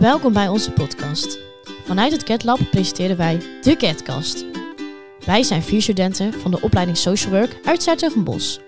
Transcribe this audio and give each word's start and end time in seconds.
Welkom 0.00 0.32
bij 0.32 0.48
onze 0.48 0.70
podcast. 0.70 1.38
Vanuit 1.84 2.12
het 2.12 2.24
Cat 2.24 2.44
Lab 2.44 2.58
presenteren 2.70 3.16
wij 3.16 3.38
de 3.62 3.76
Catcast. 3.76 4.44
Wij 5.24 5.42
zijn 5.42 5.62
vier 5.62 5.82
studenten 5.82 6.32
van 6.32 6.50
de 6.50 6.60
opleiding 6.60 6.98
Social 6.98 7.32
Work 7.32 7.56
uit 7.64 7.82
Zuid-Bos. 7.82 8.60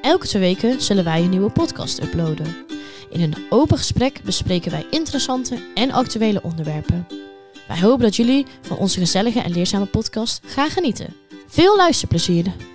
Elke 0.00 0.26
twee 0.26 0.42
weken 0.42 0.80
zullen 0.80 1.04
wij 1.04 1.22
een 1.22 1.30
nieuwe 1.30 1.50
podcast 1.50 2.02
uploaden. 2.02 2.56
In 3.10 3.20
een 3.20 3.34
open 3.50 3.78
gesprek 3.78 4.20
bespreken 4.24 4.70
wij 4.70 4.86
interessante 4.90 5.58
en 5.74 5.90
actuele 5.90 6.42
onderwerpen. 6.42 7.06
Wij 7.68 7.80
hopen 7.80 8.02
dat 8.02 8.16
jullie 8.16 8.46
van 8.60 8.76
onze 8.76 8.98
gezellige 8.98 9.40
en 9.40 9.52
leerzame 9.52 9.86
podcast 9.86 10.40
gaan 10.46 10.70
genieten. 10.70 11.14
Veel 11.46 11.76
luisterplezier! 11.76 12.71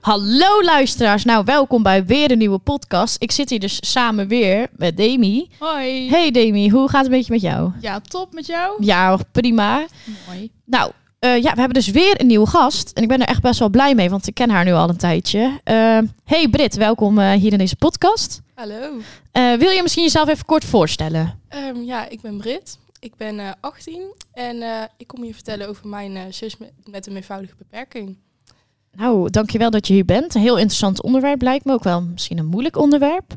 Hallo 0.00 0.62
luisteraars, 0.62 1.24
nou 1.24 1.44
welkom 1.44 1.82
bij 1.82 2.04
weer 2.04 2.30
een 2.30 2.38
nieuwe 2.38 2.58
podcast. 2.58 3.22
Ik 3.22 3.32
zit 3.32 3.50
hier 3.50 3.60
dus 3.60 3.78
samen 3.80 4.28
weer 4.28 4.68
met 4.76 4.96
Demi. 4.96 5.48
Hoi. 5.58 6.08
Hey 6.08 6.30
Demi, 6.30 6.70
hoe 6.70 6.88
gaat 6.88 7.02
het 7.02 7.12
een 7.12 7.16
beetje 7.16 7.32
met 7.32 7.40
jou? 7.40 7.72
Ja, 7.80 8.00
top 8.00 8.32
met 8.32 8.46
jou. 8.46 8.84
Ja, 8.84 9.18
prima. 9.32 9.86
Mooi. 10.26 10.50
Nou, 10.64 10.92
eh, 11.18 11.42
ja, 11.42 11.52
we 11.52 11.58
hebben 11.58 11.74
dus 11.74 11.88
weer 11.88 12.20
een 12.20 12.26
nieuwe 12.26 12.46
gast. 12.46 12.90
En 12.90 13.02
ik 13.02 13.08
ben 13.08 13.20
er 13.20 13.28
echt 13.28 13.42
best 13.42 13.58
wel 13.58 13.68
blij 13.68 13.94
mee, 13.94 14.10
want 14.10 14.26
ik 14.26 14.34
ken 14.34 14.50
haar 14.50 14.64
nu 14.64 14.72
al 14.72 14.88
een 14.88 14.96
tijdje. 14.96 15.60
Eh, 15.64 15.98
hey 16.24 16.48
Brit, 16.50 16.74
welkom 16.74 17.18
eh, 17.18 17.32
hier 17.32 17.52
in 17.52 17.58
deze 17.58 17.76
podcast. 17.76 18.40
Hallo. 18.54 19.00
Eh, 19.32 19.52
wil 19.52 19.70
je 19.70 19.82
misschien 19.82 20.04
jezelf 20.04 20.28
even 20.28 20.44
kort 20.44 20.64
voorstellen? 20.64 21.40
Ehm, 21.48 21.82
ja, 21.82 22.08
ik 22.08 22.20
ben 22.20 22.36
Brit. 22.36 22.78
Ik 23.00 23.16
ben 23.16 23.38
eh 23.38 23.50
18 23.60 24.14
en 24.32 24.62
eh, 24.62 24.82
ik 24.96 25.06
kom 25.06 25.24
je 25.24 25.34
vertellen 25.34 25.68
over 25.68 25.88
mijn 25.88 26.16
eh, 26.16 26.22
zus 26.30 26.56
met, 26.56 26.72
met 26.90 27.06
een 27.06 27.16
eenvoudige 27.16 27.54
beperking. 27.58 28.16
Nou, 28.92 29.30
dankjewel 29.30 29.70
dat 29.70 29.86
je 29.86 29.92
hier 29.92 30.04
bent. 30.04 30.34
Een 30.34 30.40
heel 30.40 30.58
interessant 30.58 31.02
onderwerp 31.02 31.42
lijkt 31.42 31.64
me. 31.64 31.72
Ook 31.72 31.84
wel 31.84 32.02
misschien 32.02 32.38
een 32.38 32.46
moeilijk 32.46 32.76
onderwerp. 32.76 33.34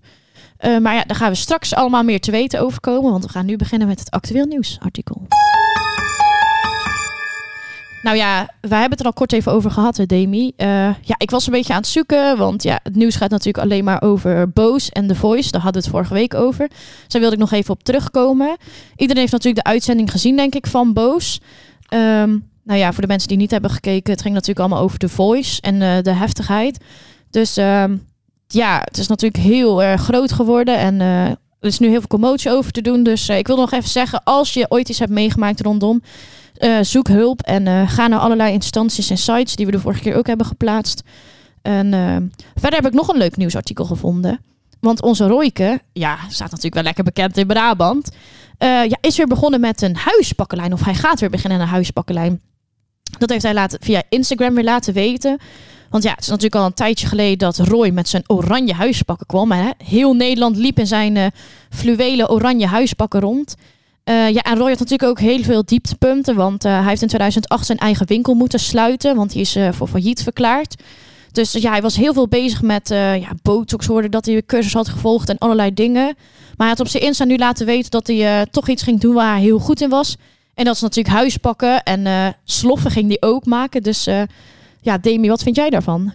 Eh, 0.58 0.78
maar 0.78 0.96
ja, 0.96 1.04
daar 1.04 1.16
gaan 1.18 1.32
we 1.32 1.36
straks 1.36 1.74
allemaal 1.74 2.04
meer 2.04 2.20
te 2.20 2.32
weten 2.32 2.60
over 2.60 2.80
komen. 2.80 3.12
Want 3.12 3.24
we 3.24 3.30
gaan 3.30 3.46
nu 3.46 3.56
beginnen 3.56 3.88
met 3.88 4.00
het 4.00 4.12
actueel 4.12 4.46
nieuwsartikel. 4.46 5.28
Nou 8.02 8.18
ja, 8.18 8.50
wij 8.62 8.80
hebben 8.80 8.90
het 8.90 9.00
er 9.00 9.06
al 9.06 9.14
kort 9.14 9.34
even 9.34 9.52
over 9.52 9.72
gehad, 9.72 9.98
hè, 9.98 10.06
Demi. 10.06 10.52
Eh, 10.56 10.68
ja, 11.02 11.16
ik 11.18 11.32
was 11.32 11.46
een 11.46 11.54
beetje 11.54 11.74
aan 11.74 11.80
het 11.80 11.88
zoeken, 11.88 12.38
want 12.38 12.64
ja, 12.64 12.80
het 12.84 12.96
nieuws 12.96 13.16
gaat 13.16 13.30
natuurlijk 13.30 13.64
alleen 13.64 13.84
maar 13.84 14.02
over 14.02 14.50
Boos 14.50 14.90
en 14.90 15.08
The 15.08 15.16
Voice. 15.16 15.52
Daar 15.52 15.62
hadden 15.62 15.82
we 15.82 15.88
het 15.88 15.98
vorige 15.98 16.14
week 16.14 16.34
over. 16.34 16.68
Dus 16.68 17.08
daar 17.08 17.22
wilde 17.22 17.36
ik 17.36 17.42
nog 17.42 17.52
even 17.52 17.74
op 17.74 17.84
terugkomen. 17.84 18.58
Iedereen 18.96 19.22
heeft 19.22 19.32
natuurlijk 19.32 19.66
de 19.66 19.72
uitzending 19.72 20.12
gezien, 20.12 20.36
denk 20.36 20.56
ik, 20.56 20.68
van 20.68 20.94
Boos. 20.94 21.42
Ehm, 21.88 22.38
nou 22.64 22.80
ja, 22.80 22.92
voor 22.92 23.02
de 23.02 23.08
mensen 23.08 23.28
die 23.28 23.38
niet 23.38 23.52
hebben 23.52 23.70
gekeken, 23.70 24.12
het 24.12 24.22
ging 24.22 24.34
natuurlijk 24.34 24.60
allemaal 24.60 24.84
over 24.84 25.00
The 25.00 25.10
Voice 25.10 25.62
en 25.62 25.82
eh, 25.82 26.02
de 26.02 26.12
heftigheid. 26.14 26.78
Dus 27.30 27.58
ehm, 27.58 27.98
ja, 28.48 28.82
het 28.84 28.98
is 28.98 29.08
natuurlijk 29.08 29.44
heel 29.44 29.84
erg 29.84 30.02
groot 30.02 30.32
geworden 30.32 30.78
en 30.78 31.02
eh, 31.02 31.26
er 31.26 31.70
is 31.70 31.80
nu 31.80 31.88
heel 31.88 32.00
veel 32.00 32.08
commotie 32.08 32.52
over 32.52 32.72
te 32.72 32.82
doen. 32.82 33.04
Dus 33.04 33.30
eh, 33.30 33.38
ik 33.38 33.48
wil 33.48 33.56
nog 33.56 33.72
even 33.72 33.90
zeggen, 33.90 34.24
als 34.24 34.54
je 34.54 34.66
ooit 34.70 34.90
iets 34.90 35.00
hebt 35.00 35.12
meegemaakt 35.12 35.62
rondom, 35.62 36.02
zoek 36.82 37.08
hulp 37.08 37.42
en 37.42 37.88
ga 37.88 38.08
naar 38.08 38.20
allerlei 38.20 38.54
instanties 38.54 39.10
en 39.10 39.18
sites 39.18 39.56
die 39.56 39.66
we 39.66 39.72
de 39.72 39.80
vorige 39.80 40.02
keer 40.02 40.16
ook 40.16 40.28
hebben 40.28 40.46
geplaatst. 40.46 41.04
En 41.62 41.92
verder 42.56 42.80
heb 42.80 42.86
ik 42.86 42.94
nog 42.94 43.08
een 43.08 43.18
leuk 43.18 43.38
nieuwsartikel 43.38 43.86
gevonden. 43.86 44.40
Want 44.80 45.02
onze 45.02 45.28
Royke, 45.28 45.82
ja, 45.94 46.18
staat 46.30 46.50
natuurlijk 46.50 46.74
wel 46.74 46.84
lekker 46.84 47.04
bekend 47.04 47.38
in 47.38 47.48
Brabant, 47.48 48.12
eh, 48.58 48.70
ja, 48.70 48.98
is 49.02 49.18
weer 49.18 49.28
begonnen 49.28 49.60
met 49.60 49.82
een 49.82 49.96
huispakkenlijn. 49.96 50.74
Of 50.74 50.84
hij 50.84 50.96
gaat 50.96 51.20
weer 51.20 51.30
beginnen 51.30 51.60
aan 51.60 51.66
een 51.66 51.72
huispakkenlijn. 51.72 52.42
Dat 53.18 53.30
heeft 53.30 53.44
hij 53.44 53.54
laten, 53.54 53.80
via 53.82 54.04
Instagram 54.10 54.56
weer 54.56 54.64
laten 54.64 54.94
weten. 54.94 55.40
Want 55.94 56.06
ja, 56.06 56.12
het 56.12 56.22
is 56.22 56.28
natuurlijk 56.28 56.56
al 56.56 56.66
een 56.66 56.74
tijdje 56.74 57.08
geleden 57.08 57.38
dat 57.38 57.58
Roy 57.58 57.90
met 57.90 58.10
zijn 58.10 58.24
oranje 58.28 58.74
huispakken 58.74 59.26
kwam. 59.26 59.52
Hè? 59.52 59.70
Heel 59.86 60.14
Nederland 60.14 60.58
liep 60.58 60.80
in 60.80 60.88
zijn 60.88 61.18
eh 61.18 61.26
fluwelen 61.70 62.30
oranje 62.30 62.68
huispakken 62.68 63.20
rond. 63.20 63.56
Eh, 64.04 64.30
ja, 64.30 64.42
en 64.42 64.58
Roy 64.58 64.70
had 64.70 64.80
natuurlijk 64.80 65.10
ook 65.10 65.20
heel 65.20 65.44
veel 65.44 65.66
dieptepunten. 65.66 66.36
Want 66.36 66.66
eh, 66.66 66.72
hij 66.72 66.88
heeft 66.88 67.02
in 67.02 67.08
2008 67.08 67.66
zijn 67.66 67.78
eigen 67.78 68.08
winkel 68.08 68.34
moeten 68.34 68.60
sluiten. 68.60 69.16
Want 69.16 69.32
die 69.32 69.42
is 69.42 69.58
voor 69.72 69.88
failliet 69.88 70.24
verklaard. 70.24 70.76
Dus 71.32 71.52
ja, 71.52 71.72
hij 71.72 71.82
was 71.82 71.96
heel 71.96 72.14
veel 72.14 72.28
bezig 72.28 72.62
met 72.62 72.88
ja, 72.90 73.30
botox. 73.42 73.86
Hoorde 73.86 74.10
dat 74.10 74.26
hij 74.26 74.44
cursus 74.46 74.74
had 74.74 74.90
gevolgd 74.90 75.30
en 75.30 75.38
allerlei 75.38 75.74
dingen. 75.74 76.04
Maar 76.04 76.68
hij 76.68 76.68
had 76.68 76.80
op 76.80 76.88
zijn 76.88 77.04
Insta 77.04 77.24
nu 77.24 77.38
laten 77.38 77.66
weten 77.66 77.92
dat 77.92 78.08
hij 78.08 78.48
toch 78.52 78.68
iets 78.68 78.84
ging 78.84 79.00
doen 79.00 79.14
waar 79.14 79.32
hij 79.32 79.42
heel 79.42 79.60
goed 79.60 79.82
in 79.82 79.90
was. 79.90 80.16
En 80.54 80.66
dat 80.66 80.76
is 80.76 80.82
natuurlijk 80.82 81.16
huispakken. 81.16 81.84
En 81.84 82.06
eh, 82.08 82.28
sloffen 82.44 82.92
ging 82.92 83.08
hij 83.08 83.30
ook 83.30 83.46
maken. 83.46 83.84
Dus 83.84 84.08
eh, 84.08 84.22
ja, 84.82 84.98
Demi, 84.98 85.28
wat 85.28 85.44
vind 85.44 85.56
jij 85.56 85.70
daarvan? 85.70 86.14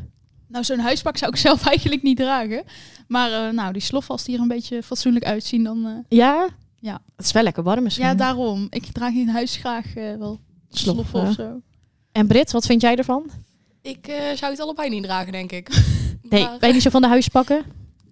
Nou, 0.49 0.65
zo'n 0.65 0.79
huispak 0.79 1.17
zou 1.17 1.31
ik 1.31 1.37
zelf 1.47 1.67
eigenlijk 1.67 2.03
niet 2.03 2.17
dragen. 2.17 2.63
Maar 3.09 3.33
eh, 3.33 3.53
nou, 3.53 3.73
die 3.73 3.83
sloffen, 3.83 4.11
als 4.13 4.25
die 4.25 4.35
er 4.35 4.41
een 4.43 4.49
beetje 4.49 4.83
fatsoenlijk 4.83 5.25
uitzien, 5.25 5.65
dan... 5.65 5.87
eh, 5.87 6.19
Ja? 6.19 6.49
Ja. 6.81 7.01
Het 7.17 7.25
is 7.27 7.33
wel 7.33 7.43
lekker 7.43 7.63
warm 7.63 7.83
misschien. 7.83 8.07
ja, 8.07 8.15
daarom. 8.15 8.67
Ik 8.71 8.85
draag 8.93 9.13
in 9.15 9.29
huis 9.29 9.57
graag 9.57 9.85
eh, 9.95 10.15
wel 10.19 10.41
sloffen, 10.71 11.05
Sloffen. 11.07 11.29
of 11.29 11.35
zo. 11.35 11.61
En 12.13 12.27
Brit, 12.27 12.53
wat 12.53 12.67
vind 12.67 12.81
jij 12.81 12.97
ervan? 12.97 13.31
Ik 13.83 14.07
eh, 14.07 14.37
zou 14.37 14.53
het 14.53 14.61
allebei 14.61 14.89
niet 14.91 15.03
dragen, 15.03 15.33
denk 15.33 15.53
ik. 15.53 15.69
Nee, 16.23 16.43
Maar, 16.45 16.59
ben 16.59 16.69
je 16.69 16.75
niet 16.75 16.83
zo 16.83 16.91
van 16.91 17.03
de 17.03 17.09
huispakken? 17.09 17.65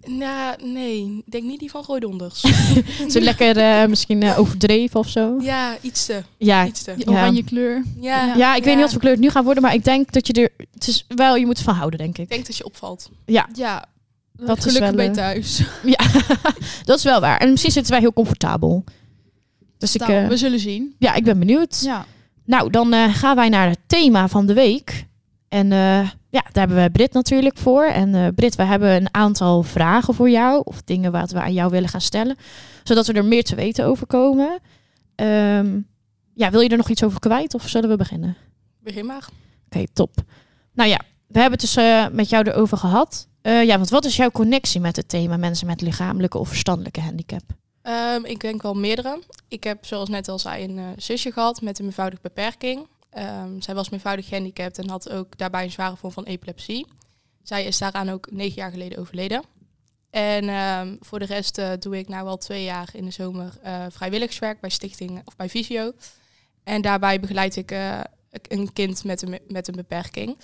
Nou, 0.07 0.55
nee, 0.63 1.21
ik 1.25 1.31
denk 1.31 1.43
niet 1.43 1.59
die 1.59 1.69
van 1.69 1.83
Roy 1.87 1.99
Donders. 1.99 2.39
Zo 3.13 3.19
lekker 3.19 3.57
eh, 3.57 3.87
misschien 3.87 4.23
eh, 4.23 4.39
overdreven 4.39 4.99
of 4.99 5.09
zo? 5.09 5.37
ja, 5.41 5.77
iets 5.81 6.05
te. 6.05 6.23
Ja, 6.37 6.65
Iets 6.65 6.83
te. 6.83 6.93
Ja. 6.97 7.03
oranje 7.11 7.43
kleur. 7.43 7.83
Ja, 7.99 8.35
ja, 8.35 8.55
ik 8.55 8.63
weet 8.63 8.73
niet 8.73 8.83
wat 8.83 8.91
voor 8.91 8.99
kleur 9.01 9.13
het 9.13 9.21
nu 9.21 9.29
gaat 9.29 9.43
worden, 9.43 9.63
maar 9.63 9.73
ik 9.73 9.83
denk 9.83 10.11
dat 10.11 10.27
je 10.27 10.33
er... 10.33 10.51
Het 10.73 10.87
is 10.87 11.05
wel, 11.07 11.35
je 11.35 11.45
moet 11.45 11.57
ervan 11.57 11.75
houden, 11.75 11.99
denk 11.99 12.17
Ik 12.17 12.23
ik. 12.23 12.29
denk 12.29 12.45
dat 12.45 12.57
je 12.57 12.65
opvalt. 12.65 13.09
Ja, 13.25 13.49
Ja, 13.53 13.85
Dat 14.33 14.47
dat 14.47 14.57
is 14.57 14.63
gelukkig 14.63 14.87
wel, 14.87 14.95
bij 14.95 15.07
eh, 15.07 15.13
thuis. 15.13 15.57
ja. 15.97 16.05
dat 16.83 16.97
is 16.97 17.03
wel 17.03 17.19
waar. 17.19 17.39
En 17.39 17.49
misschien 17.49 17.71
zitten 17.71 17.91
wij 17.91 18.01
heel 18.01 18.13
comfortabel. 18.13 18.83
Dus 19.77 19.95
ik, 19.95 20.07
Nou, 20.07 20.27
we 20.27 20.37
zullen 20.37 20.59
zien. 20.59 20.95
ja, 20.99 21.13
ik 21.13 21.23
ben 21.23 21.39
benieuwd. 21.39 21.81
Ja. 21.83 22.05
Nou, 22.45 22.69
dan 22.69 22.93
eh, 22.93 23.15
gaan 23.15 23.35
wij 23.35 23.49
naar 23.49 23.69
het 23.69 23.79
thema 23.87 24.27
van 24.27 24.45
de 24.45 24.53
week. 24.53 25.05
En 25.49 25.71
eh, 25.71 26.09
ja, 26.29 26.41
daar 26.51 26.67
hebben 26.67 26.83
we 26.83 26.91
Brit 26.91 27.13
natuurlijk 27.13 27.57
voor. 27.57 27.83
En 27.83 28.15
eh 28.15 28.27
Brit, 28.35 28.55
we 28.55 28.63
hebben 28.63 28.95
een 28.95 29.13
aantal 29.13 29.63
vragen 29.63 30.13
voor 30.13 30.29
jou. 30.29 30.61
Of 30.63 30.81
dingen 30.81 31.11
wat 31.11 31.31
we 31.31 31.41
aan 31.41 31.53
jou 31.53 31.71
willen 31.71 31.89
gaan 31.89 32.01
stellen. 32.01 32.35
Zodat 32.83 33.07
we 33.07 33.13
er 33.13 33.25
meer 33.25 33.43
te 33.43 33.55
weten 33.55 33.85
over 33.85 34.07
komen. 34.07 34.59
Ehm, 35.15 35.79
ja, 36.33 36.51
wil 36.51 36.59
je 36.59 36.69
er 36.69 36.77
nog 36.77 36.89
iets 36.89 37.03
over 37.03 37.19
kwijt 37.19 37.53
of 37.53 37.69
zullen 37.69 37.89
we 37.89 37.95
beginnen? 37.95 38.37
Begin 38.79 39.05
maar. 39.05 39.27
Oké, 39.65 39.85
top. 39.93 40.15
Nou 40.73 40.89
ja, 40.89 40.99
we 41.27 41.39
hebben 41.39 41.59
het 41.59 41.61
dus 41.61 41.75
eh, 41.75 42.07
met 42.11 42.29
jou 42.29 42.49
erover 42.49 42.77
gehad. 42.77 43.27
Eh, 43.41 43.63
ja, 43.63 43.77
want 43.77 43.89
wat 43.89 44.05
is 44.05 44.15
jouw 44.15 44.31
connectie 44.31 44.81
met 44.81 44.95
het 44.95 45.09
thema 45.09 45.37
mensen 45.37 45.67
met 45.67 45.81
lichamelijke 45.81 46.37
of 46.37 46.47
verstandelijke 46.47 47.01
handicap? 47.01 47.43
Ehm, 47.81 48.25
ik 48.25 48.39
denk 48.39 48.61
wel 48.61 48.73
meerdere. 48.73 49.21
Ik 49.47 49.63
heb, 49.63 49.85
zoals 49.85 50.09
net 50.09 50.27
al 50.27 50.39
zei, 50.39 50.63
een 50.63 50.93
zusje 50.97 51.31
gehad 51.31 51.61
met 51.61 51.79
een 51.79 51.85
eenvoudige 51.85 52.21
beperking. 52.21 52.87
Ehm, 53.09 53.61
zij 53.61 53.75
was 53.75 53.89
meervoudig 53.89 54.27
gehandicapt 54.27 54.77
en 54.77 54.89
had 54.89 55.09
ook 55.09 55.37
daarbij 55.37 55.63
een 55.63 55.71
zware 55.71 55.95
vorm 55.95 56.13
van 56.13 56.23
epilepsie. 56.23 56.87
Zij 57.43 57.65
is 57.65 57.77
daaraan 57.77 58.09
ook 58.09 58.31
negen 58.31 58.55
jaar 58.55 58.71
geleden 58.71 58.99
overleden. 58.99 59.43
En 60.09 60.49
ehm, 60.49 60.95
voor 60.99 61.19
de 61.19 61.25
rest 61.25 61.57
eh, 61.57 61.71
doe 61.79 61.97
ik 61.97 62.07
nou 62.07 62.27
al 62.27 62.37
twee 62.37 62.63
jaar 62.63 62.89
in 62.93 63.05
de 63.05 63.11
zomer 63.11 63.57
eh, 63.61 63.85
vrijwilligerswerk 63.89 64.59
bij 64.59 64.69
Stichting 64.69 65.21
of 65.25 65.35
bij 65.35 65.49
Visio. 65.49 65.91
En 66.63 66.81
daarbij 66.81 67.19
begeleid 67.19 67.55
ik 67.55 67.71
eh, 67.71 67.99
een 68.29 68.73
kind 68.73 69.03
met 69.03 69.21
een, 69.21 69.39
met 69.47 69.67
een 69.67 69.75
beperking. 69.75 70.37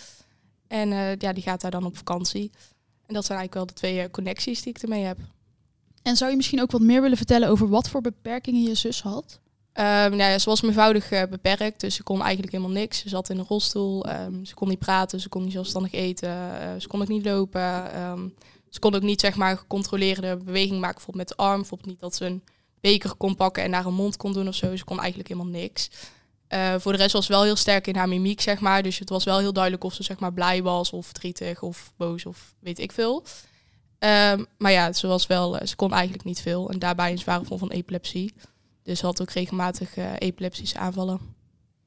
En 0.68 0.90
ja, 1.20 1.34
die 1.34 1.44
gaat 1.44 1.62
daar 1.62 1.72
dan 1.72 1.86
op 1.86 1.98
vakantie. 1.98 2.52
En 3.06 3.14
dat 3.14 3.26
zijn 3.26 3.38
eigenlijk 3.38 3.54
wel 3.54 3.66
de 3.66 3.74
twee 3.74 4.12
connecties 4.12 4.62
die 4.62 4.74
ik 4.74 4.82
ermee 4.82 5.04
heb. 5.04 5.18
En 6.02 6.16
zou 6.16 6.30
je 6.30 6.38
misschien 6.38 6.62
ook 6.62 6.72
wat 6.72 6.82
meer 6.82 7.02
willen 7.02 7.18
vertellen 7.18 7.50
over 7.50 7.70
wat 7.70 7.90
voor 7.90 8.02
beperkingen 8.02 8.64
je 8.64 8.76
zus 8.76 9.02
had? 9.02 9.40
Ehm, 9.74 10.10
nou 10.10 10.32
ja, 10.32 10.40
ze 10.40 10.50
was 10.50 10.62
meervoudig 10.62 11.12
eh, 11.12 11.24
beperkt, 11.30 11.80
dus 11.80 11.96
ze 11.96 12.04
kon 12.04 12.22
eigenlijk 12.22 12.52
helemaal 12.52 12.74
niks. 12.74 13.00
Ze 13.00 13.10
zat 13.10 13.30
in 13.30 13.38
een 13.38 13.46
rolstoel, 13.48 14.06
ehm, 14.06 14.44
ze 14.44 14.54
kon 14.54 14.68
niet 14.68 14.80
praten, 14.80 15.20
ze 15.20 15.30
kon 15.30 15.44
niet 15.44 15.52
zelfstandig 15.52 15.92
eten, 15.92 16.62
eh, 16.62 16.70
ze 16.78 16.88
kon 16.88 17.02
ook 17.02 17.08
niet 17.08 17.26
lopen. 17.26 17.92
ehm, 17.94 18.28
ze 18.70 18.80
kon 18.80 18.96
ook 18.96 19.02
niet 19.02 19.20
zeg 19.20 19.36
maar 19.36 19.58
gecontroleerde 19.58 20.38
beweging 20.38 20.80
maken, 20.80 20.96
bijvoorbeeld 20.96 21.28
met 21.28 21.38
de 21.38 21.44
arm. 21.44 21.60
Bijvoorbeeld 21.60 21.90
niet 21.90 22.00
dat 22.00 22.16
ze 22.16 22.26
een 22.26 22.44
beker 22.82 23.16
kon 23.16 23.36
pakken 23.36 23.64
en 23.64 23.70
naar 23.70 23.86
een 23.86 23.94
mond 23.94 24.18
kon 24.18 24.34
doen 24.34 24.48
of 24.48 24.56
zo. 24.56 24.76
Ze 24.76 24.84
kon 24.84 25.00
eigenlijk 25.00 25.30
helemaal 25.30 25.52
niks. 25.52 25.90
Eh, 26.48 26.76
voor 26.78 26.92
de 26.92 26.98
rest 26.98 27.14
was 27.14 27.26
ze 27.26 27.32
wel 27.32 27.44
heel 27.44 27.56
sterk 27.56 27.88
in 27.88 27.96
haar 27.96 28.08
mimiek, 28.08 28.42
zeg 28.42 28.60
maar. 28.60 28.84
Dus 28.84 29.00
het 29.00 29.10
was 29.10 29.24
wel 29.24 29.40
heel 29.40 29.54
duidelijk 29.54 29.84
of 29.84 29.94
ze 29.94 30.04
zeg 30.04 30.20
maar 30.20 30.34
blij 30.34 30.64
was 30.64 30.92
of 30.92 31.06
verdrietig 31.06 31.62
of 31.62 31.94
boos 31.98 32.26
of 32.26 32.56
weet 32.60 32.80
ik 32.80 32.92
veel. 32.92 33.24
Maar 34.58 34.72
ja, 34.72 34.94
ze, 34.94 35.08
was 35.08 35.28
wel, 35.28 35.68
ze 35.68 35.76
kon 35.76 35.94
eigenlijk 35.94 36.24
niet 36.24 36.42
veel. 36.42 36.70
En 36.70 36.80
daarbij 36.80 37.12
een 37.12 37.18
zware 37.18 37.46
vorm 37.46 37.60
van 37.60 37.72
epilepsie. 37.72 38.34
Dus 38.84 39.00
ze 39.00 39.06
had 39.06 39.22
ook 39.22 39.30
regelmatig 39.30 39.96
eh, 39.98 40.12
epileptische 40.18 40.78
aanvallen. 40.78 41.20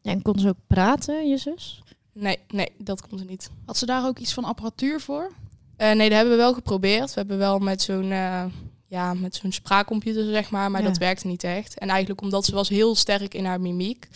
En 0.02 0.22
kon 0.22 0.38
ze 0.38 0.48
ook 0.48 0.56
praten, 0.66 1.28
je 1.28 1.36
zus? 1.36 1.82
Nee, 2.12 2.38
nee, 2.48 2.72
dat 2.78 3.08
kon 3.08 3.18
ze 3.18 3.24
niet. 3.24 3.50
Had 3.66 3.76
ze 3.76 3.86
daar 3.86 4.06
ook 4.06 4.18
iets 4.18 4.32
van 4.34 4.44
apparatuur 4.44 5.00
voor? 5.00 5.32
Eh, 5.76 5.92
nee, 5.92 6.08
dat 6.08 6.16
hebben 6.18 6.36
we 6.36 6.42
wel 6.42 6.54
geprobeerd. 6.54 7.08
We 7.08 7.20
hebben 7.20 7.38
wel 7.38 7.58
met 7.58 7.82
zo'n 7.82 8.10
eh, 8.12 8.44
ja, 8.86 9.14
met 9.14 9.34
zo'n 9.34 9.52
spraakcomputer, 9.52 10.24
zeg 10.24 10.50
maar. 10.50 10.70
Maar 10.70 10.82
Ja. 10.82 10.88
dat 10.88 10.98
werkte 10.98 11.26
niet 11.26 11.44
echt. 11.44 11.78
En 11.78 11.88
eigenlijk 11.88 12.20
omdat 12.20 12.44
ze 12.44 12.52
was 12.54 12.68
heel 12.68 12.94
sterk 12.94 13.34
in 13.34 13.44
haar 13.44 13.60
mimiek. 13.60 14.08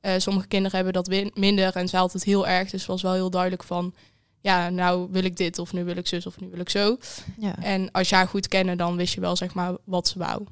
Eh, 0.00 0.12
sommige 0.18 0.46
kinderen 0.46 0.76
hebben 0.76 0.92
dat 1.02 1.34
minder 1.34 1.76
en 1.76 1.88
ze 1.88 1.96
had 1.96 2.12
het 2.12 2.24
heel 2.24 2.46
erg. 2.48 2.70
Dus 2.70 2.86
was 2.86 3.02
wel 3.02 3.12
heel 3.12 3.30
duidelijk 3.30 3.64
van... 3.64 3.94
Ja, 4.40 4.68
nou 4.70 5.08
wil 5.10 5.24
ik 5.24 5.36
dit 5.36 5.58
of 5.58 5.72
nu 5.72 5.84
wil 5.84 5.96
ik 5.96 6.06
zus 6.06 6.26
of 6.26 6.40
nu 6.40 6.48
wil 6.50 6.60
ik 6.60 6.68
zo. 6.68 6.96
Ja. 7.38 7.56
En 7.62 7.90
als 7.90 8.08
je 8.08 8.14
haar 8.14 8.28
goed 8.28 8.48
kende, 8.48 8.76
dan 8.76 8.96
wist 8.96 9.14
je 9.14 9.20
wel 9.20 9.36
zeg 9.36 9.54
maar 9.54 9.76
wat 9.84 10.08
ze 10.08 10.18
wou. 10.18 10.44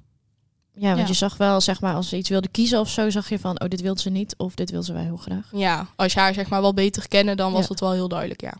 Ja, 0.78 0.86
want 0.88 1.00
Ja. 1.00 1.06
je 1.06 1.12
zag 1.12 1.36
wel, 1.36 1.60
zeg 1.60 1.80
maar, 1.80 1.94
als 1.94 2.08
ze 2.08 2.16
iets 2.16 2.28
wilde 2.28 2.48
kiezen 2.48 2.80
of 2.80 2.88
zo, 2.90 3.10
zag 3.10 3.28
je 3.28 3.38
van, 3.38 3.60
oh, 3.60 3.68
dit 3.68 3.80
wil 3.80 3.98
ze 3.98 4.10
niet 4.10 4.34
of 4.36 4.54
dit 4.54 4.70
wil 4.70 4.82
ze 4.82 4.92
wel 4.92 5.02
heel 5.02 5.16
graag. 5.16 5.48
Ja, 5.52 5.86
als 5.96 6.12
je 6.12 6.20
haar 6.20 6.34
zeg 6.34 6.48
maar 6.48 6.60
wel 6.60 6.74
beter 6.74 7.08
kennen, 7.08 7.36
dan 7.36 7.52
was 7.52 7.62
Ja. 7.62 7.68
het 7.68 7.80
wel 7.80 7.92
heel 7.92 8.08
duidelijk, 8.08 8.40
ja. 8.40 8.52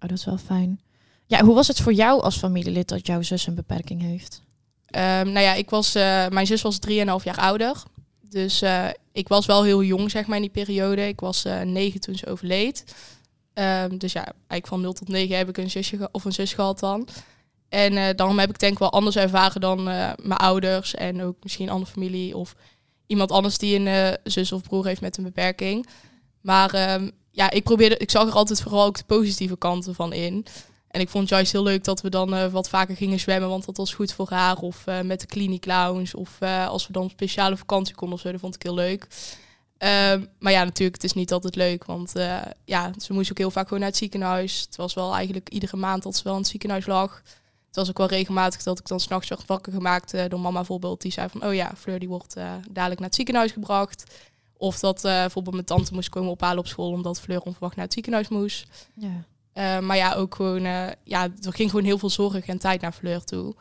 Oh, 0.00 0.08
dat 0.08 0.18
is 0.18 0.24
wel 0.24 0.38
fijn. 0.38 0.80
Ja, 1.26 1.44
hoe 1.44 1.54
was 1.54 1.68
het 1.68 1.80
voor 1.80 1.92
jou 1.92 2.22
als 2.22 2.36
familielid 2.36 2.88
dat 2.88 3.06
jouw 3.06 3.22
zus 3.22 3.46
een 3.46 3.54
beperking 3.54 4.00
heeft? 4.02 4.42
Ehm, 4.86 5.26
nou 5.32 5.40
ja, 5.40 5.54
ik 5.54 5.70
was, 5.70 5.94
eh, 5.94 6.28
mijn 6.28 6.46
zus 6.46 6.62
was 6.62 6.78
3,5 6.78 7.24
jaar 7.24 7.38
ouder. 7.38 7.82
Dus 8.30 8.62
eh, 8.62 8.88
ik 9.12 9.28
was 9.28 9.46
wel 9.46 9.62
heel 9.62 9.82
jong, 9.82 10.10
zeg 10.10 10.26
maar, 10.26 10.36
in 10.36 10.42
die 10.42 10.50
periode. 10.64 11.08
Ik 11.08 11.20
was 11.20 11.44
eh 11.44 11.60
9 11.60 12.00
toen 12.00 12.14
ze 12.14 12.26
overleed. 12.26 12.94
Ehm, 13.54 13.96
dus 13.98 14.12
ja, 14.12 14.24
eigenlijk 14.24 14.66
van 14.66 14.80
0 14.80 14.92
tot 14.92 15.08
9 15.08 15.36
heb 15.36 15.48
ik 15.48 15.56
een 15.56 15.70
zusje 15.70 16.08
of 16.12 16.24
een 16.24 16.32
zus 16.32 16.52
gehad 16.52 16.78
dan. 16.78 17.08
En 17.72 17.96
eh, 17.96 18.16
daarom 18.16 18.38
heb 18.38 18.50
ik 18.50 18.58
denk 18.58 18.72
ik 18.72 18.78
wel 18.78 18.92
anders 18.92 19.16
ervaren 19.16 19.60
dan 19.60 19.88
eh, 19.88 20.10
mijn 20.22 20.38
ouders 20.38 20.94
en 20.94 21.22
ook 21.22 21.36
misschien 21.42 21.70
andere 21.70 21.90
familie 21.90 22.36
of 22.36 22.54
iemand 23.06 23.30
anders 23.30 23.58
die 23.58 23.78
een 23.78 23.86
eh, 23.86 24.12
zus 24.24 24.52
of 24.52 24.62
broer 24.62 24.86
heeft 24.86 25.00
met 25.00 25.16
een 25.16 25.24
beperking. 25.24 25.86
Maar 26.40 26.74
ehm, 26.74 27.10
ja, 27.30 27.50
ik 27.50 27.64
probeerde, 27.64 27.96
ik 27.96 28.10
zag 28.10 28.28
er 28.28 28.34
altijd 28.34 28.62
vooral 28.62 28.84
ook 28.84 28.96
de 28.96 29.04
positieve 29.04 29.56
kanten 29.56 29.94
van 29.94 30.12
in. 30.12 30.46
En 30.88 31.00
ik 31.00 31.08
vond 31.08 31.28
juist 31.28 31.52
heel 31.52 31.62
leuk 31.62 31.84
dat 31.84 32.00
we 32.00 32.08
dan 32.08 32.50
wat 32.50 32.68
vaker 32.68 32.96
gingen 32.96 33.20
zwemmen, 33.20 33.48
want 33.48 33.64
dat 33.64 33.76
was 33.76 33.94
goed 33.94 34.12
voor 34.12 34.30
haar. 34.30 34.56
Of 34.56 34.84
met 35.02 35.20
de 35.20 35.26
clinic 35.26 35.60
clowns. 35.60 36.14
Of 36.14 36.42
als 36.42 36.86
we 36.86 36.92
dan 36.92 37.10
speciale 37.10 37.56
vakantie 37.56 37.94
konden 37.94 38.16
of 38.16 38.22
zo, 38.22 38.30
dat 38.30 38.40
vond 38.40 38.54
ik 38.54 38.62
heel 38.62 38.74
leuk. 38.74 39.06
Ehm, 39.78 40.24
maar 40.38 40.52
ja, 40.52 40.64
natuurlijk, 40.64 40.94
het 40.94 41.04
is 41.04 41.12
niet 41.12 41.32
altijd 41.32 41.56
leuk. 41.56 41.84
Want 41.84 42.12
ja, 42.64 42.92
ze 42.98 43.12
moest 43.12 43.30
ook 43.30 43.38
heel 43.38 43.50
vaak 43.50 43.64
gewoon 43.64 43.80
naar 43.80 43.88
het 43.88 43.98
ziekenhuis. 43.98 44.60
Het 44.60 44.76
was 44.76 44.94
wel 44.94 45.14
eigenlijk 45.14 45.48
iedere 45.48 45.76
maand 45.76 46.02
dat 46.02 46.16
ze 46.16 46.22
wel 46.24 46.32
in 46.32 46.38
het 46.38 46.48
ziekenhuis 46.48 46.86
lag. 46.86 47.22
Het 47.72 47.80
was 47.80 47.90
ook 47.90 47.98
wel 47.98 48.18
regelmatig 48.18 48.62
dat 48.62 48.78
ik 48.78 48.86
dan 48.86 49.00
s'nachts 49.00 49.28
werd 49.28 49.46
wakker 49.46 49.72
gemaakt 49.72 50.14
eh, 50.14 50.28
door 50.28 50.40
mama 50.40 50.56
bijvoorbeeld. 50.56 51.00
Die 51.00 51.12
zei 51.12 51.28
van, 51.28 51.44
oh 51.44 51.54
ja, 51.54 51.72
Fleur 51.76 51.98
die 51.98 52.08
wordt 52.08 52.36
eh, 52.36 52.52
dadelijk 52.70 53.00
naar 53.00 53.08
het 53.08 53.14
ziekenhuis 53.14 53.52
gebracht. 53.52 54.04
Of 54.56 54.78
dat 54.78 55.04
eh, 55.04 55.12
bijvoorbeeld 55.12 55.54
mijn 55.54 55.66
tante 55.66 55.94
moest 55.94 56.08
komen 56.08 56.30
ophalen 56.30 56.58
op 56.58 56.66
school 56.66 56.92
omdat 56.92 57.20
Fleur 57.20 57.40
onverwacht 57.40 57.76
naar 57.76 57.84
het 57.84 57.94
ziekenhuis 57.94 58.28
moest. 58.28 58.66
Ja. 58.94 59.80
Maar 59.80 59.96
ja, 59.96 60.14
ook 60.14 60.34
gewoon, 60.34 60.62
ja, 61.04 61.22
er 61.42 61.52
ging 61.52 61.70
gewoon 61.70 61.84
heel 61.84 61.98
veel 61.98 62.10
zorg 62.10 62.46
en 62.46 62.58
tijd 62.58 62.80
naar 62.80 62.92
Fleur 62.92 63.24
toe. 63.24 63.54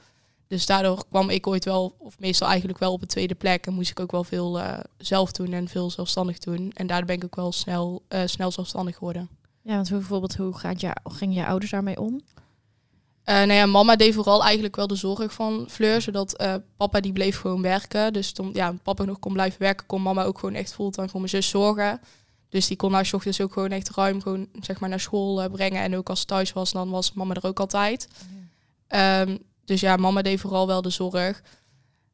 Dus 0.48 0.66
daardoor 0.66 1.06
kwam 1.10 1.30
ik 1.30 1.48
ooit 1.48 1.66
wel, 1.66 1.96
of 1.98 2.20
meestal 2.20 2.48
eigenlijk 2.48 2.80
wel 2.80 2.94
op 2.94 3.02
een 3.02 3.08
tweede 3.08 3.36
plek. 3.36 3.66
En 3.66 3.74
moest 3.74 3.90
ik 3.90 4.00
ook 4.00 4.12
wel 4.12 4.24
veel 4.24 4.62
zelf 4.98 5.32
doen 5.32 5.54
en 5.54 5.68
veel 5.68 5.90
zelfstandig 5.90 6.38
doen. 6.38 6.72
En 6.74 6.88
daardoor 6.88 7.08
ben 7.08 7.16
ik 7.16 7.24
ook 7.24 7.36
wel 7.36 7.52
snel, 7.52 8.02
snel 8.26 8.52
zelfstandig 8.52 8.98
geworden. 8.98 9.30
Ja, 9.62 9.76
want 9.76 9.90
hoe, 9.90 9.98
bijvoorbeeld, 9.98 10.36
hoe 10.36 10.58
gaat 10.58 10.82
je, 10.82 10.96
gingen 11.04 11.36
je 11.36 11.46
ouders 11.46 11.72
daarmee 11.72 12.00
om? 12.00 12.22
Eh 13.32 13.38
nou 13.38 13.54
ja, 13.54 13.66
mama 13.66 13.96
deed 13.96 14.14
vooral 14.14 14.44
eigenlijk 14.44 14.76
wel 14.76 14.88
de 14.88 14.96
zorg 14.96 15.34
van 15.34 15.66
Fleur, 15.70 16.02
zodat 16.02 16.38
eh, 16.38 16.56
papa 16.78 17.00
die 17.00 17.12
bleef 17.12 17.40
gewoon 17.40 17.62
werken. 17.62 18.14
Dus 18.14 18.32
toen 18.32 18.50
ja, 18.54 18.74
papa 18.84 19.04
nog 19.04 19.20
kon 19.20 19.34
blijven 19.34 19.60
werken, 19.60 19.86
kon 19.86 20.02
mama 20.02 20.24
ook 20.24 20.40
gewoon 20.40 20.56
echt 20.56 20.74
fulltime 20.74 21.10
voor 21.10 21.20
mijn 21.20 21.32
zus 21.32 21.50
zorgen. 21.50 22.02
Dus 22.50 22.68
die 22.68 22.78
kon 22.78 22.94
haar 22.94 23.06
's 23.06 23.14
ochtends 23.14 23.42
ook 23.42 23.54
gewoon 23.54 23.70
echt 23.70 23.90
ruim 23.90 24.22
gewoon, 24.22 24.48
zeg 24.62 24.80
maar, 24.80 24.90
naar 24.90 25.00
school 25.00 25.42
eh, 25.42 25.52
brengen. 25.52 25.82
En 25.82 25.96
ook 25.96 26.10
als 26.10 26.20
ze 26.20 26.26
thuis 26.26 26.54
was, 26.54 26.72
dan 26.72 26.90
was 26.90 27.14
mama 27.14 27.34
er 27.34 27.48
ook 27.48 27.60
altijd. 27.60 28.08
Ehm, 28.88 29.38
dus 29.66 29.82
ja, 29.82 29.96
mama 29.96 30.22
deed 30.22 30.40
vooral 30.40 30.68
wel 30.68 30.82
de 30.82 30.90
zorg. 30.90 31.42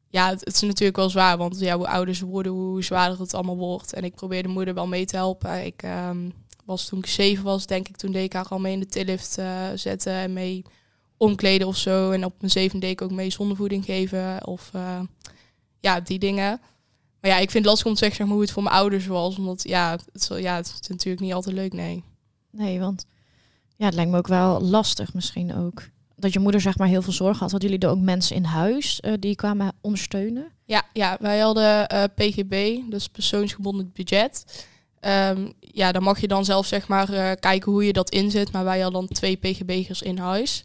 Ja, 0.08 0.28
het, 0.28 0.44
het 0.44 0.54
is 0.54 0.60
natuurlijk 0.60 0.96
wel 0.96 1.10
zwaar, 1.10 1.36
want 1.36 1.58
ja, 1.60 1.76
hoe 1.76 1.88
ouder 1.88 2.14
ze 2.14 2.24
worden, 2.24 2.52
hoe 2.52 2.84
zwaarder 2.84 3.20
het 3.20 3.34
allemaal 3.34 3.56
wordt. 3.56 3.92
En 3.92 4.04
ik 4.04 4.14
probeerde 4.14 4.48
moeder 4.48 4.74
wel 4.74 4.86
mee 4.86 5.04
te 5.04 5.16
helpen. 5.16 5.64
Ik 5.64 5.82
ehm, 5.82 6.30
was 6.64 6.86
toen 6.86 6.98
ik 6.98 7.06
zeven 7.06 7.44
was, 7.44 7.66
denk 7.66 7.88
ik, 7.88 7.96
toen 7.96 8.12
deed 8.12 8.24
ik 8.24 8.32
haar 8.32 8.48
al 8.48 8.58
mee 8.58 8.72
in 8.72 8.80
de 8.80 8.86
tillift 8.86 9.38
zetten 9.74 10.12
en 10.12 10.32
mee 10.32 10.64
omkleden 11.18 11.66
of 11.66 11.76
zo. 11.76 12.10
En 12.10 12.24
op 12.24 12.34
mijn 12.38 12.52
zevende 12.52 12.86
deed 12.86 13.00
ik 13.00 13.02
ook 13.02 13.10
mee 13.10 13.30
zondevoeding 13.30 13.84
geven 13.84 14.46
of 14.46 14.70
eh, 14.72 15.00
ja, 15.80 16.00
die 16.00 16.18
dingen. 16.18 16.60
Maar 17.20 17.30
ja, 17.30 17.36
ik 17.36 17.50
vind 17.50 17.64
het 17.64 17.64
lastig 17.64 17.86
om 17.86 17.92
te 17.92 17.98
zeggen 17.98 18.16
zeg 18.16 18.26
maar, 18.26 18.34
hoe 18.34 18.44
het 18.44 18.54
voor 18.54 18.62
mijn 18.62 18.74
ouders 18.74 19.06
was, 19.06 19.38
omdat 19.38 19.62
ja, 19.62 19.98
het, 20.12 20.30
ja, 20.38 20.56
het 20.56 20.78
is 20.80 20.88
natuurlijk 20.88 21.24
niet 21.24 21.32
altijd 21.32 21.54
leuk, 21.54 21.72
nee. 21.72 22.04
Nee, 22.50 22.80
want 22.80 23.04
ja, 23.76 23.84
het 23.84 23.94
lijkt 23.94 24.10
me 24.10 24.16
ook 24.16 24.26
wel 24.26 24.60
lastig 24.60 25.14
misschien 25.14 25.54
ook. 25.54 25.82
Dat 26.16 26.32
je 26.32 26.38
moeder 26.38 26.60
zeg 26.60 26.78
maar 26.78 26.88
heel 26.88 27.02
veel 27.02 27.12
zorg 27.12 27.38
had. 27.38 27.50
Hadden 27.50 27.70
jullie 27.70 27.86
er 27.86 27.92
ook 27.92 28.00
mensen 28.00 28.36
in 28.36 28.44
huis 28.44 29.00
eh, 29.00 29.12
die 29.18 29.36
kwamen 29.36 29.72
ondersteunen? 29.80 30.52
Ja, 30.64 30.82
ja 30.92 31.16
wij 31.20 31.38
hadden 31.38 31.88
eh, 31.88 32.04
PGB, 32.14 32.78
dus 32.90 33.08
persoonsgebonden 33.08 33.90
budget. 33.94 34.66
Ehm, 35.00 35.50
ja, 35.60 35.92
dan 35.92 36.02
mag 36.02 36.20
je 36.20 36.28
dan 36.28 36.44
zelf 36.44 36.66
zeg 36.66 36.88
maar 36.88 37.36
kijken 37.36 37.72
hoe 37.72 37.84
je 37.84 37.92
dat 37.92 38.10
inzet. 38.10 38.52
Maar 38.52 38.64
wij 38.64 38.80
hadden 38.80 39.06
dan 39.06 39.16
twee 39.16 39.36
PGB'gers 39.36 40.02
in 40.02 40.18
huis. 40.18 40.64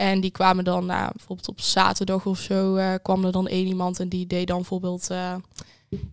En 0.00 0.20
die 0.20 0.30
kwamen 0.30 0.64
dan, 0.64 0.86
nou, 0.86 1.10
bijvoorbeeld 1.16 1.48
op 1.48 1.60
zaterdag 1.60 2.26
of 2.26 2.38
zo, 2.38 2.76
eh, 2.76 2.94
kwam 3.02 3.24
er 3.24 3.32
dan 3.32 3.48
één 3.48 3.66
iemand 3.66 4.00
en 4.00 4.08
die 4.08 4.26
deed 4.26 4.46
dan 4.46 4.56
bijvoorbeeld 4.56 5.10
eh, 5.10 5.34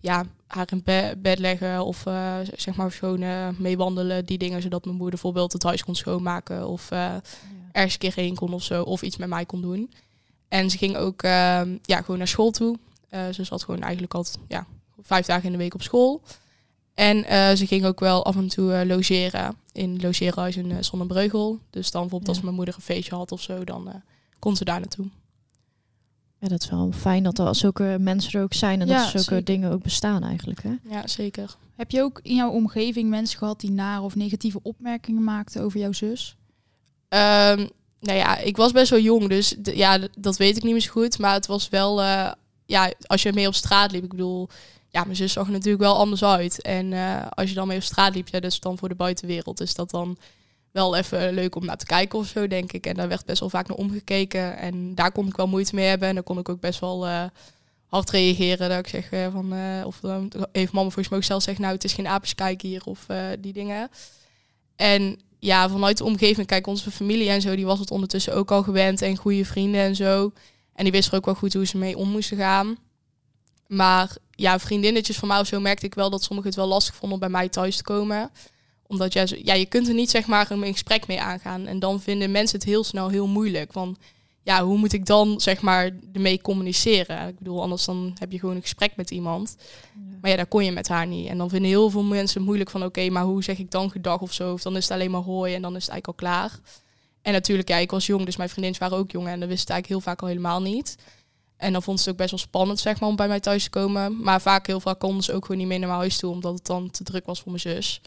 ja, 0.00 0.24
haar 0.46 0.66
in 0.70 0.82
be- 0.84 1.14
bed 1.18 1.38
leggen 1.38 1.84
of 1.84 2.06
eh, 2.06 2.36
zeg 2.56 2.76
maar 2.76 2.92
gewoon 2.92 3.22
eh, 3.22 3.48
meewandelen, 3.58 4.24
die 4.24 4.38
dingen, 4.38 4.62
zodat 4.62 4.84
mijn 4.84 4.96
moeder 4.96 5.14
bijvoorbeeld 5.14 5.52
het 5.52 5.62
huis 5.62 5.84
kon 5.84 5.94
schoonmaken 5.94 6.66
of 6.66 6.90
ergens 7.72 7.92
een 7.92 7.98
keer 7.98 8.14
heen 8.14 8.34
kon 8.34 8.52
of 8.52 8.62
zo, 8.62 8.82
of 8.82 9.02
iets 9.02 9.16
met 9.16 9.28
mij 9.28 9.44
kon 9.44 9.60
doen. 9.60 9.92
En 10.48 10.70
ze 10.70 10.78
ging 10.78 10.96
ook 10.96 11.22
ehm, 11.22 11.76
ja, 11.82 12.00
gewoon 12.00 12.18
naar 12.18 12.28
school 12.28 12.50
toe. 12.50 12.78
Ze 13.10 13.44
zat 13.44 13.64
gewoon 13.64 13.80
eigenlijk 13.82 14.14
altijd 14.14 14.38
ja, 14.48 14.66
vijf 15.02 15.26
dagen 15.26 15.44
in 15.44 15.52
de 15.52 15.58
week 15.58 15.74
op 15.74 15.82
school. 15.82 16.20
En 16.98 17.24
eh, 17.24 17.54
ze 17.56 17.66
ging 17.66 17.84
ook 17.84 18.00
wel 18.00 18.24
af 18.24 18.36
en 18.36 18.48
toe 18.48 18.72
eh, 18.72 18.86
logeren 18.86 19.54
in 19.72 20.00
logeerhuis 20.00 20.56
in 20.56 20.70
uh, 20.70 20.76
Zonnebreugel. 20.80 21.58
Dus 21.70 21.90
dan 21.90 22.00
bijvoorbeeld 22.00 22.30
Ja. 22.30 22.36
als 22.36 22.42
mijn 22.42 22.54
moeder 22.54 22.74
een 22.74 22.80
feestje 22.80 23.14
had 23.14 23.32
of 23.32 23.42
zo, 23.42 23.64
dan 23.64 23.88
eh 23.88 23.94
kon 24.38 24.56
ze 24.56 24.64
daar 24.64 24.80
naartoe. 24.80 25.06
Ja, 26.38 26.48
dat 26.48 26.62
is 26.62 26.70
wel 26.70 26.92
fijn 26.92 27.22
dat 27.22 27.38
er 27.38 27.54
zulke 27.54 27.96
mensen 28.00 28.32
er 28.32 28.42
ook 28.42 28.54
zijn 28.54 28.80
en 28.80 28.86
Ja, 28.86 28.94
dat 28.94 29.04
er 29.04 29.10
zulke 29.10 29.24
zeker. 29.28 29.44
dingen 29.44 29.70
ook 29.72 29.82
bestaan 29.82 30.22
eigenlijk. 30.24 30.62
Hè? 30.62 30.70
Ja, 30.82 31.06
zeker. 31.06 31.56
Heb 31.76 31.90
je 31.90 32.02
ook 32.02 32.20
in 32.22 32.34
jouw 32.34 32.50
omgeving 32.50 33.08
mensen 33.10 33.38
gehad 33.38 33.60
die 33.60 33.70
nare 33.70 34.02
of 34.02 34.14
negatieve 34.16 34.60
opmerkingen 34.62 35.24
maakten 35.24 35.62
over 35.62 35.80
jouw 35.80 35.92
zus? 35.92 36.36
Ehm, 37.08 37.66
nou 38.00 38.18
ja, 38.18 38.38
ik 38.38 38.56
was 38.56 38.72
best 38.72 38.90
wel 38.90 39.00
jong, 39.00 39.28
dus 39.28 39.54
ja, 39.62 39.98
dat 40.18 40.36
weet 40.36 40.56
ik 40.56 40.62
niet 40.62 40.72
meer 40.72 40.80
zo 40.82 40.90
goed. 40.90 41.18
Maar 41.18 41.32
het 41.34 41.46
was 41.46 41.68
wel, 41.68 42.02
eh, 42.02 42.32
ja, 42.66 42.92
als 43.06 43.22
je 43.22 43.32
mee 43.32 43.46
op 43.46 43.54
straat 43.54 43.90
liep, 43.92 44.02
ik 44.04 44.08
bedoel, 44.10 44.48
ja, 44.98 45.04
mijn 45.04 45.16
zus 45.16 45.32
zag 45.32 45.46
er 45.46 45.52
natuurlijk 45.52 45.82
wel 45.82 45.96
anders 45.96 46.24
uit. 46.24 46.62
En 46.62 46.92
eh, 46.92 47.26
als 47.28 47.48
je 47.48 47.54
dan 47.54 47.68
mee 47.68 47.76
op 47.76 47.82
straat 47.82 48.14
liep, 48.14 48.28
ja, 48.28 48.40
is 48.40 48.60
dan 48.60 48.78
voor 48.78 48.88
de 48.88 48.94
buitenwereld. 48.94 49.60
Is 49.60 49.74
dat 49.74 49.90
dan 49.90 50.16
wel 50.70 50.96
even 50.96 51.32
leuk 51.32 51.54
om 51.54 51.64
naar 51.64 51.76
te 51.76 51.86
kijken 51.86 52.18
of 52.18 52.26
zo, 52.26 52.46
denk 52.46 52.72
ik. 52.72 52.86
En 52.86 52.94
daar 52.94 53.08
werd 53.08 53.24
best 53.24 53.40
wel 53.40 53.50
vaak 53.50 53.68
naar 53.68 53.76
omgekeken. 53.76 54.56
En 54.56 54.94
daar 54.94 55.12
kon 55.12 55.26
ik 55.26 55.36
wel 55.36 55.46
moeite 55.46 55.74
mee 55.74 55.86
hebben. 55.86 56.08
En 56.08 56.14
dan 56.14 56.24
kon 56.24 56.38
ik 56.38 56.48
ook 56.48 56.60
best 56.60 56.80
wel 56.80 57.06
eh, 57.06 57.24
hard 57.86 58.10
reageren. 58.10 58.68
Dat 58.68 58.78
ik 58.78 58.88
zeg 58.88 59.10
eh, 59.10 59.32
van, 59.32 59.54
of 59.84 60.00
dan 60.00 60.32
heeft 60.52 60.72
mama 60.72 60.84
volgens 60.84 61.08
mij 61.08 61.18
ook 61.18 61.24
zelf 61.24 61.42
zeggen, 61.42 61.62
nou, 61.62 61.74
het 61.74 61.84
is 61.84 61.92
geen 61.92 62.08
apenskijk 62.08 62.62
hier 62.62 62.84
of 62.84 63.06
die 63.40 63.52
dingen. 63.52 63.90
En 64.76 65.20
ja, 65.38 65.68
vanuit 65.68 65.98
de 65.98 66.04
omgeving, 66.04 66.46
kijk, 66.46 66.66
onze 66.66 66.90
familie 66.90 67.28
en 67.28 67.40
zo, 67.40 67.56
die 67.56 67.66
was 67.66 67.78
het 67.78 67.90
ondertussen 67.90 68.34
ook 68.34 68.50
al 68.50 68.62
gewend 68.62 69.02
en 69.02 69.16
goede 69.16 69.44
vrienden 69.44 69.80
en 69.80 69.96
zo. 69.96 70.32
En 70.74 70.84
die 70.84 70.92
wisten 70.92 71.12
er 71.12 71.18
ook 71.18 71.24
wel 71.24 71.34
goed 71.34 71.52
hoe 71.52 71.66
ze 71.66 71.78
mee 71.78 71.96
om 71.96 72.08
moesten 72.08 72.36
gaan. 72.36 72.76
Maar 73.66 74.16
ja, 74.40 74.58
vriendinnetjes 74.58 75.16
van 75.16 75.28
mij 75.28 75.40
of 75.40 75.46
zo 75.46 75.60
merkte 75.60 75.86
ik 75.86 75.94
wel 75.94 76.10
dat 76.10 76.22
sommigen 76.22 76.50
het 76.50 76.58
wel 76.58 76.68
lastig 76.68 76.94
vonden 76.94 77.12
om 77.12 77.20
bij 77.20 77.38
mij 77.38 77.48
thuis 77.48 77.76
te 77.76 77.82
komen. 77.82 78.30
Omdat 78.86 79.12
jij, 79.12 79.40
ja, 79.42 79.54
je 79.54 79.66
kunt 79.66 79.88
er 79.88 79.94
niet 79.94 80.10
zeg 80.10 80.26
maar 80.26 80.50
een 80.50 80.72
gesprek 80.72 81.06
mee 81.06 81.20
aangaan. 81.20 81.66
En 81.66 81.78
dan 81.78 82.00
vinden 82.00 82.30
mensen 82.30 82.58
het 82.58 82.68
heel 82.68 82.84
snel 82.84 83.08
heel 83.08 83.26
moeilijk. 83.26 83.72
Van 83.72 83.96
ja, 84.42 84.64
hoe 84.64 84.78
moet 84.78 84.92
ik 84.92 85.06
dan 85.06 85.40
zeg 85.40 85.60
maar 85.60 85.90
ermee 86.12 86.40
communiceren? 86.40 87.28
Ik 87.28 87.38
bedoel, 87.38 87.62
anders 87.62 87.84
dan 87.84 88.16
heb 88.18 88.32
je 88.32 88.38
gewoon 88.38 88.56
een 88.56 88.62
gesprek 88.62 88.96
met 88.96 89.10
iemand. 89.10 89.56
Maar 90.20 90.30
ja, 90.30 90.36
daar 90.36 90.46
kon 90.46 90.64
je 90.64 90.72
met 90.72 90.88
haar 90.88 91.06
niet. 91.06 91.28
En 91.28 91.38
dan 91.38 91.48
vinden 91.48 91.70
heel 91.70 91.90
veel 91.90 92.02
mensen 92.02 92.36
het 92.36 92.46
moeilijk 92.46 92.70
van... 92.70 92.84
oké, 92.84 93.08
maar 93.08 93.24
hoe 93.24 93.42
zeg 93.42 93.58
ik 93.58 93.70
dan 93.70 93.90
gedag 93.90 94.20
of 94.20 94.32
zo? 94.32 94.52
Of 94.52 94.62
dan 94.62 94.76
is 94.76 94.82
het 94.82 94.92
alleen 94.92 95.10
maar 95.10 95.20
hooi 95.20 95.54
en 95.54 95.62
dan 95.62 95.76
is 95.76 95.82
het 95.82 95.90
eigenlijk 95.90 96.22
al 96.22 96.28
klaar. 96.28 96.60
En 97.22 97.32
natuurlijk, 97.32 97.68
ja, 97.68 97.76
ik 97.76 97.90
was 97.90 98.06
jong, 98.06 98.24
dus 98.24 98.36
mijn 98.36 98.48
vriendinnen 98.48 98.80
waren 98.80 98.98
ook 98.98 99.10
jong... 99.10 99.28
en 99.28 99.40
dat 99.40 99.48
wist 99.48 99.60
het 99.60 99.70
eigenlijk 99.70 100.02
heel 100.02 100.12
vaak 100.12 100.22
al 100.22 100.28
helemaal 100.28 100.62
niet. 100.62 100.96
En 101.58 101.72
dan 101.72 101.82
vond 101.82 101.98
ze 101.98 102.04
het 102.04 102.12
ook 102.12 102.18
best 102.18 102.30
wel 102.30 102.40
spannend, 102.40 102.78
zeg 102.78 103.00
maar, 103.00 103.08
om 103.08 103.16
bij 103.16 103.28
mij 103.28 103.40
thuis 103.40 103.64
te 103.64 103.70
komen. 103.70 104.22
Maar 104.22 104.40
vaak, 104.40 104.66
heel 104.66 104.80
vaak 104.80 104.98
konden 104.98 105.22
ze 105.22 105.32
ook 105.32 105.44
gewoon 105.44 105.60
niet 105.60 105.68
mee 105.68 105.78
naar 105.78 105.88
mijn 105.88 106.00
huis 106.00 106.18
toe... 106.18 106.30
omdat 106.30 106.54
het 106.54 106.66
dan 106.66 106.90
te 106.90 107.04
druk 107.04 107.26
was 107.26 107.40
voor 107.40 107.50
mijn 107.50 107.60
zus. 107.60 108.00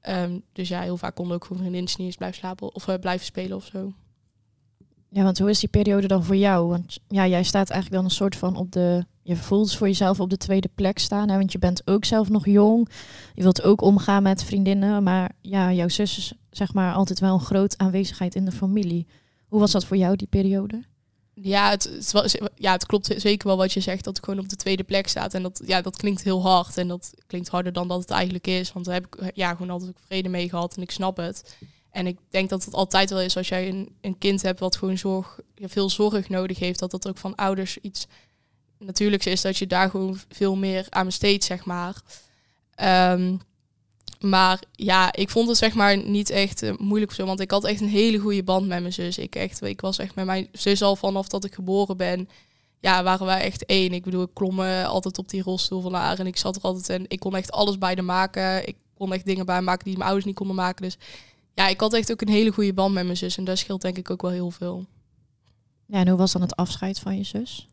Ehm, 0.00 0.38
dus 0.52 0.68
ja, 0.68 0.80
heel 0.80 0.96
vaak 0.96 1.14
konden 1.14 1.34
ook 1.34 1.44
gewoon 1.44 1.58
vriendinnen 1.58 1.90
niet 1.96 2.06
eens 2.06 2.16
blijven 2.16 2.38
slapen... 2.38 2.74
of 2.74 2.88
eh, 2.88 2.94
blijven 3.00 3.26
spelen 3.26 3.56
of 3.56 3.64
zo. 3.72 3.92
Ja, 5.10 5.22
want 5.22 5.38
hoe 5.38 5.50
is 5.50 5.60
die 5.60 5.68
periode 5.68 6.06
dan 6.06 6.24
voor 6.24 6.36
jou? 6.36 6.68
Want 6.68 6.98
ja, 7.08 7.26
jij 7.26 7.42
staat 7.42 7.70
eigenlijk 7.70 8.02
dan 8.02 8.10
een 8.10 8.16
soort 8.16 8.36
van 8.36 8.56
op 8.56 8.72
de... 8.72 9.06
Je 9.22 9.36
voelt 9.36 9.74
voor 9.74 9.86
jezelf 9.86 10.20
op 10.20 10.30
de 10.30 10.36
tweede 10.36 10.70
plek 10.74 10.98
staan. 10.98 11.28
Hè? 11.28 11.36
Want 11.36 11.52
je 11.52 11.58
bent 11.58 11.82
ook 11.84 12.04
zelf 12.04 12.28
nog 12.28 12.46
jong. 12.46 12.88
Je 13.34 13.42
wilt 13.42 13.62
ook 13.62 13.80
omgaan 13.80 14.22
met 14.22 14.44
vriendinnen. 14.44 15.02
Maar 15.02 15.32
ja, 15.40 15.72
jouw 15.72 15.88
zus 15.88 16.18
is 16.18 16.32
zeg 16.50 16.74
maar 16.74 16.94
altijd 16.94 17.20
wel 17.20 17.34
een 17.34 17.40
groot 17.40 17.78
aanwezigheid 17.78 18.34
in 18.34 18.44
de 18.44 18.52
familie. 18.52 19.06
Hoe 19.48 19.60
was 19.60 19.70
dat 19.70 19.84
voor 19.84 19.96
jou, 19.96 20.16
die 20.16 20.26
periode? 20.26 20.82
Ja 21.42 21.70
het, 21.70 22.00
ja, 22.54 22.72
het 22.72 22.86
klopt 22.86 23.14
zeker 23.16 23.46
wel 23.46 23.56
wat 23.56 23.72
je 23.72 23.80
zegt, 23.80 24.04
dat 24.04 24.16
ik 24.16 24.24
gewoon 24.24 24.40
op 24.40 24.48
de 24.48 24.56
tweede 24.56 24.84
plek 24.84 25.08
staat. 25.08 25.34
En 25.34 25.42
dat, 25.42 25.62
ja, 25.66 25.80
dat 25.80 25.96
klinkt 25.96 26.22
heel 26.22 26.42
hard 26.42 26.78
en 26.78 26.88
dat 26.88 27.14
klinkt 27.26 27.48
harder 27.48 27.72
dan 27.72 27.88
dat 27.88 28.00
het 28.00 28.10
eigenlijk 28.10 28.46
is. 28.46 28.72
Want 28.72 28.84
daar 28.84 28.94
heb 28.94 29.06
ik 29.06 29.30
ja, 29.34 29.50
gewoon 29.50 29.70
altijd 29.70 29.92
vrede 30.06 30.28
mee 30.28 30.48
gehad 30.48 30.76
en 30.76 30.82
ik 30.82 30.90
snap 30.90 31.16
het. 31.16 31.56
En 31.90 32.06
ik 32.06 32.18
denk 32.30 32.48
dat 32.48 32.64
het 32.64 32.74
altijd 32.74 33.10
wel 33.10 33.20
is 33.20 33.36
als 33.36 33.48
jij 33.48 33.68
een, 33.68 33.96
een 34.00 34.18
kind 34.18 34.42
hebt 34.42 34.60
wat 34.60 34.76
gewoon 34.76 34.98
zorg, 34.98 35.40
veel 35.56 35.90
zorg 35.90 36.28
nodig 36.28 36.58
heeft, 36.58 36.78
dat 36.78 36.90
dat 36.90 37.08
ook 37.08 37.18
van 37.18 37.34
ouders 37.34 37.78
iets 37.78 38.06
natuurlijkste 38.78 39.30
is 39.30 39.40
dat 39.40 39.56
je 39.56 39.66
daar 39.66 39.90
gewoon 39.90 40.18
veel 40.28 40.56
meer 40.56 40.86
aan 40.88 41.06
besteedt, 41.06 41.44
zeg 41.44 41.64
maar. 41.64 42.02
Ehm, 42.74 43.36
maar 44.20 44.62
ja, 44.72 45.12
ik 45.12 45.30
vond 45.30 45.48
het 45.48 45.56
zeg 45.56 45.74
maar 45.74 45.96
niet 45.96 46.30
echt 46.30 46.62
eh, 46.62 46.76
moeilijk 46.76 47.10
of 47.10 47.16
zo, 47.16 47.26
want 47.26 47.40
ik 47.40 47.50
had 47.50 47.64
echt 47.64 47.80
een 47.80 47.88
hele 47.88 48.18
goede 48.18 48.42
band 48.42 48.66
met 48.66 48.80
mijn 48.80 48.92
zus. 48.92 49.18
Ik, 49.18 49.34
echt, 49.34 49.62
ik 49.62 49.80
was 49.80 49.98
echt 49.98 50.14
met 50.14 50.26
mijn 50.26 50.48
zus 50.52 50.82
al 50.82 50.96
vanaf 50.96 51.28
dat 51.28 51.44
ik 51.44 51.54
geboren 51.54 51.96
ben. 51.96 52.28
Ja, 52.80 53.02
waren 53.02 53.26
wij 53.26 53.40
echt 53.40 53.66
één. 53.66 53.92
Ik 53.92 54.04
bedoel, 54.04 54.22
ik 54.22 54.34
klom 54.34 54.60
eh, 54.60 54.84
altijd 54.84 55.18
op 55.18 55.28
die 55.28 55.42
rolstoel 55.42 55.80
van 55.80 55.94
haar 55.94 56.18
en 56.18 56.26
ik 56.26 56.36
zat 56.36 56.56
er 56.56 56.62
altijd 56.62 56.88
en 56.88 57.04
ik 57.08 57.20
kon 57.20 57.36
echt 57.36 57.50
alles 57.50 57.78
bij 57.78 57.94
de 57.94 58.02
maken. 58.02 58.68
Ik 58.68 58.76
kon 58.94 59.12
echt 59.12 59.24
dingen 59.24 59.46
bij 59.46 59.62
maken 59.62 59.84
die 59.84 59.92
mijn 59.92 60.04
ouders 60.04 60.26
niet 60.26 60.36
konden 60.36 60.56
maken. 60.56 60.82
Dus 60.82 60.98
ja, 61.54 61.68
ik 61.68 61.80
had 61.80 61.94
echt 61.94 62.12
ook 62.12 62.20
een 62.20 62.28
hele 62.28 62.52
goede 62.52 62.74
band 62.74 62.94
met 62.94 63.04
mijn 63.04 63.16
zus 63.16 63.36
en 63.36 63.44
dat 63.44 63.58
scheelt 63.58 63.80
denk 63.80 63.98
ik 63.98 64.10
ook 64.10 64.22
wel 64.22 64.30
heel 64.30 64.50
veel. 64.50 64.86
Ja, 65.86 65.98
en 65.98 66.08
hoe 66.08 66.18
was 66.18 66.32
dan 66.32 66.42
het 66.42 66.56
afscheid 66.56 66.98
van 66.98 67.16
je 67.16 67.24
zus? 67.24 67.68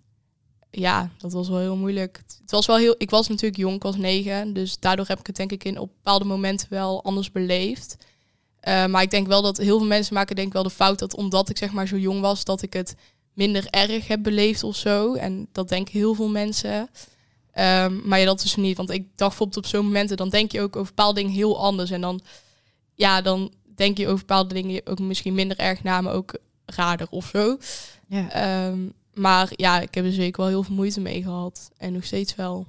Ja, 0.79 1.09
dat 1.17 1.33
was 1.33 1.49
wel 1.49 1.59
heel 1.59 1.75
moeilijk. 1.75 2.21
Het 2.41 2.51
was 2.51 2.65
wel 2.65 2.77
heel, 2.77 2.95
ik 2.97 3.09
was 3.09 3.27
natuurlijk 3.27 3.57
jong, 3.57 3.75
ik 3.75 3.83
was 3.83 3.95
negen, 3.95 4.53
dus 4.53 4.79
daardoor 4.79 5.07
heb 5.07 5.19
ik 5.19 5.27
het 5.27 5.35
denk 5.35 5.51
ik 5.51 5.63
in 5.63 5.79
op 5.79 5.89
bepaalde 5.95 6.25
momenten 6.25 6.67
wel 6.69 7.03
anders 7.03 7.31
beleefd. 7.31 7.97
Uh, 8.67 8.85
maar 8.85 9.01
ik 9.01 9.11
denk 9.11 9.27
wel 9.27 9.41
dat 9.41 9.57
heel 9.57 9.77
veel 9.77 9.87
mensen 9.87 10.13
maken 10.13 10.35
denk 10.35 10.47
ik 10.47 10.53
wel 10.53 10.63
de 10.63 10.69
fout 10.69 10.99
dat 10.99 11.15
omdat 11.15 11.49
ik 11.49 11.57
zeg 11.57 11.71
maar 11.71 11.87
zo 11.87 11.97
jong 11.97 12.21
was, 12.21 12.43
dat 12.43 12.61
ik 12.61 12.73
het 12.73 12.95
minder 13.33 13.67
erg 13.69 14.07
heb 14.07 14.23
beleefd 14.23 14.63
of 14.63 14.75
zo. 14.75 15.13
En 15.13 15.47
dat 15.51 15.69
denken 15.69 15.93
heel 15.93 16.13
veel 16.13 16.29
mensen. 16.29 16.89
Um, 17.59 18.01
maar 18.05 18.19
ja, 18.19 18.25
dat 18.25 18.43
is 18.43 18.55
niet. 18.55 18.77
Want 18.77 18.89
ik 18.89 19.01
dacht 19.01 19.29
bijvoorbeeld 19.29 19.57
op 19.57 19.65
zo'n 19.65 19.85
momenten, 19.85 20.17
dan 20.17 20.29
denk 20.29 20.51
je 20.51 20.61
ook 20.61 20.75
over 20.75 20.93
bepaalde 20.95 21.19
dingen 21.19 21.35
heel 21.35 21.59
anders. 21.59 21.91
En 21.91 22.01
dan, 22.01 22.21
ja, 22.93 23.21
dan 23.21 23.53
denk 23.75 23.97
je 23.97 24.07
over 24.07 24.19
bepaalde 24.19 24.53
dingen 24.53 24.81
ook 24.85 24.99
misschien 24.99 25.33
minder 25.33 25.57
erg 25.57 25.83
na, 25.83 26.01
maar 26.01 26.13
ook 26.13 26.37
raarder 26.65 27.07
of 27.09 27.29
zo. 27.33 27.57
Ja. 28.07 28.67
Um, 28.67 28.93
maar 29.15 29.51
ja, 29.55 29.79
ik 29.79 29.93
heb 29.93 30.05
er 30.05 30.11
zeker 30.11 30.41
wel 30.41 30.49
heel 30.49 30.63
veel 30.63 30.75
moeite 30.75 30.99
mee 30.99 31.23
gehad. 31.23 31.71
En 31.77 31.93
nog 31.93 32.03
steeds 32.03 32.35
wel. 32.35 32.65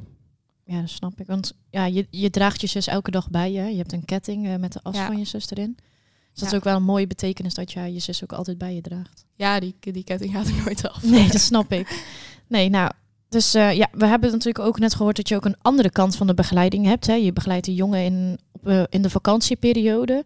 Ja, 0.64 0.80
dat 0.80 0.90
snap 0.90 1.20
ik. 1.20 1.26
Want 1.26 1.52
ja, 1.70 1.84
je, 1.84 2.06
je 2.10 2.30
draagt 2.30 2.60
je 2.60 2.66
zus 2.66 2.86
elke 2.86 3.10
dag 3.10 3.30
bij 3.30 3.52
je. 3.52 3.62
Je 3.62 3.76
hebt 3.76 3.92
een 3.92 4.04
ketting 4.04 4.46
uh, 4.46 4.56
met 4.56 4.72
de 4.72 4.80
as 4.82 4.96
van 4.96 5.18
je 5.18 5.24
zus 5.24 5.50
erin. 5.50 5.76
Dus 5.76 6.40
dat 6.40 6.48
is 6.48 6.54
ook 6.54 6.64
wel 6.64 6.76
een 6.76 6.82
mooie 6.82 7.06
betekenis 7.06 7.54
dat 7.54 7.72
jij 7.72 7.92
je 7.92 7.98
zus 7.98 8.22
ook 8.22 8.32
altijd 8.32 8.58
bij 8.58 8.74
je 8.74 8.80
draagt. 8.80 9.24
Ja, 9.34 9.60
die, 9.60 9.74
die 9.80 10.04
ketting 10.04 10.32
gaat 10.32 10.46
er 10.46 10.62
nooit 10.64 10.88
af. 10.88 11.02
Nee, 11.02 11.28
dat 11.28 11.40
snap 11.40 11.72
ik. 11.72 12.04
Nee, 12.46 12.68
nou, 12.68 12.90
dus 13.28 13.54
uh, 13.54 13.72
ja, 13.72 13.88
we 13.92 14.06
hebben 14.06 14.30
natuurlijk 14.30 14.64
ook 14.64 14.78
net 14.78 14.94
gehoord 14.94 15.16
dat 15.16 15.28
je 15.28 15.36
ook 15.36 15.44
een 15.44 15.56
andere 15.62 15.90
kant 15.90 16.16
van 16.16 16.26
de 16.26 16.34
begeleiding 16.34 16.86
hebt. 16.86 17.06
Hè? 17.06 17.14
Je 17.14 17.32
begeleidt 17.32 17.66
de 17.66 17.74
jongen 17.74 18.04
in, 18.04 18.38
op, 18.52 18.68
uh, 18.68 18.82
in 18.88 19.02
de 19.02 19.10
vakantieperiode. 19.10 20.24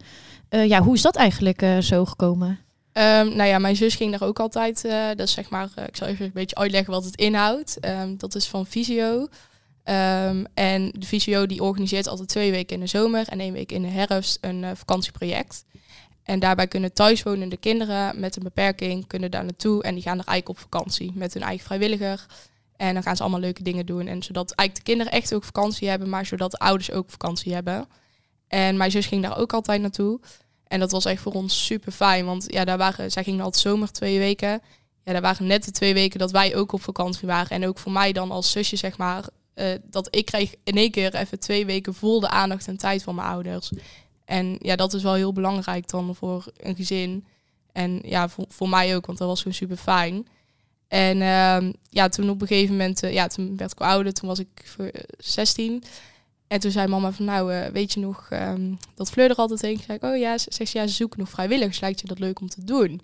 ja, 0.49 0.83
hoe 0.83 0.95
is 0.95 1.03
dat 1.03 1.17
eigenlijk 1.17 1.65
zo 1.81 2.05
gekomen? 2.05 2.59
Um, 2.93 3.37
nou 3.37 3.45
ja, 3.45 3.59
mijn 3.59 3.77
zus 3.77 3.95
ging 3.95 4.11
daar 4.11 4.29
ook 4.29 4.41
altijd. 4.41 4.85
Uh, 4.85 5.09
dat 5.09 5.21
is 5.21 5.33
zeg 5.33 5.51
maar, 5.51 5.69
uh, 5.79 5.85
ik 5.87 5.97
zal 5.97 6.07
even 6.07 6.25
een 6.25 6.31
beetje 6.35 6.57
uitleggen 6.57 6.93
wat 6.93 7.05
het 7.05 7.17
inhoudt. 7.17 7.79
Um, 7.85 8.19
dat 8.19 8.35
is 8.35 8.49
van 8.49 8.67
Visio. 8.67 9.29
Um, 9.85 10.47
en 10.55 10.93
de 10.99 11.07
Visio 11.07 11.47
die 11.47 11.63
organiseert 11.63 12.09
altijd 12.09 12.29
twee 12.29 12.51
weken 12.51 12.75
in 12.75 12.81
de 12.81 12.87
zomer 12.87 13.29
en 13.29 13.41
één 13.41 13.53
week 13.53 13.73
in 13.73 13.83
de 13.83 13.89
herfst 13.89 14.39
een 14.41 14.63
uh, 14.63 14.71
vakantieproject. 14.75 15.65
En 16.23 16.39
daarbij 16.39 16.67
kunnen 16.67 16.93
thuiswonende 16.93 17.57
kinderen 17.57 18.21
met 18.21 18.37
een 18.37 18.43
beperking 18.43 19.07
kunnen 19.07 19.31
daar 19.31 19.45
naartoe 19.45 19.83
en 19.83 19.95
die 19.95 20.03
gaan 20.03 20.19
er 20.19 20.27
eigenlijk 20.27 20.49
op 20.49 20.71
vakantie 20.71 21.13
met 21.15 21.35
hun 21.35 21.43
eigen 21.43 21.67
vrijwilliger. 21.67 22.27
En 22.77 22.95
dan 22.95 23.03
gaan 23.03 23.17
ze 23.17 23.23
allemaal 23.23 23.41
leuke 23.41 23.63
dingen 23.63 23.87
doen. 23.87 24.07
En 24.07 24.23
zodat 24.23 24.51
eigenlijk 24.51 24.87
de 24.87 24.93
kinderen 24.93 25.13
echt 25.13 25.35
ook 25.35 25.45
vakantie 25.45 25.89
hebben, 25.89 26.09
maar 26.09 26.27
zodat 26.27 26.51
de 26.51 26.59
ouders 26.59 26.91
ook 26.91 27.11
vakantie 27.11 27.55
hebben. 27.55 27.89
En 28.49 28.77
mijn 28.77 28.91
zus 28.91 29.07
ging 29.07 29.23
daar 29.23 29.39
ook 29.39 29.53
altijd 29.53 29.81
naartoe. 29.81 30.21
En 30.71 30.81
dat 30.81 30.91
was 30.91 31.05
echt 31.05 31.23
voor 31.23 31.33
ons 31.33 31.65
super 31.65 31.93
fijn. 31.93 32.25
Want 32.25 32.45
ja, 32.47 32.65
daar 32.65 32.79
waren, 32.79 33.11
zij 33.11 33.25
gingen 33.25 33.45
altijd 33.45 33.63
zomer 33.63 33.93
twee 33.93 34.19
weken. 34.19 34.63
Ja, 35.05 35.13
daar 35.13 35.21
waren 35.21 35.47
net 35.47 35.65
de 35.65 35.71
twee 35.71 35.95
weken 35.95 36.19
dat 36.19 36.31
wij 36.31 36.57
ook 36.57 36.73
op 36.73 36.83
vakantie 36.83 37.29
waren. 37.29 37.51
En 37.51 37.67
ook 37.67 37.79
voor 37.79 37.93
mij 37.93 38.13
dan 38.13 38.31
als 38.31 38.51
zusje, 38.51 38.77
zeg 38.77 38.99
maar, 38.99 39.25
uh, 39.55 39.67
dat 39.85 40.17
ik 40.17 40.25
kreeg 40.25 40.55
in 40.65 40.77
één 40.77 40.91
keer 40.91 41.15
even 41.15 41.39
twee 41.41 41.67
weken 41.67 41.95
vol 41.95 42.21
de 42.21 42.29
aandacht 42.29 42.67
en 42.69 42.77
tijd 42.77 43.03
van 43.03 43.15
mijn 43.15 43.29
ouders. 43.29 43.71
En 44.25 44.57
ja, 44.59 44.77
dat 44.77 44.93
is 44.93 45.03
wel 45.03 45.15
heel 45.15 45.33
belangrijk 45.33 45.89
dan 45.89 46.15
voor 46.15 46.53
een 46.57 46.77
gezin. 46.77 47.27
En 47.73 48.01
ja, 48.05 48.29
voor, 48.29 48.45
voor 48.49 48.69
mij 48.69 48.97
ook, 48.97 49.07
want 49.07 49.19
dat 49.19 49.29
was 49.29 49.39
gewoon 49.39 49.55
super 49.55 49.77
fijn. 49.77 50.27
En 50.89 51.17
uh, 51.17 51.73
ja, 51.89 52.09
toen 52.09 52.31
op 52.31 52.41
een 52.41 52.47
gegeven 52.47 52.77
moment, 52.77 53.03
uh, 53.03 53.13
ja, 53.13 53.27
toen 53.27 53.57
werd 53.57 53.73
ik 53.73 53.81
ouder, 53.81 54.13
toen 54.13 54.29
was 54.29 54.39
ik 54.39 54.77
16. 55.19 55.83
En 56.51 56.61
toen 56.61 56.71
zei 56.71 56.89
mama 56.89 57.13
van 57.13 57.25
nou, 57.25 57.55
uh, 57.55 57.67
weet 57.67 57.93
je 57.93 58.01
nog 58.01 58.29
um, 58.33 58.79
dat 58.95 59.11
Fleur 59.11 59.31
er 59.31 59.37
altijd 59.37 59.61
heen 59.61 59.81
zei. 59.87 59.99
Oh 60.01 60.17
ja, 60.17 60.39
zegt 60.39 60.71
ja, 60.73 60.87
ze 60.87 60.95
zoeken 60.95 61.19
nog 61.19 61.29
vrijwilligers. 61.29 61.81
Lijkt 61.81 62.01
je 62.01 62.07
dat 62.07 62.19
leuk 62.19 62.41
om 62.41 62.49
te 62.49 62.65
doen? 62.65 63.01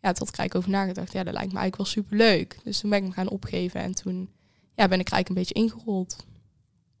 Ja, 0.00 0.12
toen 0.12 0.28
had 0.30 0.44
ik 0.44 0.54
over 0.54 0.70
nagedacht. 0.70 1.12
Ja, 1.12 1.24
dat 1.24 1.34
lijkt 1.34 1.52
me 1.52 1.58
eigenlijk 1.58 1.76
wel 1.76 1.86
super 1.86 2.16
leuk. 2.16 2.58
Dus 2.64 2.80
toen 2.80 2.90
ben 2.90 2.98
ik 2.98 3.04
me 3.04 3.12
gaan 3.12 3.28
opgeven 3.28 3.80
en 3.80 3.94
toen 3.94 4.28
ja, 4.74 4.88
ben 4.88 5.00
ik 5.00 5.08
eigenlijk 5.10 5.28
een 5.28 5.34
beetje 5.34 5.54
ingerold. 5.54 6.16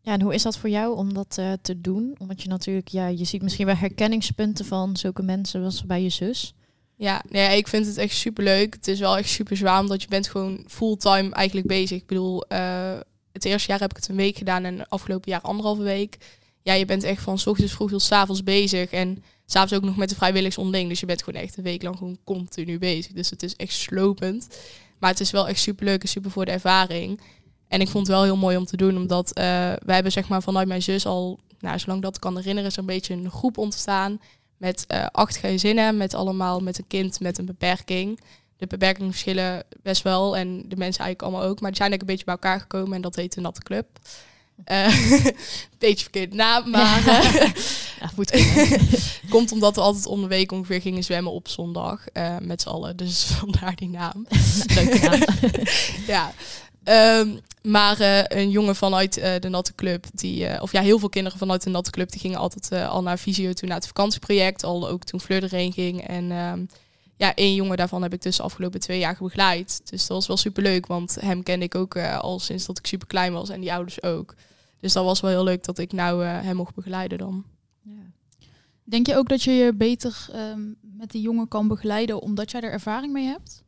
Ja, 0.00 0.12
en 0.12 0.22
hoe 0.22 0.34
is 0.34 0.42
dat 0.42 0.58
voor 0.58 0.68
jou 0.68 0.96
om 0.96 1.14
dat 1.14 1.36
uh, 1.40 1.52
te 1.62 1.80
doen? 1.80 2.14
Omdat 2.18 2.42
je 2.42 2.48
natuurlijk, 2.48 2.88
ja, 2.88 3.06
je 3.06 3.24
ziet 3.24 3.42
misschien 3.42 3.66
wel 3.66 3.76
herkenningspunten 3.76 4.64
van 4.64 4.96
zulke 4.96 5.22
mensen 5.22 5.64
als 5.64 5.86
bij 5.86 6.02
je 6.02 6.08
zus. 6.08 6.54
Ja, 6.96 7.22
nee, 7.28 7.56
ik 7.56 7.68
vind 7.68 7.86
het 7.86 7.96
echt 7.96 8.14
super 8.14 8.44
leuk. 8.44 8.74
Het 8.74 8.88
is 8.88 8.98
wel 8.98 9.16
echt 9.16 9.28
super 9.28 9.56
zwaar, 9.56 9.80
omdat 9.80 10.02
je 10.02 10.08
bent 10.08 10.28
gewoon 10.28 10.64
fulltime 10.66 11.30
eigenlijk 11.30 11.66
bezig. 11.66 11.98
Ik 11.98 12.06
bedoel, 12.06 12.44
uh, 12.52 13.00
het 13.32 13.44
eerste 13.44 13.70
jaar 13.70 13.80
heb 13.80 13.90
ik 13.90 13.96
het 13.96 14.08
een 14.08 14.16
week 14.16 14.36
gedaan 14.36 14.64
en 14.64 14.88
afgelopen 14.88 15.30
jaar 15.30 15.40
anderhalve 15.40 15.82
week. 15.82 16.16
Ja, 16.62 16.72
je 16.72 16.84
bent 16.84 17.02
echt 17.02 17.22
van 17.22 17.38
s 17.38 17.46
ochtends 17.46 17.72
vroeg 17.72 17.90
tot 17.90 18.02
s 18.02 18.12
avonds 18.12 18.42
bezig. 18.42 18.90
En 18.90 19.24
s'avonds 19.46 19.74
ook 19.74 19.82
nog 19.82 19.96
met 19.96 20.08
de 20.08 20.14
vrijwilligers 20.14 20.58
onderling. 20.58 20.88
Dus 20.88 21.00
je 21.00 21.06
bent 21.06 21.22
gewoon 21.22 21.42
echt 21.42 21.56
een 21.56 21.62
week 21.62 21.82
lang 21.82 21.96
gewoon 21.96 22.18
continu 22.24 22.78
bezig. 22.78 23.12
Dus 23.12 23.30
het 23.30 23.42
is 23.42 23.56
echt 23.56 23.72
slopend. 23.72 24.58
Maar 24.98 25.10
het 25.10 25.20
is 25.20 25.30
wel 25.30 25.48
echt 25.48 25.60
super 25.60 25.84
leuk 25.84 26.02
en 26.02 26.08
super 26.08 26.30
voor 26.30 26.44
de 26.44 26.50
ervaring. 26.50 27.20
En 27.68 27.80
ik 27.80 27.88
vond 27.88 28.06
het 28.06 28.16
wel 28.16 28.24
heel 28.24 28.36
mooi 28.36 28.56
om 28.56 28.64
te 28.64 28.76
doen, 28.76 28.96
omdat 28.96 29.28
uh, 29.28 29.44
wij 29.84 29.94
hebben 29.94 30.12
zeg 30.12 30.28
maar 30.28 30.42
vanuit 30.42 30.68
mijn 30.68 30.82
zus 30.82 31.06
al, 31.06 31.38
nou, 31.60 31.78
zolang 31.78 32.02
dat 32.02 32.14
ik 32.14 32.20
kan 32.20 32.36
herinneren, 32.36 32.68
is 32.68 32.74
er 32.74 32.80
een 32.80 32.86
beetje 32.86 33.14
een 33.14 33.30
groep 33.30 33.58
ontstaan 33.58 34.20
met 34.56 34.84
uh, 34.88 35.06
acht 35.12 35.36
gezinnen, 35.36 35.96
met 35.96 36.14
allemaal 36.14 36.60
met 36.60 36.78
een 36.78 36.86
kind 36.86 37.20
met 37.20 37.38
een 37.38 37.44
beperking 37.44 38.20
de 38.60 38.66
beperkingen 38.66 39.10
verschillen 39.10 39.64
best 39.82 40.02
wel. 40.02 40.36
En 40.36 40.56
de 40.68 40.76
mensen 40.76 41.04
eigenlijk 41.04 41.22
allemaal 41.22 41.42
ook. 41.42 41.60
Maar 41.60 41.70
die 41.70 41.80
zijn 41.80 41.90
eigenlijk 41.90 42.00
een 42.00 42.06
beetje 42.06 42.24
bij 42.24 42.34
elkaar 42.34 42.60
gekomen 42.60 42.94
en 42.94 43.00
dat 43.00 43.16
heet 43.16 43.34
de 43.34 43.40
Natte 43.40 43.62
Club. 43.62 43.86
Uh, 44.66 45.20
beetje 45.78 46.02
verkeerd 46.02 46.34
naam, 46.34 46.70
maar 46.70 47.06
uh, 47.06 47.52
ja, 48.00 48.10
moet 48.16 48.44
komt 49.30 49.52
omdat 49.52 49.74
we 49.74 49.80
altijd 49.80 50.06
om 50.06 50.20
de 50.20 50.26
week 50.26 50.52
ongeveer 50.52 50.80
gingen 50.80 51.04
zwemmen 51.04 51.32
op 51.32 51.48
zondag 51.48 52.04
uh, 52.12 52.36
met 52.42 52.62
z'n 52.62 52.68
allen. 52.68 52.96
Dus 52.96 53.24
vandaar 53.38 53.76
die 53.76 53.88
naam. 53.88 54.26
Leuke 54.74 54.98
naam. 54.98 55.20
ja. 56.06 56.32
Um, 57.18 57.40
maar 57.62 57.96
een 58.28 58.50
jongen 58.50 58.76
vanuit 58.76 59.14
de 59.14 59.48
Natte 59.48 59.74
Club, 59.74 60.04
die, 60.12 60.60
of 60.62 60.72
ja, 60.72 60.80
heel 60.80 60.98
veel 60.98 61.08
kinderen 61.08 61.38
vanuit 61.38 61.62
de 61.62 61.70
Natte 61.70 61.90
Club, 61.90 62.10
die 62.10 62.20
gingen 62.20 62.38
altijd 62.38 62.88
al 62.88 63.02
naar 63.02 63.18
Visio 63.18 63.52
toen 63.52 63.68
naar 63.68 63.78
het 63.78 63.86
vakantieproject. 63.86 64.64
Al 64.64 64.88
ook 64.88 65.04
toen 65.04 65.20
Fleur 65.20 65.42
erheen 65.42 65.72
ging. 65.72 66.06
En 66.06 66.30
um, 66.30 66.68
ja, 67.20 67.34
één 67.34 67.54
jongen 67.54 67.76
daarvan 67.76 68.02
heb 68.02 68.12
ik 68.12 68.22
dus 68.22 68.36
de 68.36 68.42
afgelopen 68.42 68.80
twee 68.80 68.98
jaar 68.98 69.16
begeleid. 69.20 69.80
Dus 69.90 70.06
dat 70.06 70.16
was 70.16 70.26
wel 70.26 70.36
super 70.36 70.62
leuk, 70.62 70.86
want 70.86 71.16
hem 71.20 71.42
kende 71.42 71.64
ik 71.64 71.74
ook 71.74 71.94
uh, 71.94 72.18
al 72.18 72.38
sinds 72.38 72.66
dat 72.66 72.78
ik 72.78 72.86
super 72.86 73.06
klein 73.06 73.32
was 73.32 73.48
en 73.48 73.60
die 73.60 73.72
ouders 73.72 74.02
ook. 74.02 74.34
Dus 74.78 74.92
dat 74.92 75.04
was 75.04 75.20
wel 75.20 75.30
heel 75.30 75.44
leuk 75.44 75.64
dat 75.64 75.78
ik 75.78 75.92
nou 75.92 76.24
uh, 76.24 76.40
hem 76.40 76.56
mocht 76.56 76.74
begeleiden 76.74 77.18
dan. 77.18 77.44
Ja. 77.82 78.10
Denk 78.84 79.06
je 79.06 79.16
ook 79.16 79.28
dat 79.28 79.42
je 79.42 79.50
je 79.50 79.74
beter 79.74 80.26
um, 80.34 80.76
met 80.80 81.10
die 81.10 81.20
jongen 81.20 81.48
kan 81.48 81.68
begeleiden 81.68 82.20
omdat 82.20 82.50
jij 82.50 82.60
er 82.60 82.72
ervaring 82.72 83.12
mee 83.12 83.26
hebt? 83.26 83.62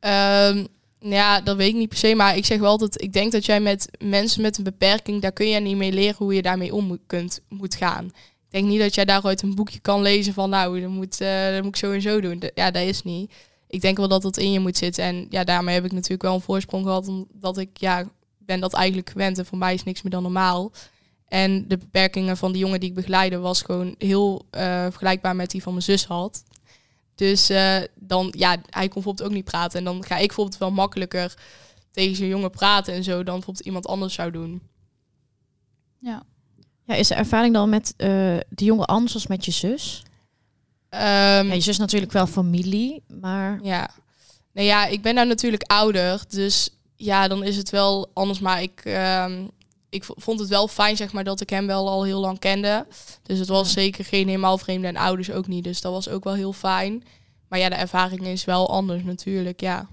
Um, 0.00 0.66
ja, 0.98 1.40
dat 1.40 1.56
weet 1.56 1.68
ik 1.68 1.74
niet 1.74 1.88
per 1.88 1.98
se, 1.98 2.14
maar 2.14 2.36
ik 2.36 2.44
zeg 2.44 2.58
wel 2.58 2.78
dat 2.78 3.02
ik 3.02 3.12
denk 3.12 3.32
dat 3.32 3.46
jij 3.46 3.60
met 3.60 3.88
mensen 3.98 4.42
met 4.42 4.58
een 4.58 4.64
beperking, 4.64 5.22
daar 5.22 5.32
kun 5.32 5.48
je 5.48 5.60
niet 5.60 5.76
mee 5.76 5.92
leren 5.92 6.16
hoe 6.16 6.34
je 6.34 6.42
daarmee 6.42 6.74
om 6.74 6.84
moet, 6.84 7.00
kunt, 7.06 7.40
moet 7.48 7.74
gaan. 7.74 8.10
Ik 8.50 8.56
denk 8.56 8.68
niet 8.68 8.80
dat 8.80 8.94
jij 8.94 9.04
daaruit 9.04 9.42
een 9.42 9.54
boekje 9.54 9.78
kan 9.78 10.02
lezen 10.02 10.34
van 10.34 10.50
nou, 10.50 10.80
dat 10.80 10.90
moet, 10.90 11.18
dat 11.18 11.62
moet 11.62 11.66
ik 11.66 11.76
zo 11.76 11.92
en 11.92 12.02
zo 12.02 12.20
doen. 12.20 12.42
ja, 12.54 12.70
dat 12.70 12.82
is 12.82 13.02
niet. 13.02 13.32
Ik 13.66 13.80
denk 13.80 13.96
wel 13.96 14.08
dat 14.08 14.22
dat 14.22 14.36
in 14.36 14.52
je 14.52 14.60
moet 14.60 14.76
zitten. 14.76 15.04
En 15.04 15.26
ja, 15.28 15.44
daarmee 15.44 15.74
heb 15.74 15.84
ik 15.84 15.92
natuurlijk 15.92 16.22
wel 16.22 16.34
een 16.34 16.40
voorsprong 16.40 16.84
gehad. 16.84 17.08
Omdat 17.08 17.58
ik 17.58 17.78
ja, 17.78 18.08
ben 18.38 18.60
dat 18.60 18.74
eigenlijk 18.74 19.10
gewend. 19.10 19.38
En 19.38 19.46
voor 19.46 19.58
mij 19.58 19.74
is 19.74 19.82
niks 19.82 20.02
meer 20.02 20.12
dan 20.12 20.22
normaal. 20.22 20.72
En 21.28 21.68
de 21.68 21.76
beperkingen 21.76 22.36
van 22.36 22.52
die 22.52 22.60
jongen 22.60 22.80
die 22.80 22.88
ik 22.88 22.94
begeleide 22.94 23.38
was 23.38 23.62
gewoon 23.62 23.94
heel 23.98 24.46
uh, 24.50 24.60
vergelijkbaar 24.82 25.36
met 25.36 25.50
die 25.50 25.62
van 25.62 25.72
mijn 25.72 25.84
zus 25.84 26.04
had. 26.04 26.44
Dus 27.14 27.50
uh, 27.50 27.76
dan, 27.94 28.34
ja, 28.36 28.50
hij 28.50 28.88
kon 28.88 28.94
bijvoorbeeld 28.94 29.28
ook 29.28 29.34
niet 29.34 29.44
praten. 29.44 29.78
En 29.78 29.84
dan 29.84 30.04
ga 30.04 30.16
ik 30.16 30.26
bijvoorbeeld 30.26 30.58
wel 30.58 30.70
makkelijker 30.70 31.34
tegen 31.90 32.16
zo'n 32.16 32.26
jongen 32.26 32.50
praten 32.50 32.94
en 32.94 33.04
zo 33.04 33.22
dan 33.22 33.34
bijvoorbeeld 33.34 33.66
iemand 33.66 33.86
anders 33.86 34.14
zou 34.14 34.30
doen. 34.30 34.62
Ja. 35.98 36.22
Ja, 36.90 36.96
is 36.96 37.08
de 37.08 37.14
ervaring 37.14 37.54
dan 37.54 37.68
met 37.68 37.94
uh, 37.96 38.06
de 38.48 38.64
jongen 38.64 38.86
anders 38.86 39.14
als 39.14 39.26
met 39.26 39.44
je 39.44 39.50
zus? 39.50 40.02
Um, 40.90 41.00
ja, 41.00 41.52
je 41.52 41.60
zus 41.60 41.78
natuurlijk 41.78 42.12
wel 42.12 42.26
familie, 42.26 43.02
maar... 43.20 43.58
Ja. 43.62 43.90
Nou 44.52 44.66
ja, 44.66 44.86
ik 44.86 45.02
ben 45.02 45.14
nou 45.14 45.26
natuurlijk 45.26 45.62
ouder, 45.62 46.22
dus 46.28 46.70
ja, 46.96 47.28
dan 47.28 47.44
is 47.44 47.56
het 47.56 47.70
wel 47.70 48.10
anders. 48.12 48.38
Maar 48.38 48.62
ik, 48.62 48.84
um, 49.24 49.50
ik 49.88 50.04
vond 50.04 50.40
het 50.40 50.48
wel 50.48 50.68
fijn, 50.68 50.96
zeg 50.96 51.12
maar, 51.12 51.24
dat 51.24 51.40
ik 51.40 51.50
hem 51.50 51.66
wel 51.66 51.88
al 51.88 52.04
heel 52.04 52.20
lang 52.20 52.38
kende. 52.38 52.86
Dus 53.22 53.38
het 53.38 53.48
was 53.48 53.72
zeker 53.72 54.04
geen 54.04 54.26
helemaal 54.26 54.58
vreemde 54.58 54.86
en 54.86 54.96
ouders 54.96 55.30
ook 55.30 55.46
niet. 55.46 55.64
Dus 55.64 55.80
dat 55.80 55.92
was 55.92 56.08
ook 56.08 56.24
wel 56.24 56.34
heel 56.34 56.52
fijn. 56.52 57.04
Maar 57.48 57.58
ja, 57.58 57.68
de 57.68 57.74
ervaring 57.74 58.26
is 58.26 58.44
wel 58.44 58.70
anders 58.70 59.02
natuurlijk, 59.02 59.60
ja. 59.60 59.88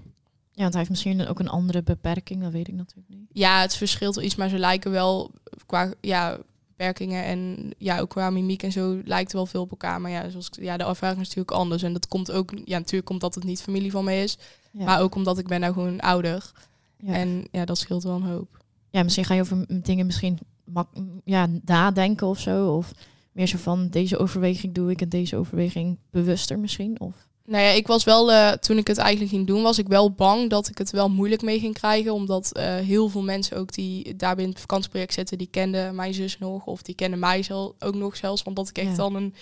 Ja, 0.52 0.64
want 0.64 0.70
hij 0.70 0.78
heeft 0.78 0.90
misschien 0.90 1.28
ook 1.28 1.38
een 1.38 1.48
andere 1.48 1.82
beperking, 1.82 2.42
dat 2.42 2.52
weet 2.52 2.68
ik 2.68 2.74
natuurlijk 2.74 3.08
niet. 3.08 3.28
Ja, 3.32 3.60
het 3.60 3.76
verschilt 3.76 4.14
wel 4.14 4.24
iets, 4.24 4.36
maar 4.36 4.48
ze 4.48 4.58
lijken 4.58 4.90
wel 4.90 5.30
qua 5.66 5.92
ja, 6.00 6.38
beperkingen 6.78 7.24
en 7.24 7.70
ja, 7.78 7.98
ook 7.98 8.08
qua 8.08 8.30
mimiek 8.30 8.62
en 8.62 8.72
zo 8.72 9.00
lijkt 9.04 9.32
wel 9.32 9.46
veel 9.46 9.60
op 9.62 9.70
elkaar. 9.70 10.00
Maar 10.00 10.10
ja, 10.10 10.28
zoals, 10.30 10.46
ik- 10.48 10.62
ja, 10.62 10.76
de 10.76 10.84
ervaring 10.84 11.20
is 11.20 11.26
natuurlijk 11.28 11.56
anders. 11.56 11.82
En 11.82 11.92
dat 11.92 12.08
komt 12.08 12.30
ook, 12.30 12.50
ja, 12.64 12.78
natuurlijk 12.78 13.10
omdat 13.10 13.34
het 13.34 13.44
niet 13.44 13.62
familie 13.62 13.90
van 13.90 14.04
mij 14.04 14.22
is. 14.22 14.38
Ja. 14.70 14.84
Maar 14.84 15.00
ook 15.00 15.14
omdat 15.14 15.38
ik 15.38 15.46
ben 15.46 15.60
nou 15.60 15.72
gewoon 15.72 16.00
ouder. 16.00 16.52
ja. 16.98 17.12
En 17.12 17.44
ja, 17.52 17.64
dat 17.64 17.78
scheelt 17.78 18.02
wel 18.02 18.14
een 18.14 18.22
hoop. 18.22 18.64
ja, 18.90 19.02
misschien 19.02 19.24
ga 19.24 19.34
je 19.34 19.40
over 19.40 19.82
dingen 19.82 20.06
misschien 20.06 20.38
mak 20.64 20.88
ja, 21.24 21.48
nadenken 21.64 22.26
of 22.26 22.38
zo. 22.40 22.74
Of 22.76 22.92
meer 23.32 23.46
zo 23.46 23.58
van 23.58 23.88
deze 23.88 24.18
overweging 24.18 24.74
doe 24.74 24.90
ik 24.90 25.00
en 25.00 25.08
deze 25.08 25.36
overweging 25.36 25.98
bewuster 26.10 26.58
misschien. 26.58 27.00
Of 27.00 27.27
Nou 27.50 27.62
ja, 27.64 27.70
ik 27.70 27.86
was 27.86 28.04
wel, 28.04 28.32
eh, 28.32 28.52
toen 28.52 28.78
ik 28.78 28.86
het 28.86 28.98
eigenlijk 28.98 29.30
ging 29.30 29.46
doen, 29.46 29.62
was 29.62 29.78
ik 29.78 29.88
wel 29.88 30.12
bang 30.12 30.50
dat 30.50 30.68
ik 30.68 30.78
het 30.78 30.90
wel 30.90 31.08
moeilijk 31.08 31.42
mee 31.42 31.58
ging 31.60 31.74
krijgen. 31.74 32.12
Omdat 32.12 32.52
eh, 32.52 32.74
heel 32.76 33.08
veel 33.08 33.22
mensen 33.22 33.56
ook 33.56 33.72
die 33.72 34.16
daar 34.16 34.34
binnen 34.34 34.52
het 34.52 34.60
vakantieproject 34.60 35.12
zitten, 35.14 35.38
die 35.38 35.46
kenden 35.50 35.94
mijn 35.94 36.14
zus 36.14 36.38
nog. 36.38 36.64
Of 36.66 36.82
die 36.82 36.94
kenden 36.94 37.18
mij 37.18 37.42
zel- 37.42 37.74
ook 37.78 37.94
nog 37.94 38.16
zelfs. 38.16 38.42
Want 38.42 38.56
dat 38.56 38.68
ik 38.68 38.78
echt 38.78 38.88
Ja. 38.90 38.94
dan 38.96 39.14
een, 39.14 39.34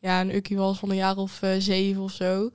ja, 0.00 0.20
een 0.20 0.34
ukkie 0.34 0.56
was 0.56 0.78
van 0.78 0.90
een 0.90 0.96
jaar 0.96 1.16
of 1.16 1.42
eh, 1.42 1.50
zeven 1.58 2.02
of 2.02 2.12
zo. 2.12 2.50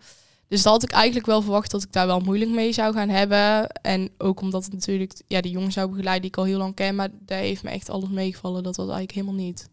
Dus 0.48 0.62
dat 0.62 0.74
had 0.74 0.84
ik 0.84 0.92
eigenlijk 0.92 1.26
wel 1.26 1.42
verwacht 1.42 1.72
dat 1.72 1.84
ik 1.84 1.92
daar 1.92 2.08
wel 2.08 2.20
moeilijk 2.20 2.52
mee 2.52 2.72
zou 2.74 2.94
gaan 2.94 3.10
hebben. 3.10 3.70
En 3.70 4.10
ook 4.18 4.42
omdat 4.42 4.64
het 4.64 4.74
natuurlijk 4.74 5.14
ja, 5.28 5.42
die 5.42 5.52
jongen 5.52 5.72
zou 5.72 5.90
begeleiden 5.90 6.22
die 6.22 6.32
ik 6.32 6.38
al 6.38 6.44
heel 6.44 6.58
lang 6.58 6.76
ken. 6.76 6.96
Maar 6.96 7.10
daar 7.20 7.40
heeft 7.40 7.64
me 7.64 7.70
echt 7.70 7.90
alles 7.90 8.10
meegevallen. 8.10 8.64
Dat 8.64 8.76
was 8.76 8.86
eigenlijk 8.90 9.16
helemaal 9.18 9.46
niet. 9.46 9.70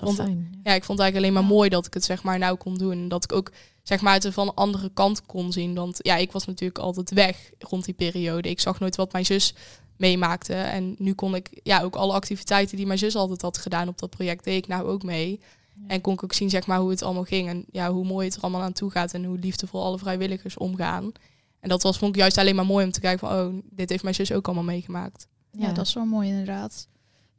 Dat 0.00 0.08
is 0.08 0.16
wel 0.16 0.26
Want- 0.26 0.28
fijn. 0.28 0.48
Ja. 0.52 0.70
Ja, 0.70 0.76
ik 0.76 0.84
vond 0.84 0.98
het 0.98 1.00
eigenlijk 1.00 1.16
alleen 1.16 1.32
maar 1.32 1.42
Ja. 1.50 1.56
mooi 1.56 1.68
dat 1.68 1.86
ik 1.86 1.94
het 1.94 2.04
zeg 2.04 2.22
maar 2.22 2.38
nou 2.38 2.56
kon 2.56 2.74
doen. 2.74 2.92
En 2.92 3.08
dat 3.08 3.24
ik 3.24 3.32
ook 3.32 3.52
zeg 3.82 4.00
maar 4.00 4.14
het 4.14 4.28
van 4.30 4.46
een 4.48 4.54
andere 4.54 4.90
kant 4.94 5.26
kon 5.26 5.52
zien. 5.52 5.74
Want 5.74 5.98
ja, 6.02 6.16
ik 6.16 6.32
was 6.32 6.46
natuurlijk 6.46 6.78
altijd 6.78 7.10
weg 7.10 7.50
rond 7.58 7.84
die 7.84 7.94
periode. 7.94 8.48
Ik 8.50 8.60
zag 8.60 8.80
nooit 8.80 8.96
wat 8.96 9.12
mijn 9.12 9.24
zus 9.26 9.54
meemaakte. 9.96 10.54
En 10.54 10.94
nu 10.98 11.12
kon 11.12 11.34
ik 11.34 11.60
ja 11.62 11.82
ook 11.82 11.94
alle 11.96 12.12
activiteiten 12.12 12.76
die 12.76 12.86
mijn 12.86 12.98
zus 12.98 13.14
altijd 13.16 13.42
had 13.42 13.58
gedaan 13.58 13.88
op 13.88 13.98
dat 13.98 14.10
project, 14.10 14.44
deed 14.44 14.56
ik 14.56 14.66
nou 14.68 14.86
ook 14.86 15.02
mee. 15.02 15.40
En 15.86 16.00
kon 16.00 16.12
ik 16.14 16.24
ook 16.24 16.32
zien 16.32 16.50
zeg 16.50 16.66
maar 16.66 16.78
hoe 16.78 16.90
het 16.90 17.02
allemaal 17.02 17.24
ging. 17.24 17.48
En 17.48 17.64
ja, 17.70 17.92
hoe 17.92 18.04
mooi 18.04 18.26
het 18.26 18.36
er 18.36 18.42
allemaal 18.42 18.62
aan 18.62 18.72
toe 18.72 18.90
gaat. 18.90 19.14
En 19.14 19.24
hoe 19.24 19.38
liefdevol 19.38 19.84
alle 19.84 19.98
vrijwilligers 19.98 20.56
omgaan. 20.56 21.12
En 21.60 21.68
dat 21.68 21.82
was, 21.82 21.98
vond 21.98 22.14
ik 22.14 22.20
juist 22.20 22.38
alleen 22.38 22.54
maar 22.54 22.66
mooi 22.66 22.84
om 22.84 22.90
te 22.92 23.00
kijken 23.00 23.28
van, 23.28 23.38
oh, 23.38 23.54
dit 23.70 23.90
heeft 23.90 24.02
mijn 24.02 24.14
zus 24.14 24.32
ook 24.32 24.46
allemaal 24.46 24.64
meegemaakt. 24.64 25.26
Ja, 25.52 25.72
dat 25.72 25.86
is 25.86 25.94
wel 25.94 26.04
mooi 26.04 26.28
inderdaad. 26.28 26.88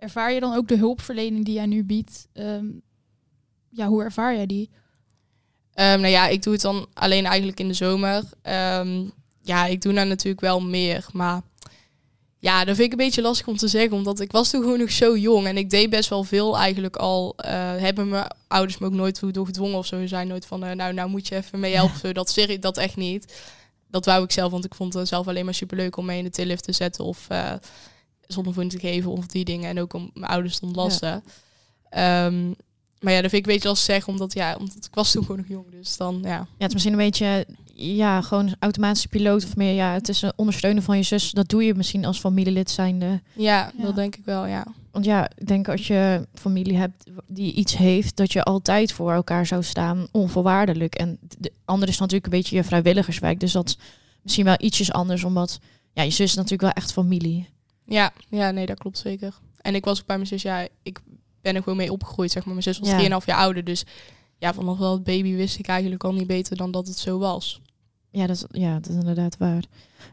Ervaar 0.04 0.34
je 0.34 0.40
dan 0.40 0.56
ook 0.56 0.68
de 0.68 0.78
hulpverlening 0.78 1.46
die 1.46 1.54
jij 1.54 1.66
nu 1.66 1.84
biedt? 1.84 2.28
Ehm, 2.34 2.66
ja, 3.70 3.88
hoe 3.88 4.04
ervaar 4.04 4.36
jij 4.36 4.46
die? 4.46 4.70
Ehm, 5.74 6.00
nou 6.00 6.12
ja, 6.12 6.28
ik 6.28 6.44
doe 6.44 6.54
het 6.54 6.62
dan 6.62 6.88
alleen 6.94 7.26
eigenlijk 7.26 7.60
in 7.60 7.68
de 7.68 7.74
zomer. 7.74 8.24
Ehm, 8.42 9.04
ja, 9.42 9.66
ik 9.66 9.82
doe 9.82 9.94
daar 9.94 10.08
natuurlijk 10.08 10.42
wel 10.42 10.62
meer. 10.62 11.06
Maar 11.14 11.42
ja, 12.40 12.66
dat 12.66 12.76
vind 12.76 12.86
ik 12.86 12.92
een 12.92 13.06
beetje 13.06 13.22
lastig 13.22 13.48
om 13.48 13.58
te 13.58 13.68
zeggen. 13.68 13.98
Omdat 13.98 14.20
ik 14.20 14.32
was 14.32 14.50
toen 14.50 14.62
gewoon 14.62 14.80
nog 14.80 14.92
zo 14.92 15.18
jong. 15.18 15.48
En 15.48 15.58
ik 15.58 15.70
deed 15.70 15.90
best 15.90 16.10
wel 16.10 16.24
veel 16.24 16.58
eigenlijk 16.58 16.96
al. 16.96 17.34
eh, 17.38 17.52
hebben 17.76 18.08
mijn 18.08 18.28
ouders 18.48 18.78
me 18.78 18.86
ook 18.86 18.94
nooit 18.94 19.16
toe 19.16 19.32
doorgedwongen 19.32 19.78
of 19.78 19.86
zo. 19.86 20.00
Ze 20.00 20.08
zijn 20.08 20.28
nooit 20.28 20.46
van, 20.46 20.64
eh, 20.64 20.76
nou, 20.76 20.94
nou 20.94 21.10
moet 21.10 21.28
je 21.28 21.36
even 21.36 21.60
mee 21.60 21.76
helpen. 21.76 22.14
Dat, 22.24 22.30
serie, 22.30 22.60
dat 22.60 22.78
echt 22.78 22.96
niet. 22.96 23.42
Dat 23.88 24.06
wou 24.06 24.24
ik 24.24 24.32
zelf, 24.32 24.52
want 24.52 24.66
ik 24.66 24.76
vond 24.76 24.94
het 24.94 25.08
zelf 25.08 25.28
alleen 25.28 25.46
maar 25.46 25.54
superleuk 25.54 25.98
om 25.98 26.06
mee 26.06 26.18
in 26.18 26.24
de 26.24 26.30
tillift 26.30 26.64
te 26.64 26.72
zetten. 26.72 27.06
Of 27.06 27.26
eh 27.30 27.54
zonnevoeding 28.34 28.74
te 28.74 28.88
geven 28.88 29.12
of 29.12 29.26
die 29.26 29.46
dingen. 29.46 29.70
En 29.70 29.80
ook 29.80 29.94
om 29.94 30.12
mijn 30.14 30.32
ouders 30.32 30.60
te 30.60 30.66
ontlasten. 30.66 31.24
Ehm, 31.90 32.48
maar 33.00 33.14
ja, 33.14 33.22
dat 33.22 33.30
vind 33.30 33.42
ik 33.42 33.48
een 33.48 33.54
beetje 33.54 33.68
lastig 33.68 33.94
zeggen. 33.94 34.14
Omdat, 34.14 34.34
ja, 34.34 34.56
omdat 34.60 34.76
ik 34.86 34.94
was 34.96 35.12
toen 35.12 35.22
gewoon 35.22 35.38
nog 35.38 35.48
jong. 35.48 35.66
Dus 35.72 35.98
dan, 35.98 36.20
ja. 36.24 36.30
Ja, 36.30 36.46
het 36.58 36.68
is 36.68 36.74
misschien 36.74 36.94
een 36.94 37.06
beetje, 37.06 37.46
ja, 37.74 38.22
gewoon 38.22 38.56
automatische 38.60 39.08
piloot 39.08 39.44
of 39.44 39.56
meer. 39.56 39.74
Ja, 39.74 39.94
het 39.94 40.10
is 40.10 40.22
een 40.22 40.34
ondersteunen 40.36 40.84
van 40.84 40.98
je 40.98 41.04
zus. 41.04 41.32
Dat 41.32 41.50
doe 41.50 41.64
je 41.64 41.74
misschien 41.74 42.06
als 42.06 42.20
familielid 42.20 42.70
zijnde. 42.70 43.22
Ja, 43.34 43.72
Ja. 43.78 43.84
dat 43.84 43.96
denk 43.96 44.16
ik 44.16 44.26
wel, 44.26 44.46
ja. 44.46 44.66
Want 44.92 45.06
ja, 45.06 45.30
ik 45.38 45.48
denk 45.48 45.68
als 45.70 45.88
je 45.88 46.28
familie 46.34 46.78
hebt 46.78 47.04
die 47.28 47.54
iets 47.54 47.78
heeft, 47.78 48.16
dat 48.16 48.34
je 48.34 48.44
altijd 48.44 48.92
voor 48.92 49.12
elkaar 49.12 49.46
zou 49.46 49.64
staan, 49.64 50.08
onvoorwaardelijk. 50.12 50.96
En 50.96 51.18
de 51.38 51.52
andere 51.66 51.92
is 51.92 51.98
natuurlijk 51.98 52.26
een 52.26 52.40
beetje 52.40 52.56
je 52.56 52.64
vrijwilligerswerk. 52.64 53.40
Dus 53.40 53.52
dat 53.52 53.68
is 53.70 53.78
misschien 54.22 54.46
wel 54.46 54.56
ietsjes 54.58 54.92
anders, 54.92 55.24
omdat 55.24 55.60
ja, 55.94 56.04
je 56.04 56.10
zus 56.10 56.20
is 56.30 56.34
natuurlijk 56.36 56.62
wel 56.62 56.72
echt 56.72 56.92
familie. 56.94 57.50
Ja, 57.86 58.14
ja, 58.30 58.52
nee, 58.52 58.66
dat 58.66 58.78
klopt 58.78 58.98
zeker. 58.98 59.34
En 59.62 59.76
ik 59.76 59.86
was 59.86 60.00
ook 60.00 60.06
bij 60.06 60.16
mijn 60.16 60.28
zus, 60.28 60.42
ja, 60.42 60.68
ik 60.84 61.00
ben 61.42 61.56
er 61.56 61.64
gewoon 61.64 61.78
mee 61.78 61.92
opgegroeid, 61.92 62.32
zeg 62.32 62.44
maar. 62.46 62.54
Mijn 62.54 62.66
zus 62.66 62.80
was 62.80 62.90
Ja. 62.90 63.20
3,5 63.20 63.26
jaar 63.26 63.38
ouder, 63.38 63.64
dus 63.64 63.86
ja, 64.38 64.54
vanaf 64.54 64.78
wel 64.78 64.92
het 64.94 65.04
baby 65.04 65.36
wist 65.36 65.60
ik 65.60 65.68
eigenlijk 65.68 66.04
al 66.04 66.14
niet 66.14 66.28
beter 66.28 66.58
dan 66.58 66.72
dat 66.72 66.88
het 66.88 66.98
zo 66.98 67.18
was. 67.18 67.62
Ja, 68.12 68.28
dat 68.28 68.36
is, 68.36 68.46
ja, 68.62 68.74
dat 68.74 68.90
is 68.90 68.96
inderdaad 68.96 69.38
waar. 69.38 69.64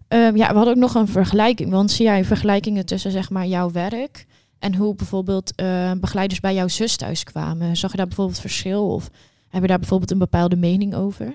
Ehm, 0.09 0.37
ja, 0.37 0.49
we 0.49 0.55
hadden 0.55 0.75
ook 0.75 0.81
nog 0.81 0.95
een 0.95 1.09
vergelijking. 1.09 1.71
Want 1.71 1.91
zie 1.91 2.05
jij 2.05 2.25
vergelijkingen 2.25 2.87
tussen 2.87 3.11
zeg 3.11 3.31
maar 3.31 3.47
jouw 3.47 3.71
werk 3.71 4.27
en 4.59 4.75
hoe 4.75 4.95
bijvoorbeeld 4.95 5.55
eh, 5.55 5.93
begeleiders 6.01 6.41
bij 6.41 6.55
jouw 6.55 6.69
zus 6.69 6.97
thuis 6.97 7.25
kwamen? 7.25 7.77
Zag 7.77 7.91
je 7.91 7.97
daar 7.97 8.07
bijvoorbeeld 8.07 8.41
verschil 8.41 8.89
of 8.93 9.11
heb 9.49 9.63
je 9.63 9.69
daar 9.69 9.79
bijvoorbeeld 9.79 10.11
een 10.11 10.19
bepaalde 10.19 10.57
mening 10.57 10.95
over? 10.95 11.35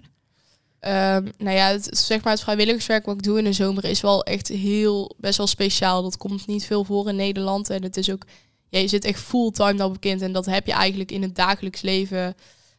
Ehm, 0.80 1.28
nou 1.38 1.56
ja, 1.56 1.68
het, 1.68 1.98
zeg 1.98 2.24
maar 2.24 2.34
het 2.34 2.42
vrijwilligerswerk 2.42 3.06
wat 3.06 3.16
ik 3.16 3.24
doe 3.24 3.38
in 3.38 3.44
de 3.44 3.54
zomer 3.54 3.86
is 3.86 4.02
wel 4.02 4.24
echt 4.24 4.48
heel, 4.48 5.16
best 5.18 5.38
wel 5.38 5.48
speciaal. 5.48 6.04
Dat 6.04 6.18
komt 6.18 6.48
niet 6.48 6.66
veel 6.66 6.84
voor 6.84 7.10
in 7.10 7.16
Nederland. 7.16 7.70
En 7.70 7.84
het 7.84 7.98
is 7.98 8.12
ook, 8.12 8.26
ja, 8.70 8.80
je 8.80 8.88
zit 8.88 9.06
echt 9.06 9.20
fulltime 9.20 9.76
daarop 9.76 10.00
kind. 10.00 10.22
En 10.22 10.32
dat 10.32 10.46
heb 10.46 10.66
je 10.66 10.74
eigenlijk 10.74 11.12
in 11.12 11.22
het 11.22 11.36
dagelijks 11.36 11.82
leven, 11.82 12.36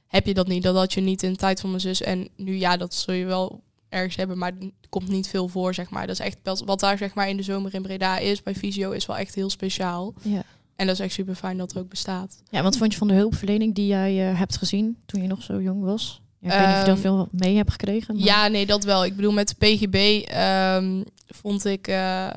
heb 0.07 0.27
je 0.27 0.35
dat 0.35 0.49
niet. 0.49 0.63
Dat 0.63 0.77
had 0.77 0.93
je 0.93 1.01
niet 1.01 1.23
in 1.23 1.33
de 1.33 1.39
tijd 1.39 1.61
van 1.61 1.71
mijn 1.71 1.83
zus. 1.83 2.03
En 2.03 2.29
nu, 2.37 2.57
ja, 2.57 2.77
dat 2.77 2.95
zul 2.95 3.15
je 3.15 3.25
wel 3.25 3.63
ergens 3.89 4.17
hebben, 4.17 4.39
maar 4.39 4.53
er 4.61 4.71
komt 4.89 5.09
niet 5.09 5.29
veel 5.29 5.49
voor, 5.49 5.75
zeg 5.75 5.91
maar. 5.91 6.07
Dat 6.07 6.21
is 6.21 6.27
echt, 6.27 6.39
wat 6.65 6.81
daar 6.81 6.99
zeg 6.99 7.15
maar 7.15 7.29
in 7.29 7.37
de 7.37 7.43
zomer 7.43 7.75
in 7.75 7.83
Breda 7.83 8.19
is, 8.19 8.43
bij 8.43 8.55
Visio, 8.55 8.91
is 8.91 9.07
wel 9.07 9.17
echt 9.17 9.35
heel 9.35 9.51
speciaal. 9.51 10.15
Ja. 10.23 10.43
En 10.77 10.87
dat 10.87 10.95
is 10.95 11.01
echt 11.01 11.13
super 11.13 11.35
fijn 11.35 11.57
dat 11.57 11.73
er 11.73 11.79
ook 11.79 11.89
bestaat. 11.89 12.43
Ja, 12.51 12.63
wat 12.63 12.77
vond 12.77 12.93
je 12.93 12.99
van 12.99 13.09
de 13.09 13.15
hulpverlening 13.15 13.75
die 13.75 13.87
jij 13.87 14.29
eh, 14.29 14.39
hebt 14.39 14.57
gezien 14.57 14.97
toen 15.07 15.23
je 15.23 15.29
nog 15.29 15.43
zo 15.43 15.63
jong 15.63 15.83
was? 15.83 16.21
Ja, 16.47 16.53
ik 16.53 16.59
weet 16.59 16.67
niet 16.69 16.77
of 16.77 16.81
je 16.81 16.85
daar 16.87 16.95
Ehm, 16.95 17.01
veel 17.01 17.29
mee 17.31 17.57
hebt 17.57 17.71
gekregen. 17.71 18.15
maar- 18.17 18.25
Ja, 18.25 18.49
nee, 18.49 18.67
dat 18.67 18.85
wel. 18.85 19.05
Ik 19.05 19.17
bedoel, 19.17 19.33
met 19.33 19.49
de 19.49 19.55
PGB 19.67 20.23
ehm, 20.29 21.03
vond 21.29 21.65
ik, 21.65 21.89
eh, 21.89 22.29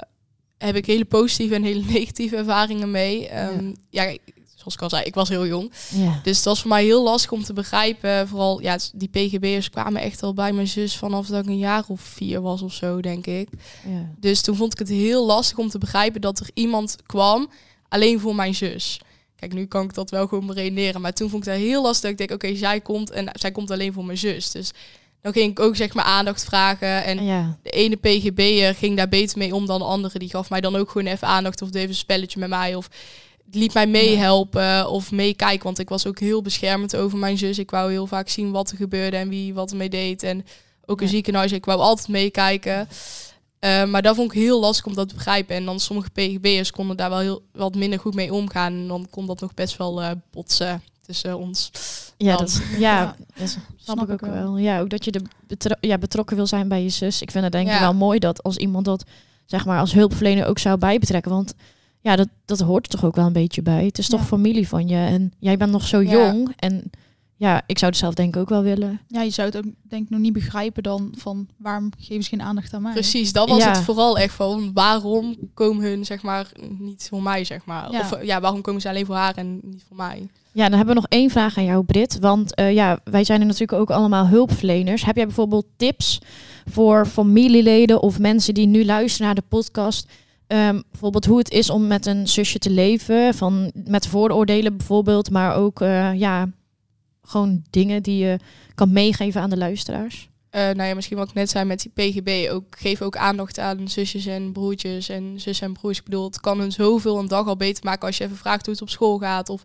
heb 0.58 0.76
ik 0.76 0.86
hele 0.86 1.06
positieve 1.06 1.56
en 1.56 1.64
hele 1.64 1.84
negatieve 1.94 2.36
ervaringen 2.36 2.92
mee. 2.92 3.28
Ehm, 3.28 3.74
ja. 3.90 4.16
zoals 4.56 4.74
ik 4.74 4.82
al 4.82 4.90
zei, 4.90 5.04
ik 5.04 5.14
was 5.14 5.30
heel 5.30 5.46
jong. 5.48 5.72
ja. 5.90 6.20
Dus 6.24 6.36
het 6.36 6.46
was 6.46 6.60
voor 6.62 6.70
mij 6.70 6.84
heel 6.84 7.04
lastig 7.04 7.32
om 7.32 7.44
te 7.44 7.54
begrijpen. 7.54 8.28
Vooral, 8.28 8.62
ja, 8.62 8.78
die 8.94 9.08
PGB'ers 9.08 9.70
kwamen 9.70 10.02
echt 10.02 10.24
al 10.24 10.34
bij 10.34 10.52
mijn 10.54 10.68
zus 10.68 10.98
vanaf 10.98 11.28
dat 11.28 11.44
ik 11.44 11.50
een 11.50 11.58
jaar 11.58 11.84
of 11.88 12.02
vier 12.02 12.42
was 12.42 12.62
of 12.62 12.74
zo, 12.74 13.02
denk 13.02 13.28
ik. 13.28 13.48
ja. 13.88 14.10
Dus 14.20 14.42
toen 14.42 14.56
vond 14.56 14.74
ik 14.74 14.80
het 14.80 14.90
heel 14.90 15.26
lastig 15.26 15.58
om 15.58 15.70
te 15.70 15.78
begrijpen 15.78 16.22
dat 16.22 16.40
er 16.40 16.50
iemand 16.54 16.96
kwam 17.06 17.50
alleen 17.90 18.20
voor 18.20 18.36
mijn 18.36 18.56
zus. 18.56 19.00
Kijk, 19.40 19.54
nu 19.54 19.66
kan 19.66 19.84
ik 19.84 19.94
dat 19.94 20.10
wel 20.10 20.28
gewoon 20.28 20.46
beredeneren. 20.46 21.02
Maar 21.02 21.14
toen 21.14 21.30
vond 21.30 21.46
ik 21.48 21.52
dat 21.54 21.62
heel 21.62 21.82
lastig. 21.82 22.10
Ik 22.10 22.18
denk, 22.18 22.32
oké, 22.32 22.56
zij 22.56 22.82
komt 22.82 23.12
en 23.12 23.30
zij 23.34 23.52
komt 23.52 23.72
alleen 23.72 23.94
voor 23.94 24.06
mijn 24.06 24.18
zus. 24.18 24.52
Dus 24.52 24.72
dan 25.22 25.34
ging 25.34 25.52
ik 25.52 25.60
ook 25.60 25.76
zeg 25.76 25.94
maar 25.94 26.06
aandacht 26.06 26.44
vragen. 26.46 27.04
En 27.04 27.24
ja. 27.26 27.58
de 27.64 27.70
ene 27.70 27.96
PGB'er 27.96 28.76
ging 28.76 28.98
daar 28.98 29.10
beter 29.10 29.38
mee 29.38 29.56
om 29.56 29.66
dan 29.66 29.80
de 29.80 29.86
andere. 29.86 30.20
Die 30.20 30.30
gaf 30.30 30.50
mij 30.50 30.62
dan 30.62 30.76
ook 30.76 30.90
gewoon 30.92 31.08
even 31.08 31.28
aandacht 31.28 31.62
of 31.62 31.68
deed 31.70 31.78
even 31.78 31.90
een 31.90 31.96
spelletje 31.96 32.40
met 32.40 32.50
mij. 32.50 32.76
Of 32.76 32.90
liet 33.52 33.74
mij 33.74 33.88
meehelpen 33.88 34.90
of 34.90 35.12
meekijken. 35.12 35.64
Want 35.64 35.80
ik 35.80 35.90
was 35.90 36.08
ook 36.08 36.20
heel 36.20 36.42
beschermend 36.42 36.96
over 36.96 37.18
mijn 37.18 37.38
zus. 37.38 37.60
Ik 37.60 37.72
wou 37.72 37.92
heel 37.92 38.08
vaak 38.08 38.30
zien 38.30 38.52
wat 38.52 38.72
er 38.72 38.78
gebeurde 38.78 39.18
en 39.18 39.30
wie 39.30 39.54
wat 39.54 39.72
ermee 39.72 39.90
deed. 39.90 40.24
En 40.24 40.46
ook 40.86 41.00
een 41.00 41.06
Ja. 41.06 41.12
ziekenhuis. 41.12 41.52
Ik 41.52 41.66
wou 41.66 41.80
altijd 41.80 42.08
meekijken. 42.08 42.88
Eh, 43.60 43.86
maar 43.86 44.02
dat 44.02 44.16
vond 44.16 44.34
ik 44.34 44.40
heel 44.40 44.60
lastig 44.60 44.86
om 44.86 44.94
dat 44.96 45.10
te 45.10 45.16
begrijpen. 45.16 45.56
En 45.56 45.66
dan 45.66 45.80
sommige 45.80 46.10
PGB'ers 46.10 46.72
konden 46.72 46.98
daar 46.98 47.10
wel 47.10 47.20
heel 47.20 47.42
wat 47.52 47.76
minder 47.76 48.00
goed 48.00 48.14
mee 48.16 48.34
omgaan. 48.34 48.74
En 48.74 48.88
dan 48.88 49.08
kon 49.10 49.26
dat 49.26 49.40
nog 49.40 49.54
best 49.54 49.78
wel 49.78 50.02
eh, 50.02 50.12
botsen 50.32 50.82
tussen 51.02 51.38
ons. 51.38 51.72
Ja, 52.18 52.38
dat, 52.38 52.62
ja, 52.72 52.78
Ja, 52.80 53.16
dat 53.38 53.58
snap, 53.78 54.02
ik 54.02 54.10
ook 54.10 54.26
wel. 54.32 54.58
Ja, 54.58 54.80
ook 54.80 54.90
dat 54.90 55.06
je 55.06 55.12
de 55.12 55.22
betro- 55.48 55.76
ja, 55.80 55.98
betrokken 55.98 56.36
wil 56.36 56.48
zijn 56.48 56.68
bij 56.68 56.84
je 56.84 56.90
zus. 56.90 57.22
Ik 57.22 57.32
vind 57.32 57.44
het 57.44 57.54
denk 57.54 57.68
ik 57.68 57.74
Ja. 57.74 57.80
wel 57.80 57.94
mooi 57.94 58.20
dat 58.20 58.44
als 58.44 58.58
iemand 58.58 58.86
dat 58.86 59.04
zeg 59.46 59.66
maar 59.66 59.80
als 59.80 59.94
hulpverlener 59.94 60.46
ook 60.46 60.60
zou 60.60 60.78
bijbetrekken. 60.78 61.32
Want 61.32 61.54
ja, 62.02 62.16
dat, 62.16 62.28
dat 62.46 62.60
hoort 62.60 62.86
er 62.86 62.92
toch 63.00 63.06
ook 63.06 63.16
wel 63.16 63.26
een 63.26 63.34
beetje 63.34 63.62
bij. 63.62 63.86
Het 63.86 63.98
is 63.98 64.08
toch 64.10 64.20
Ja. 64.20 64.26
familie 64.26 64.68
van 64.68 64.88
je. 64.88 64.96
En 64.96 65.34
jij 65.40 65.58
bent 65.58 65.72
nog 65.72 65.88
zo 65.88 66.00
Ja. 66.02 66.12
jong. 66.12 66.54
En 66.56 66.90
ja, 67.40 67.62
ik 67.66 67.78
zou 67.78 67.92
het 67.92 68.00
zelf 68.00 68.14
denk 68.14 68.36
ik 68.36 68.42
ook 68.42 68.50
wel 68.50 68.62
willen. 68.64 69.00
Ja, 69.08 69.22
je 69.22 69.30
zou 69.30 69.48
het 69.48 69.58
ook 69.58 69.64
denk 69.82 70.04
ik 70.04 70.10
nog 70.10 70.20
niet 70.20 70.34
begrijpen 70.34 70.84
dan 70.84 71.14
van 71.18 71.48
waarom 71.58 71.90
geven 72.00 72.24
ze 72.24 72.30
geen 72.30 72.42
aandacht 72.42 72.74
aan 72.74 72.82
mij? 72.82 72.92
Precies, 72.94 73.34
dat 73.34 73.50
was 73.50 73.64
Ja. 73.64 73.70
het 73.70 73.78
vooral 73.80 74.18
echt 74.18 74.34
van 74.34 74.72
waarom 74.74 75.36
komen 75.54 75.84
hun 75.84 76.06
zeg 76.06 76.22
maar 76.22 76.52
niet 76.80 77.08
voor 77.10 77.24
mij 77.24 77.44
zeg 77.44 77.66
maar. 77.66 77.92
Ja. 77.92 78.00
Of 78.00 78.24
ja, 78.24 78.40
waarom 78.42 78.62
komen 78.62 78.82
ze 78.82 78.90
alleen 78.90 79.06
voor 79.06 79.16
haar 79.16 79.36
en 79.36 79.60
niet 79.64 79.84
voor 79.88 79.98
mij? 79.98 80.28
Ja, 80.52 80.64
dan 80.70 80.78
hebben 80.78 80.96
we 80.96 81.02
nog 81.02 81.10
één 81.10 81.30
vraag 81.30 81.58
aan 81.58 81.64
jou, 81.64 81.84
Brit. 81.84 82.20
Want 82.20 82.56
eh, 82.56 82.74
ja, 82.74 83.00
wij 83.04 83.24
zijn 83.24 83.40
er 83.40 83.46
natuurlijk 83.46 83.80
ook 83.82 83.92
allemaal 83.92 84.28
hulpverleners. 84.28 85.06
Heb 85.06 85.16
jij 85.16 85.26
bijvoorbeeld 85.26 85.66
tips 85.78 86.20
voor 86.70 87.06
familieleden 87.06 88.02
of 88.02 88.20
mensen 88.20 88.54
die 88.54 88.68
nu 88.68 88.86
luisteren 88.86 89.26
naar 89.26 89.36
de 89.36 89.44
podcast? 89.48 90.08
Ehm, 90.48 90.82
bijvoorbeeld 90.92 91.26
hoe 91.26 91.38
het 91.38 91.52
is 91.52 91.70
om 91.70 91.88
met 91.88 92.06
een 92.06 92.28
zusje 92.28 92.60
te 92.60 92.70
leven, 92.70 93.34
van, 93.34 93.72
met 93.86 94.08
vooroordelen 94.08 94.78
bijvoorbeeld, 94.78 95.30
maar 95.32 95.56
ook 95.56 95.82
eh, 95.82 96.14
ja, 96.14 96.48
gewoon 97.30 97.64
dingen 97.70 98.04
die 98.04 98.18
je 98.26 98.40
kan 98.76 98.92
meegeven 98.94 99.42
aan 99.42 99.50
de 99.50 99.58
luisteraars. 99.58 100.30
eh, 100.50 100.62
nou 100.62 100.84
ja, 100.84 100.96
misschien 100.96 101.18
wat 101.18 101.28
ik 101.30 101.34
net 101.34 101.50
zei 101.50 101.66
met 101.66 101.80
die 101.82 101.92
PGB, 101.94 102.52
ook, 102.52 102.64
geef 102.78 103.02
ook 103.02 103.18
aandacht 103.18 103.60
aan 103.60 103.88
zusjes 103.88 104.26
en 104.26 104.52
broertjes 104.52 105.10
en 105.10 105.34
zussen 105.40 105.68
en 105.68 105.74
broers. 105.74 105.98
Ik 105.98 106.04
bedoel, 106.04 106.26
het 106.26 106.40
kan 106.40 106.60
hun 106.60 106.72
zoveel 106.72 107.20
een 107.20 107.28
dag 107.28 107.48
al 107.48 107.58
beter 107.58 107.84
maken 107.84 108.08
als 108.08 108.18
je 108.18 108.24
even 108.24 108.38
vraagt 108.38 108.66
hoe 108.66 108.74
het 108.74 108.84
op 108.84 108.90
school 108.90 109.18
gaat 109.18 109.50
of 109.50 109.64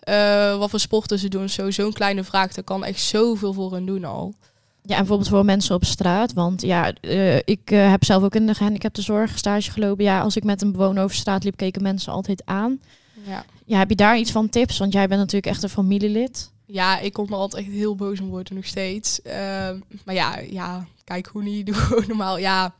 eh, 0.00 0.56
wat 0.58 0.70
voor 0.70 0.80
sporten 0.80 1.18
ze 1.18 1.28
doen. 1.28 1.48
Zo, 1.48 1.70
zo'n 1.70 1.92
kleine 1.92 2.24
vraag, 2.24 2.52
dat 2.52 2.64
kan 2.64 2.84
echt 2.84 3.00
zoveel 3.00 3.52
voor 3.52 3.72
hun 3.72 3.86
doen 3.86 4.04
al. 4.04 4.34
Ja, 4.82 4.92
en 4.92 4.98
bijvoorbeeld 4.98 5.28
voor 5.28 5.44
mensen 5.44 5.74
op 5.74 5.84
straat. 5.84 6.32
Want 6.32 6.62
ja, 6.62 6.92
eh, 6.92 7.36
ik 7.36 7.68
heb 7.68 8.04
zelf 8.04 8.22
ook 8.22 8.34
in 8.34 8.46
de 8.46 8.54
gehandicaptenzorg 8.54 9.38
stage 9.38 9.70
gelopen. 9.70 10.04
Ja, 10.04 10.20
als 10.20 10.36
ik 10.36 10.44
met 10.44 10.62
een 10.62 10.72
bewoner 10.72 11.02
over 11.02 11.16
straat 11.16 11.44
liep, 11.44 11.56
keken 11.56 11.82
mensen 11.82 12.12
altijd 12.12 12.42
aan. 12.44 12.80
Ja. 13.26 13.44
Ja, 13.66 13.78
heb 13.78 13.88
je 13.88 13.96
daar 13.96 14.18
iets 14.18 14.30
van 14.30 14.48
tips? 14.48 14.78
Want 14.78 14.92
jij 14.92 15.08
bent 15.08 15.20
natuurlijk 15.20 15.52
echt 15.52 15.62
een 15.62 15.68
familielid. 15.68 16.52
Ja, 16.66 16.98
ik 16.98 17.12
kon 17.12 17.26
er 17.26 17.34
altijd 17.34 17.64
echt 17.66 17.72
heel 17.74 17.94
boos 17.94 18.20
om 18.20 18.28
worden, 18.28 18.54
nog 18.54 18.66
steeds. 18.66 19.22
Ehm, 19.22 19.78
maar 20.04 20.14
ja, 20.14 20.38
ja, 20.38 20.86
kijk 21.04 21.26
hoe 21.26 21.42
niet, 21.42 21.66
doe 21.66 21.74
gewoon 21.74 22.04
normaal. 22.08 22.38
Ja, 22.38 22.74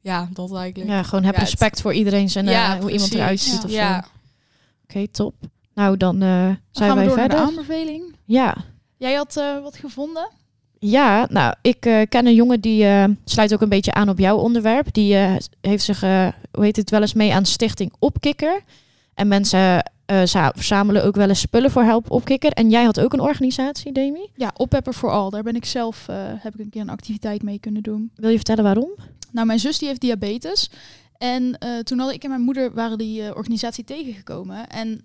ja, 0.00 0.28
dat 0.32 0.54
eigenlijk. 0.54 0.90
Ja, 0.90 1.02
gewoon 1.02 1.24
heb 1.24 1.34
Ja, 1.34 1.40
het- 1.40 1.48
respect 1.50 1.80
voor 1.80 1.92
iedereen 1.92 2.30
zijn 2.30 2.46
eh, 2.46 2.52
Ja, 2.52 2.78
hoe 2.80 2.90
iemand 2.90 3.14
eruit 3.14 3.40
ziet 3.40 3.52
Ja. 3.60 3.64
of 3.64 3.70
Ja, 3.70 4.02
zo. 4.02 4.08
Oké, 4.84 5.08
top. 5.08 5.34
Nou, 5.74 5.96
dan 5.96 6.14
eh, 6.22 6.28
Dan 6.46 6.56
zijn 6.70 6.88
gaan 6.88 6.88
we 6.88 6.94
wij 6.94 7.04
door 7.04 7.18
verder. 7.18 7.36
naar 7.38 7.46
de 7.46 7.52
aanbeveling. 7.52 8.14
Ja. 8.24 8.56
Jij 8.96 9.14
had 9.14 9.36
eh, 9.36 9.62
wat 9.62 9.76
gevonden? 9.76 10.28
Ja, 10.78 11.26
nou, 11.30 11.54
ik 11.62 11.86
eh, 11.86 12.00
ken 12.08 12.26
een 12.26 12.34
jongen 12.34 12.60
die 12.60 12.84
eh, 12.84 13.04
sluit 13.24 13.54
ook 13.54 13.60
een 13.60 13.68
beetje 13.68 13.92
aan 13.94 14.08
op 14.08 14.18
jouw 14.18 14.36
onderwerp. 14.36 14.92
Die 14.94 15.14
eh, 15.16 15.34
heeft 15.60 15.84
zich, 15.84 16.02
eh, 16.02 16.28
hoe 16.52 16.64
heet 16.64 16.76
het, 16.76 16.90
wel 16.90 17.00
eens 17.00 17.14
mee 17.14 17.34
aan 17.34 17.44
Stichting 17.46 17.92
Opkikker. 17.98 18.60
En 19.14 19.28
mensen 19.28 19.90
eh, 20.06 20.22
za- 20.24 20.52
verzamelen 20.54 21.04
ook 21.04 21.14
wel 21.14 21.28
eens 21.28 21.40
spullen 21.40 21.70
voor 21.70 21.82
Help 21.82 22.10
Opkikker. 22.10 22.52
En 22.52 22.70
jij 22.70 22.84
had 22.84 23.00
ook 23.00 23.12
een 23.12 23.20
organisatie, 23.20 23.92
Demi. 23.92 24.30
Ja, 24.34 24.50
Oppepper 24.56 24.94
voor 24.94 25.10
Al. 25.10 25.30
Daar 25.30 25.42
ben 25.42 25.54
ik 25.56 25.64
zelf, 25.64 26.08
eh, 26.08 26.16
heb 26.18 26.54
ik 26.54 26.60
een 26.60 26.70
keer 26.70 26.80
een 26.80 26.88
activiteit 26.88 27.42
mee 27.42 27.58
kunnen 27.58 27.82
doen. 27.82 28.10
Wil 28.14 28.30
je 28.30 28.36
vertellen 28.36 28.64
waarom? 28.64 28.90
Nou, 29.30 29.46
mijn 29.46 29.58
zus 29.58 29.78
die 29.78 29.88
heeft 29.88 30.00
diabetes. 30.00 30.70
En 31.18 31.58
eh, 31.58 31.78
toen 31.78 31.98
had 31.98 32.12
ik 32.12 32.22
en 32.22 32.28
mijn 32.28 32.40
moeder 32.42 32.74
waren 32.74 32.98
die 32.98 33.34
organisatie 33.34 33.84
tegengekomen. 33.84 34.68
En 34.68 35.04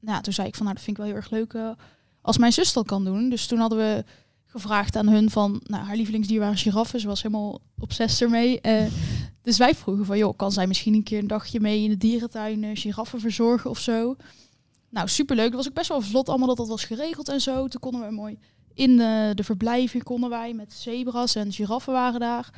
nou, 0.00 0.22
toen 0.22 0.32
zei 0.32 0.48
ik 0.48 0.54
van, 0.54 0.64
nou, 0.64 0.76
dat 0.76 0.84
vind 0.84 0.96
ik 0.98 1.02
wel 1.02 1.12
heel 1.12 1.22
erg 1.22 1.30
leuk 1.30 1.54
als 2.22 2.38
mijn 2.38 2.52
zus 2.52 2.72
dat 2.72 2.86
kan 2.86 3.04
doen. 3.04 3.28
Dus 3.28 3.46
toen 3.46 3.58
hadden 3.58 3.78
we 3.78 4.04
gevraagd 4.60 4.96
aan 4.96 5.08
hun 5.08 5.30
van, 5.30 5.60
nou, 5.64 5.84
haar 5.84 5.96
lievelingsdier 5.96 6.40
waren 6.40 6.56
giraffen. 6.56 7.00
Ze 7.00 7.06
was 7.06 7.22
helemaal 7.22 7.60
obsessed 7.78 8.20
ermee. 8.20 8.60
Eh, 8.60 8.86
dus 9.42 9.58
wij 9.58 9.74
vroegen 9.74 10.06
van, 10.06 10.18
joh, 10.18 10.36
kan 10.36 10.52
zij 10.52 10.66
misschien 10.66 10.94
een 10.94 11.02
keer 11.02 11.18
een 11.18 11.26
dagje 11.26 11.60
mee 11.60 11.82
in 11.82 11.90
de 11.90 11.96
dierentuin 11.96 12.64
eh, 12.64 12.70
giraffen 12.74 13.20
verzorgen 13.20 13.70
of 13.70 13.78
zo? 13.78 14.16
Nou, 14.90 15.08
superleuk. 15.08 15.46
Dat 15.46 15.56
was 15.56 15.68
ook 15.68 15.74
best 15.74 15.88
wel 15.88 16.00
vlot 16.00 16.28
allemaal 16.28 16.48
dat 16.48 16.56
dat 16.56 16.68
was 16.68 16.84
geregeld 16.84 17.28
en 17.28 17.40
zo. 17.40 17.68
Toen 17.68 17.80
konden 17.80 18.00
we 18.00 18.10
mooi 18.10 18.38
in 18.76 18.96
de, 18.96 19.32
de 19.34 19.44
verblijving 19.44 20.02
konden 20.02 20.30
wij 20.30 20.52
met 20.52 20.72
zebra's 20.72 21.34
en 21.34 21.52
giraffen 21.52 21.92
waren 21.92 22.20
daar. 22.20 22.50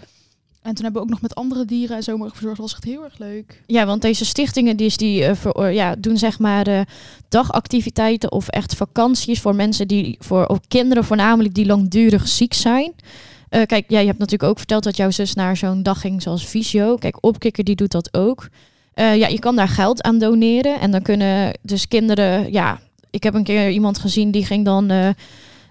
En 0.68 0.74
toen 0.74 0.84
hebben 0.84 1.02
we 1.02 1.08
ook 1.08 1.12
nog 1.12 1.22
met 1.22 1.34
andere 1.34 1.64
dieren 1.64 1.96
en 1.96 2.02
zo 2.02 2.16
verzorgd. 2.16 2.42
Dat 2.42 2.56
was 2.56 2.72
echt 2.72 2.84
heel 2.84 3.04
erg 3.04 3.18
leuk. 3.18 3.62
Ja, 3.66 3.86
want 3.86 4.02
deze 4.02 4.24
stichtingen 4.24 4.76
die, 4.76 4.96
die, 4.96 5.24
eh, 5.24 5.34
voor, 5.34 5.70
ja, 5.72 5.94
doen 5.98 6.16
zeg 6.16 6.38
maar 6.38 6.66
eh, 6.66 6.80
dagactiviteiten 7.28 8.32
of 8.32 8.48
echt 8.48 8.74
vakanties 8.74 9.40
voor 9.40 9.54
mensen 9.54 9.88
die, 9.88 10.16
voor 10.20 10.48
ook 10.48 10.62
kinderen 10.68 11.04
voornamelijk, 11.04 11.54
die 11.54 11.66
langdurig 11.66 12.28
ziek 12.28 12.54
zijn. 12.54 12.92
Eh, 13.48 13.62
kijk, 13.62 13.84
jij 13.88 14.06
hebt 14.06 14.18
natuurlijk 14.18 14.50
ook 14.50 14.58
verteld 14.58 14.82
dat 14.82 14.96
jouw 14.96 15.10
zus 15.10 15.34
naar 15.34 15.56
zo'n 15.56 15.82
dag 15.82 16.00
ging 16.00 16.22
zoals 16.22 16.46
Visio. 16.46 16.96
Kijk, 16.96 17.16
Opkikker 17.20 17.64
die 17.64 17.76
doet 17.76 17.92
dat 17.92 18.14
ook. 18.14 18.48
Eh, 18.94 19.16
ja, 19.16 19.26
je 19.26 19.38
kan 19.38 19.56
daar 19.56 19.68
geld 19.68 20.02
aan 20.02 20.18
doneren 20.18 20.80
en 20.80 20.90
dan 20.90 21.02
kunnen 21.02 21.58
dus 21.62 21.88
kinderen, 21.88 22.52
ja, 22.52 22.80
ik 23.10 23.22
heb 23.22 23.34
een 23.34 23.44
keer 23.44 23.70
iemand 23.70 23.98
gezien 23.98 24.30
die 24.30 24.44
ging 24.44 24.64
dan 24.64 25.14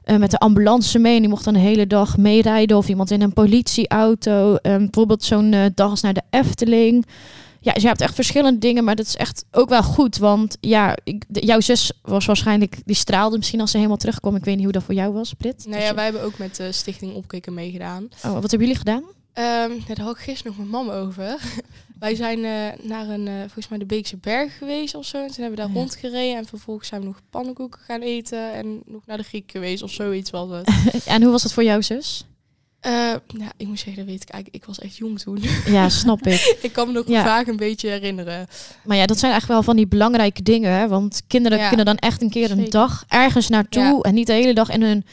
eh, 0.07 0.17
met 0.17 0.31
de 0.31 0.37
ambulance 0.37 0.99
mee 0.99 1.13
en 1.15 1.19
die 1.19 1.29
mocht 1.29 1.43
dan 1.43 1.53
de 1.53 1.59
hele 1.59 1.87
dag 1.87 2.17
meerijden 2.17 2.77
of 2.77 2.87
iemand 2.89 3.11
in 3.11 3.21
een 3.21 3.33
politieauto. 3.33 4.55
Eh, 4.55 4.75
bijvoorbeeld 4.77 5.23
zo'n 5.23 5.53
eh, 5.53 5.65
dag 5.75 5.89
als 5.89 6.01
naar 6.01 6.13
de 6.13 6.21
Efteling. 6.29 7.05
Ja, 7.61 7.73
dus 7.73 7.81
je 7.81 7.87
hebt 7.87 8.01
echt 8.01 8.15
verschillende 8.15 8.59
dingen, 8.59 8.83
maar 8.83 8.95
dat 8.95 9.05
is 9.05 9.15
echt 9.15 9.45
ook 9.51 9.69
wel 9.69 9.83
goed. 9.83 10.17
Want 10.17 10.57
ja, 10.59 10.97
ik, 11.03 11.23
de- 11.27 11.45
jouw 11.45 11.59
zus 11.59 11.91
was 12.01 12.25
waarschijnlijk, 12.25 12.77
die 12.85 12.95
straalde 12.95 13.37
misschien 13.37 13.61
als 13.61 13.71
ze 13.71 13.77
helemaal 13.77 13.97
terugkwam. 13.97 14.35
Ik 14.35 14.45
weet 14.45 14.55
niet 14.55 14.63
hoe 14.63 14.73
dat 14.73 14.83
voor 14.83 14.93
jou 14.93 15.13
was, 15.13 15.33
Brit. 15.33 15.65
nou 15.69 15.81
ja, 15.81 15.93
wij 15.95 16.03
hebben 16.03 16.23
ook 16.23 16.37
met 16.37 16.55
de 16.55 16.71
Stichting 16.71 17.13
Opkikken 17.13 17.53
meegedaan. 17.53 18.07
Oh, 18.25 18.31
wat 18.33 18.41
hebben 18.51 18.59
jullie 18.59 18.75
gedaan? 18.75 19.03
Ja, 19.33 19.67
daar 19.87 20.01
had 20.05 20.15
ik 20.15 20.21
gisteren 20.21 20.53
nog 20.57 20.61
met 20.61 20.71
mama 20.71 20.93
over. 20.93 21.35
Wij 21.99 22.15
zijn 22.15 22.45
eh, 22.45 22.85
naar 22.87 23.09
een, 23.09 23.27
eh, 23.27 23.33
volgens 23.39 23.67
mij 23.67 23.77
de 23.77 23.85
Beekse 23.85 24.17
Berg 24.17 24.57
geweest 24.57 24.95
of 24.95 25.05
zo. 25.05 25.17
En 25.17 25.27
toen 25.27 25.35
hebben 25.43 25.55
we 25.59 25.65
daar 25.65 25.67
Ja. 25.73 25.79
rondgereden. 25.79 26.37
En 26.37 26.45
vervolgens 26.45 26.87
zijn 26.87 27.01
we 27.01 27.07
nog 27.07 27.21
pannenkoeken 27.29 27.79
gaan 27.81 28.01
eten. 28.01 28.53
En 28.53 28.81
nog 28.85 29.01
naar 29.05 29.17
de 29.17 29.23
Griek 29.23 29.51
geweest 29.51 29.83
of 29.83 29.91
zoiets 29.91 30.29
was 30.29 30.49
het. 30.49 30.69
en 31.05 31.21
hoe 31.21 31.31
was 31.31 31.43
het 31.43 31.53
voor 31.53 31.63
jouw 31.63 31.81
zus? 31.81 32.25
Ja, 32.81 33.21
ik 33.57 33.67
moet 33.67 33.77
zeggen, 33.79 33.95
dat 33.95 34.05
weet 34.05 34.21
ik 34.21 34.29
eigenlijk. 34.29 34.63
Ik 34.63 34.65
was 34.67 34.79
echt 34.79 34.97
jong 34.97 35.19
toen. 35.19 35.39
Ja, 35.65 35.89
snap 35.89 36.27
ik. 36.27 36.55
ik 36.61 36.73
kan 36.73 36.87
me 36.87 36.93
nog 36.93 37.07
Ja. 37.07 37.23
vaak 37.23 37.47
een 37.47 37.55
beetje 37.55 37.89
herinneren. 37.89 38.47
Maar 38.83 38.97
ja, 38.97 39.05
dat 39.05 39.19
zijn 39.19 39.33
echt 39.33 39.47
wel 39.47 39.63
van 39.63 39.75
die 39.75 39.87
belangrijke 39.87 40.41
dingen. 40.43 40.71
Hè? 40.71 40.87
Want 40.87 41.21
kinderen 41.27 41.57
Ja. 41.57 41.67
kunnen 41.67 41.85
dan 41.85 41.97
echt 41.97 42.21
een 42.21 42.29
keer 42.29 42.51
een 42.51 42.69
dag 42.69 43.03
ergens 43.07 43.47
naartoe. 43.49 44.03
En 44.03 44.13
niet 44.13 44.27
de 44.27 44.33
hele 44.33 44.53
dag 44.53 44.69
in 44.69 44.81
hun 44.81 45.05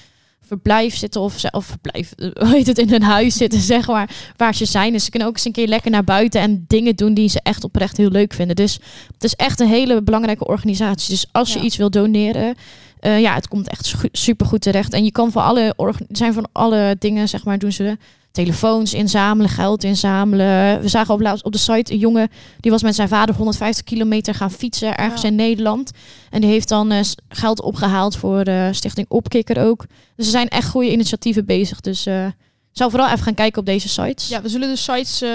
verblijf 0.47 0.97
zitten 0.97 1.21
of, 1.21 1.39
ze- 1.39 1.51
of 1.53 1.65
verblijf, 1.67 2.13
hoe 2.41 2.49
heet 2.55 2.67
het, 2.67 2.79
in 2.79 2.89
hun 2.91 3.03
huis 3.03 3.37
zitten, 3.37 3.61
zeg 3.75 3.87
maar, 3.87 4.11
waar 4.37 4.55
ze 4.55 4.65
zijn. 4.65 4.93
Dus 4.93 5.05
ze 5.05 5.11
kunnen 5.11 5.29
ook 5.29 5.35
eens 5.35 5.45
een 5.45 5.53
keer 5.53 5.69
lekker 5.69 5.91
naar 5.91 6.05
buiten 6.05 6.41
en 6.41 6.65
dingen 6.69 6.97
doen 6.97 7.15
die 7.15 7.29
ze 7.29 7.41
echt 7.43 7.65
oprecht 7.65 7.97
heel 7.97 8.11
leuk 8.11 8.33
vinden. 8.33 8.57
Dus 8.57 8.79
het 9.15 9.25
is 9.25 9.35
echt 9.35 9.61
een 9.61 9.69
hele 9.69 10.03
belangrijke 10.03 10.47
organisatie. 10.47 11.11
Dus 11.11 11.27
als 11.33 11.53
je 11.53 11.59
Ja. 11.59 11.65
iets 11.65 11.77
wil 11.77 11.91
doneren, 11.91 12.55
eh, 13.01 13.21
ja, 13.21 13.35
het 13.35 13.49
komt 13.49 13.69
echt 13.69 13.95
super 14.13 14.47
goed 14.47 14.61
terecht. 14.61 14.93
En 14.93 15.05
je 15.05 15.13
kan 15.13 15.31
voor 15.33 15.43
alle, 15.43 15.75
zijn 16.09 16.33
van 16.33 16.49
alle 16.53 16.97
dingen, 16.99 17.29
zeg 17.29 17.45
maar, 17.45 17.59
doen 17.59 17.73
ze 17.73 17.97
telefoons 18.35 18.95
inzamelen, 18.95 19.51
geld 19.51 19.85
inzamelen. 19.85 20.81
We 20.81 20.89
zagen 20.89 21.15
op, 21.15 21.39
op 21.43 21.53
de 21.53 21.59
site 21.59 21.93
een 21.93 21.99
jongen 21.99 22.29
die 22.61 22.71
was 22.71 22.83
met 22.83 22.95
zijn 22.95 23.09
vader 23.09 23.35
150 23.35 23.85
kilometer 23.85 24.35
gaan 24.35 24.51
fietsen 24.51 24.97
ergens 24.97 25.23
Ja. 25.23 25.29
in 25.29 25.35
Nederland. 25.35 25.91
En 26.31 26.41
die 26.41 26.51
heeft 26.51 26.69
dan 26.69 26.91
eh, 26.91 27.01
geld 27.29 27.63
opgehaald 27.63 28.17
voor 28.17 28.45
de 28.45 28.69
Stichting 28.73 29.07
Opkikker 29.09 29.67
ook. 29.67 29.87
Dus 30.17 30.27
er 30.27 30.33
zijn 30.33 30.49
echt 30.49 30.69
goede 30.69 30.93
initiatieven 30.93 31.45
bezig. 31.45 31.81
Dus 31.81 32.07
eh 32.07 32.27
zou 32.73 32.91
vooral 32.91 33.09
even 33.09 33.25
gaan 33.25 33.35
kijken 33.35 33.61
op 33.61 33.67
deze 33.67 33.89
sites. 33.89 34.29
Ja, 34.29 34.43
we 34.43 34.49
zullen 34.49 34.69
de 34.69 34.77
sites 34.77 35.23
eh, 35.23 35.31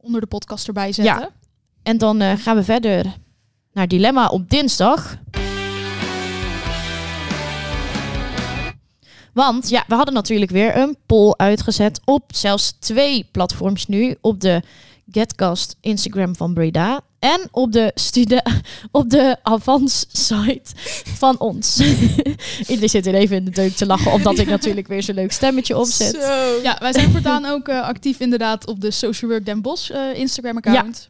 onder 0.00 0.20
de 0.20 0.26
podcast 0.26 0.66
erbij 0.66 0.92
zetten. 0.92 1.28
En 1.82 1.98
dan 1.98 2.38
gaan 2.38 2.56
we 2.56 2.62
verder 2.64 3.04
naar 3.72 3.88
Dilemma 3.88 4.26
op 4.26 4.50
dinsdag. 4.50 5.16
Want 9.32 9.68
ja, 9.68 9.84
we 9.86 9.94
hadden 9.94 10.14
natuurlijk 10.14 10.50
weer 10.50 10.76
een 10.76 10.96
poll 11.06 11.34
uitgezet 11.36 12.00
op 12.04 12.22
zelfs 12.34 12.72
twee 12.78 13.28
platforms 13.30 13.86
nu. 13.86 14.16
Op 14.20 14.40
de 14.40 14.62
Getcast 15.10 15.76
Instagram 15.80 16.36
van 16.36 16.54
Breda. 16.54 17.00
En 17.18 17.48
op 17.50 17.72
de, 17.72 17.90
stude 17.94 18.44
op 18.90 19.10
de 19.10 19.36
Avans 19.42 20.06
site 20.12 20.70
van 21.14 21.38
ons. 21.38 21.80
Iedereen 22.68 22.88
zit 22.88 23.04
hier 23.04 23.14
even 23.14 23.36
in 23.36 23.44
de 23.44 23.50
deuk 23.50 23.72
te 23.72 23.86
lachen. 23.86 24.12
Omdat 24.12 24.38
ik 24.38 24.46
natuurlijk 24.46 24.86
weer 24.86 25.02
zo'n 25.02 25.14
leuk 25.14 25.32
stemmetje 25.32 25.78
opzet. 25.78 26.14
Zo. 26.14 26.60
Ja, 26.62 26.76
wij 26.78 26.92
zijn 26.92 27.10
voortaan 27.10 27.44
ook 27.44 27.68
eh, 27.68 27.82
actief 27.82 28.20
inderdaad 28.20 28.66
op 28.66 28.80
de 28.80 28.90
Social 28.90 29.30
Work 29.30 29.46
Den 29.46 29.62
Bosch 29.62 29.90
eh, 29.90 30.14
Instagram 30.14 30.56
account. 30.56 31.08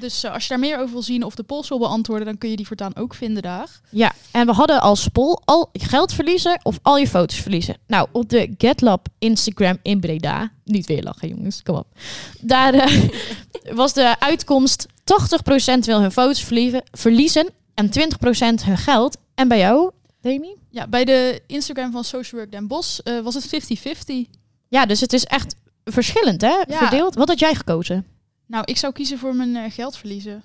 Dus 0.00 0.24
eh, 0.24 0.32
als 0.32 0.42
je 0.42 0.48
daar 0.48 0.58
meer 0.58 0.78
over 0.78 0.92
wil 0.92 1.02
zien 1.02 1.22
of 1.24 1.34
de 1.34 1.42
polls 1.42 1.68
wil 1.68 1.78
beantwoorden, 1.78 2.26
dan 2.26 2.38
kun 2.38 2.50
je 2.50 2.56
die 2.56 2.66
voortaan 2.66 2.96
ook 2.96 3.14
vinden 3.14 3.42
daar. 3.42 3.80
Ja, 3.90 4.12
en 4.30 4.46
we 4.46 4.52
hadden 4.52 4.80
als 4.80 5.08
poll 5.08 5.38
al 5.44 5.70
geld 5.72 6.12
verliezen 6.12 6.60
of 6.62 6.78
al 6.82 6.96
je 6.98 7.08
foto's 7.08 7.40
verliezen. 7.40 7.76
Nou, 7.86 8.08
op 8.12 8.28
de 8.28 8.54
GetLab 8.58 9.06
Instagram 9.18 9.78
in 9.82 10.00
Breda, 10.00 10.50
niet 10.64 10.86
weer 10.86 11.02
lachen 11.02 11.28
jongens, 11.28 11.62
kom 11.62 11.76
op. 11.76 11.86
Daar 12.40 12.74
eh, 12.74 13.08
was 13.80 13.92
de 13.92 14.20
uitkomst 14.20 14.86
80% 14.86 15.78
wil 15.80 16.00
hun 16.00 16.12
foto's 16.12 16.42
verliezen, 16.44 16.82
verliezen 16.90 17.48
en 17.74 17.90
20% 17.90 18.64
hun 18.64 18.76
geld. 18.78 19.16
En 19.34 19.48
bij 19.48 19.58
jou, 19.58 19.90
Demi? 20.20 20.54
Ja, 20.70 20.86
bij 20.86 21.04
de 21.04 21.42
Instagram 21.46 21.92
van 21.92 22.04
Social 22.04 22.40
Work 22.40 22.52
Den 22.52 22.66
Bosch 22.66 22.98
eh, 22.98 23.20
was 23.20 23.34
het 23.34 23.70
50-50. 24.26 24.30
Ja, 24.68 24.86
dus 24.86 25.00
het 25.00 25.12
is 25.12 25.24
echt 25.24 25.54
verschillend 25.84 26.40
hè, 26.40 26.48
Ja. 26.48 26.64
verdeeld. 26.78 27.14
Wat 27.14 27.28
had 27.28 27.38
jij 27.38 27.54
gekozen? 27.54 28.06
Nou, 28.48 28.62
ik 28.66 28.76
zou 28.76 28.92
kiezen 28.92 29.18
voor 29.18 29.34
mijn 29.34 29.56
eh, 29.56 29.72
geld 29.72 29.96
verliezen. 29.96 30.42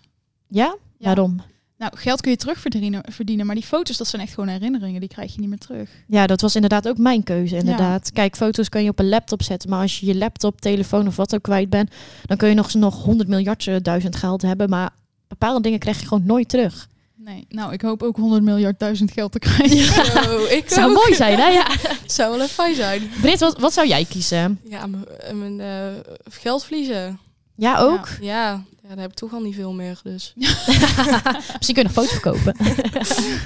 Ja? 0.47 0.75
Ja. 0.97 1.05
Waarom? 1.05 1.41
Nou, 1.77 1.97
geld 1.97 2.21
kun 2.21 2.31
je 2.31 2.37
terugverdienen, 2.37 3.03
verdienen, 3.11 3.45
maar 3.45 3.55
die 3.55 3.63
foto's, 3.63 3.97
dat 3.97 4.07
zijn 4.07 4.21
echt 4.21 4.33
gewoon 4.33 4.49
herinneringen. 4.49 4.99
Die 4.99 5.09
krijg 5.09 5.33
je 5.33 5.39
niet 5.39 5.49
meer 5.49 5.57
terug. 5.57 5.89
Ja, 6.07 6.27
dat 6.27 6.41
was 6.41 6.55
inderdaad 6.55 6.87
ook 6.87 6.97
mijn 6.97 7.23
keuze. 7.23 7.55
Inderdaad. 7.57 8.11
Kijk, 8.11 8.35
foto's 8.35 8.69
kan 8.69 8.83
je 8.83 8.89
op 8.89 8.99
een 8.99 9.09
laptop 9.09 9.43
zetten. 9.43 9.69
Maar 9.69 9.81
als 9.81 9.99
je 9.99 10.05
je 10.05 10.15
laptop, 10.15 10.61
telefoon 10.61 11.07
of 11.07 11.15
wat 11.15 11.35
ook 11.35 11.41
kwijt 11.41 11.69
bent, 11.69 11.91
dan 12.25 12.37
kun 12.37 12.49
je 12.49 12.53
nog, 12.55 12.73
nog 12.73 13.03
100 13.03 13.29
miljard 13.29 13.83
duizend 13.83 14.15
geld 14.15 14.41
hebben. 14.41 14.69
Maar 14.69 14.89
bepaalde 15.27 15.61
dingen 15.61 15.79
krijg 15.79 15.99
je 15.99 16.07
gewoon 16.07 16.25
nooit 16.25 16.49
terug. 16.49 16.87
Nee, 17.15 17.45
nou, 17.49 17.73
ik 17.73 17.81
hoop 17.81 18.03
ook 18.03 18.15
100 18.17 18.43
miljard 18.43 18.79
duizend 18.79 19.11
geld 19.11 19.31
te 19.31 19.39
krijgen. 19.39 19.77
Zo, 20.23 20.43
ik 20.45 20.63
Zou 20.69 20.89
ook. 20.89 20.95
mooi 20.95 21.15
zijn, 21.15 21.39
hè? 21.39 21.47
Ja. 21.47 21.67
Zou 22.05 22.31
wel 22.31 22.41
even 22.41 22.53
fijn 22.53 22.75
zijn. 22.75 23.09
Brit, 23.21 23.39
wat, 23.39 23.59
wat 23.59 23.73
zou 23.73 23.87
jij 23.87 24.05
kiezen? 24.05 24.59
Ja, 24.69 24.85
mijn- 24.87 25.05
eh, 25.07 25.33
mijn 25.33 25.59
eh, 25.59 25.99
geld 26.31 26.63
verliezen. 26.63 27.19
Ja, 27.55 27.77
ook? 27.79 28.07
Ja, 28.21 28.63
ja, 28.81 28.89
daar 28.89 28.97
heb 28.97 29.09
ik 29.11 29.15
toch 29.17 29.33
al 29.33 29.41
niet 29.41 29.55
veel 29.55 29.73
meer. 29.73 29.99
Dus 30.03 30.33
Misschien 31.57 31.73
kun 31.73 31.75
je 31.75 31.83
nog 31.83 31.91
foto's 31.91 32.11
verkopen. 32.11 32.55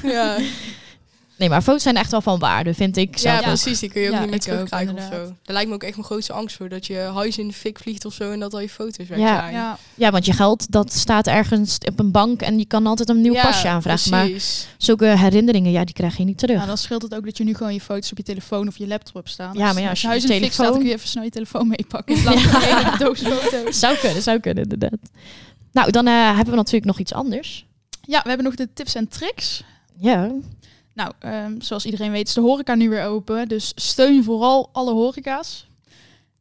ja. 0.16 0.38
Nee, 1.38 1.50
maar 1.50 1.62
foto's 1.62 1.84
zijn 1.84 1.96
echt 1.98 2.12
wel 2.12 2.22
van 2.22 2.40
waarde, 2.40 2.74
vind 2.74 2.98
ik 2.98 3.18
zelf 3.18 3.34
Ja, 3.34 3.40
ook. 3.40 3.46
precies. 3.46 3.80
Die 3.80 3.90
kun 3.90 4.02
je 4.02 4.08
ook 4.08 4.14
Ja, 4.14 4.20
niet 4.20 4.30
meer 4.30 4.40
ook, 4.40 4.44
terugkrijgen 4.46 4.96
of 4.96 5.02
zo. 5.02 5.10
Daar 5.44 5.54
lijkt 5.56 5.68
me 5.70 5.76
ook 5.76 5.84
echt 5.84 5.94
mijn 5.96 6.06
grootste 6.06 6.34
angst 6.34 6.56
voor. 6.56 6.70
Dat 6.70 6.86
je 6.86 6.98
huis 7.14 7.38
in 7.38 7.48
de 7.48 7.54
fik 7.54 7.80
vliegt 7.80 8.06
of 8.06 8.14
zo 8.14 8.32
en 8.32 8.40
dat 8.40 8.54
al 8.54 8.60
je 8.60 8.70
foto's 8.70 9.08
weg 9.08 9.18
Ja. 9.18 9.40
zijn. 9.40 9.54
Ja, 9.54 9.78
Ja, 9.96 10.12
want 10.12 10.26
je 10.26 10.34
geld, 10.34 10.72
dat 10.72 10.94
staat 10.94 11.28
ergens 11.28 11.78
op 11.88 12.00
een 12.00 12.12
bank 12.12 12.42
en 12.42 12.58
je 12.60 12.66
kan 12.66 12.86
altijd 12.88 13.10
een 13.10 13.22
nieuw 13.22 13.34
Ja, 13.34 13.42
pasje 13.42 13.68
aanvragen. 13.68 14.12
Maar 14.12 14.26
precies. 14.26 14.68
zulke 14.78 15.06
herinneringen, 15.06 15.72
ja, 15.72 15.84
die 15.86 15.94
krijg 15.94 16.18
je 16.18 16.24
niet 16.24 16.38
terug. 16.38 16.56
Nou, 16.56 16.68
dan 16.68 16.78
scheelt 16.78 17.02
het 17.02 17.16
ook 17.16 17.26
dat 17.26 17.38
je 17.38 17.44
nu 17.44 17.54
gewoon 17.54 17.74
je 17.74 17.82
foto's 17.82 18.12
op 18.12 18.18
je 18.18 18.24
telefoon 18.24 18.68
of 18.68 18.78
je 18.78 18.88
laptop 18.88 19.14
hebt 19.14 19.30
staan. 19.30 19.54
Ja, 19.58 19.74
maar 19.74 19.82
ja, 19.82 19.90
als 19.90 20.02
je 20.02 20.08
je 20.08 20.14
huis 20.14 20.24
in 20.26 20.30
de 20.30 20.40
fik 20.44 20.52
staat, 20.54 20.72
kun 20.78 20.86
je 20.86 20.94
even 20.94 21.08
snel 21.08 21.24
je 21.24 21.30
telefoon 21.30 21.68
meepakken. 21.68 22.16
In 22.16 22.22
plaats 22.22 22.42
van 22.48 22.62
een 22.92 22.98
doos 23.00 23.20
foto's. 23.22 23.80
Zou 23.80 23.98
kunnen, 23.98 24.22
zou 24.24 24.40
kunnen, 24.40 24.64
inderdaad. 24.64 25.00
Nou, 25.72 25.92
dan 25.92 26.08
eh, 26.08 26.14
hebben 26.28 26.50
we 26.50 26.56
natuurlijk 26.56 26.86
nog 26.86 27.00
iets 27.00 27.14
anders. 27.14 27.66
Ja, 28.02 28.22
we 28.22 28.28
hebben 28.28 28.46
nog 28.46 28.56
de 28.56 28.68
tips 28.74 28.96
en 28.96 29.08
tricks. 29.08 29.64
Ja, 30.00 30.32
Nou, 30.98 31.12
ehm, 31.20 31.62
zoals 31.62 31.86
iedereen 31.86 32.12
weet 32.12 32.28
is 32.28 32.34
de 32.34 32.42
horeca 32.42 32.76
nu 32.76 32.90
weer 32.90 33.04
open. 33.06 33.48
Dus 33.48 33.72
steun 33.76 34.24
vooral 34.24 34.70
alle 34.72 34.92
horeca's. 34.94 35.68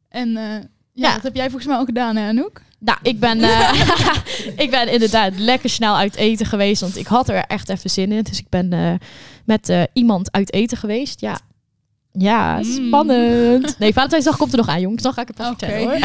En 0.09 0.37
eh, 0.37 0.43
ja, 0.43 0.59
Ja. 0.93 1.13
dat 1.13 1.23
heb 1.23 1.35
jij 1.35 1.45
volgens 1.45 1.65
mij 1.65 1.75
al 1.77 1.85
gedaan, 1.85 2.15
hè, 2.15 2.27
Anouk? 2.29 2.61
nou, 2.79 2.97
ik 3.01 3.19
ben, 3.19 3.41
eh, 3.49 3.73
ik 4.63 4.69
ben 4.69 4.91
inderdaad 4.91 5.37
lekker 5.37 5.69
snel 5.69 5.95
uit 5.95 6.15
eten 6.15 6.45
geweest, 6.45 6.81
want 6.81 6.97
ik 6.97 7.07
had 7.07 7.29
er 7.29 7.35
echt 7.35 7.69
even 7.69 7.89
zin 7.89 8.11
in. 8.11 8.23
Dus 8.23 8.39
ik 8.39 8.49
ben 8.49 8.73
eh, 8.73 8.93
met 9.45 9.73
iemand 9.93 10.31
uit 10.31 10.53
eten 10.53 10.77
geweest. 10.77 11.21
Ja, 11.21 11.39
ja, 12.17 12.57
Mm. 12.57 12.63
spannend. 12.63 13.75
Nee, 13.79 13.93
Valentijnsdag 13.93 14.37
komt 14.37 14.51
er 14.51 14.57
nog 14.57 14.67
aan, 14.67 14.81
jongens. 14.81 15.01
Dan 15.03 15.13
ga 15.13 15.21
ik 15.21 15.27
het 15.27 15.35
pas 15.37 15.47
vertellen, 15.47 15.79
hoor. 15.81 15.99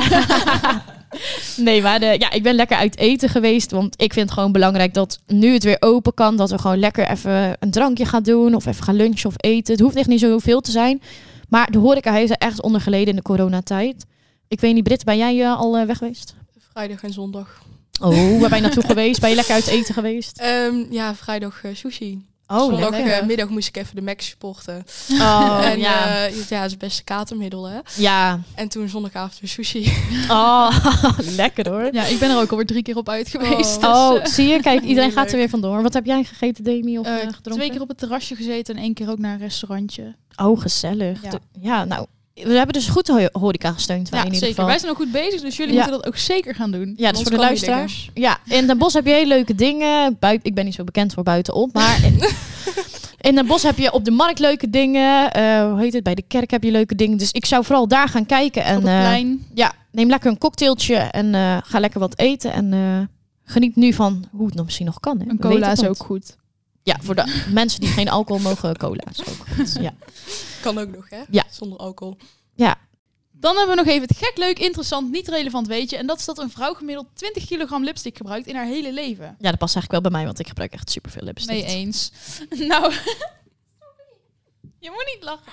nee, 1.65 1.83
maar 1.83 2.01
de, 2.01 2.17
ja, 2.19 2.31
ik 2.31 2.43
ben 2.43 2.55
lekker 2.55 2.77
uit 2.77 2.97
eten 2.97 3.29
geweest, 3.29 3.71
want 3.71 3.95
ik 4.03 4.13
vind 4.13 4.25
het 4.29 4.35
gewoon 4.39 4.53
belangrijk 4.53 4.95
dat 4.95 5.19
nu 5.27 5.53
het 5.53 5.65
weer 5.65 5.77
open 5.81 6.15
kan, 6.15 6.37
dat 6.37 6.51
we 6.51 6.59
gewoon 6.59 6.79
lekker 6.79 7.09
even 7.11 7.57
een 7.61 7.71
drankje 7.71 8.05
gaan 8.05 8.23
doen 8.23 8.55
of 8.55 8.67
even 8.67 8.85
gaan 8.85 8.95
lunchen 8.97 9.29
of 9.29 9.35
eten. 9.37 9.73
Het 9.73 9.83
hoeft 9.83 9.97
echt 9.97 10.09
niet 10.09 10.21
zoveel 10.21 10.61
te 10.61 10.71
zijn, 10.71 11.03
maar 11.49 11.71
de 11.71 11.79
horeca 11.79 12.13
heeft 12.13 12.31
er 12.31 12.37
echt 12.37 12.63
onder 12.63 12.81
geleden 12.81 13.09
in 13.09 13.17
de 13.17 13.23
coronatijd. 13.23 14.05
Ik 14.49 14.61
weet 14.61 14.75
niet, 14.75 14.85
Britt, 14.85 15.05
ben 15.05 15.17
jij 15.17 15.43
eh, 15.43 15.59
al 15.59 15.77
eh, 15.77 15.87
weg 15.87 15.99
geweest? 15.99 16.35
Vrijdag 16.73 17.03
en 17.03 17.13
zondag. 17.13 17.63
Oh, 18.01 18.41
waar 18.41 18.49
ben 18.49 18.59
je 18.59 18.63
naartoe 18.65 18.87
geweest? 18.87 19.21
Ben 19.21 19.31
je 19.31 19.37
lekker 19.37 19.55
uit 19.55 19.67
eten 19.67 19.95
geweest? 19.95 20.39
Ehm, 20.43 20.75
ja, 20.91 21.15
vrijdag 21.15 21.65
eh, 21.65 21.75
sushi. 21.75 22.25
Oh, 22.53 22.71
Zondagmiddag 22.71 23.25
middag 23.25 23.49
moest 23.49 23.69
ik 23.69 23.77
even 23.77 23.97
de 23.97 24.03
Mac 24.03 24.21
supporten. 24.21 24.85
Oh, 25.13 25.61
en 25.71 25.79
ja. 25.79 26.09
ja. 26.09 26.25
ja, 26.25 26.27
het 26.27 26.51
is 26.51 26.71
het 26.71 26.79
beste 26.79 27.05
katermiddel, 27.05 27.65
hè. 27.69 27.79
ja. 27.97 28.41
En 28.55 28.69
toen 28.69 28.89
zondagavond 28.89 29.41
weer 29.41 29.51
sushi. 29.51 29.93
Oh, 30.29 30.77
lekker 31.37 31.69
hoor. 31.69 31.89
Ja, 31.93 32.05
ik 32.05 32.19
ben 32.19 32.31
er 32.31 32.41
ook 32.41 32.51
alweer 32.51 32.67
drie 32.67 32.83
keer 32.83 32.97
op 32.97 33.09
uit 33.09 33.29
geweest. 33.29 33.81
dus, 33.81 33.89
Oh, 33.91 34.17
eh, 34.17 34.25
zie 34.27 34.49
je? 34.49 34.61
Kijk, 34.61 34.83
iedereen 34.83 35.13
gaat 35.13 35.31
er 35.31 35.37
weer 35.37 35.49
vandoor. 35.49 35.83
Wat 35.83 35.93
heb 35.93 36.05
jij 36.05 36.25
gegeten, 36.25 36.65
Demi? 36.65 36.99
Of 36.99 37.07
eh, 37.07 37.13
eh, 37.13 37.19
gedronken? 37.19 37.53
twee 37.53 37.71
keer 37.71 37.81
op 37.81 37.89
het 37.89 37.99
terrasje 37.99 38.35
gezeten 38.35 38.77
en 38.77 38.83
één 38.83 38.95
keer 38.95 39.11
ook 39.11 39.19
naar 39.19 39.33
een 39.33 39.39
restaurantje. 39.39 40.15
Oh, 40.37 40.61
gezellig. 40.61 41.21
Ja, 41.61 41.85
nou, 41.85 42.07
we 42.35 42.41
hebben 42.53 42.73
dus 42.73 42.89
goed 42.89 43.09
ho- 43.09 43.29
horeca 43.33 43.73
gesteund. 43.73 44.09
wij 44.09 44.19
Ja, 44.19 44.25
in 44.27 44.33
ieder 44.33 44.49
zeker. 44.49 44.55
geval. 44.55 44.67
Wij 44.71 44.79
zijn 44.79 44.91
ook 44.91 44.97
goed 44.97 45.13
bezig, 45.13 45.41
dus 45.41 45.57
jullie 45.57 45.75
Ja. 45.75 45.81
moeten 45.81 45.99
dat 45.99 46.07
ook 46.07 46.17
zeker 46.17 46.55
gaan 46.55 46.71
doen. 46.71 46.95
Ja, 46.97 47.11
dus 47.13 47.23
voor 47.23 47.31
de 47.31 47.37
luisteraars. 47.37 48.11
Ja, 48.15 48.39
in 48.45 48.67
Den 48.67 48.79
Bosch 48.79 48.95
heb 48.95 49.07
je 49.07 49.13
hele 49.13 49.27
leuke 49.29 49.55
dingen. 49.55 50.17
Buiten, 50.21 50.49
ik 50.49 50.55
ben 50.55 50.65
niet 50.65 50.75
zo 50.75 50.85
bekend 50.85 51.13
voor 51.15 51.23
buitenop, 51.23 51.73
maar 51.73 52.05
in, 52.05 52.23
in 53.29 53.35
Den 53.35 53.47
Bosch 53.47 53.65
heb 53.65 53.79
je 53.79 53.93
op 53.93 54.05
de 54.05 54.11
markt 54.11 54.39
leuke 54.39 54.71
dingen. 54.71 55.33
Eh, 55.33 55.71
hoe 55.71 55.81
heet 55.81 55.93
het? 55.93 56.03
Bij 56.03 56.15
de 56.15 56.25
kerk 56.29 56.51
heb 56.51 56.63
je 56.63 56.71
leuke 56.71 56.95
dingen. 56.95 57.19
Dus 57.19 57.31
ik 57.33 57.47
zou 57.47 57.65
vooral 57.65 57.89
daar 57.89 58.09
gaan 58.09 58.27
kijken. 58.27 58.65
En 58.65 58.77
op 58.77 58.83
het 58.83 58.93
eh, 58.93 59.29
ja, 59.55 59.73
neem 59.91 60.09
lekker 60.09 60.31
een 60.31 60.39
cocktailtje 60.39 60.95
en 60.97 61.35
eh, 61.35 61.57
ga 61.65 61.79
lekker 61.81 62.01
wat 62.01 62.19
eten. 62.19 62.53
En 62.53 63.11
geniet 63.45 63.77
nu 63.77 63.93
van 63.93 64.25
hoe 64.31 64.47
het 64.47 64.55
nog 64.55 64.65
misschien 64.65 64.87
nog 64.87 65.01
kan. 65.01 65.21
Hè? 65.21 65.29
Een 65.29 65.39
cola 65.39 65.69
het 65.69 65.81
is 65.83 65.89
ook 65.89 65.97
goed. 66.03 66.37
Ja, 66.83 66.97
voor 67.03 67.15
de 67.15 67.43
mensen 67.53 67.81
die 67.81 67.89
geen 67.89 68.09
alcohol 68.09 68.43
mogen, 68.43 68.77
cola 68.77 69.03
is 69.13 69.21
ook 69.21 69.47
goed. 69.57 69.77
Ja. 69.81 69.93
Kan 70.63 70.79
ook 70.79 70.89
nog, 70.89 71.11
hè? 71.11 71.23
Ja. 71.31 71.45
Zonder 71.51 71.79
alcohol. 71.79 72.17
Dan 73.43 73.57
hebben 73.57 73.77
we 73.77 73.83
nog 73.83 73.93
even 73.93 74.09
het 74.09 74.17
gek, 74.17 74.37
leuk, 74.37 74.59
interessant, 74.59 75.11
niet 75.11 75.29
relevant 75.29 75.67
weetje. 75.67 75.97
En 75.97 76.07
dat 76.07 76.19
is 76.19 76.25
dat 76.25 76.39
een 76.39 76.51
vrouw 76.51 76.75
gemiddeld 76.75 77.07
20 77.15 77.47
kilogram 77.47 77.85
lipstick 77.85 78.17
gebruikt 78.17 78.47
in 78.47 78.55
haar 78.55 78.67
hele 78.67 78.93
leven. 78.93 79.37
ja, 79.39 79.51
dat 79.51 79.59
past 79.59 79.75
eigenlijk 79.75 79.91
wel 79.91 80.01
bij 80.01 80.11
mij, 80.11 80.25
want 80.25 80.39
ik 80.39 80.49
gebruik 80.49 80.73
echt 80.73 80.91
superveel 80.91 81.23
lipstick. 81.23 81.55
Mee 81.55 81.65
eens. 81.65 82.13
nou, 82.73 82.93
je 84.79 84.91
moet 84.91 85.13
niet 85.15 85.23
lachen. 85.23 85.53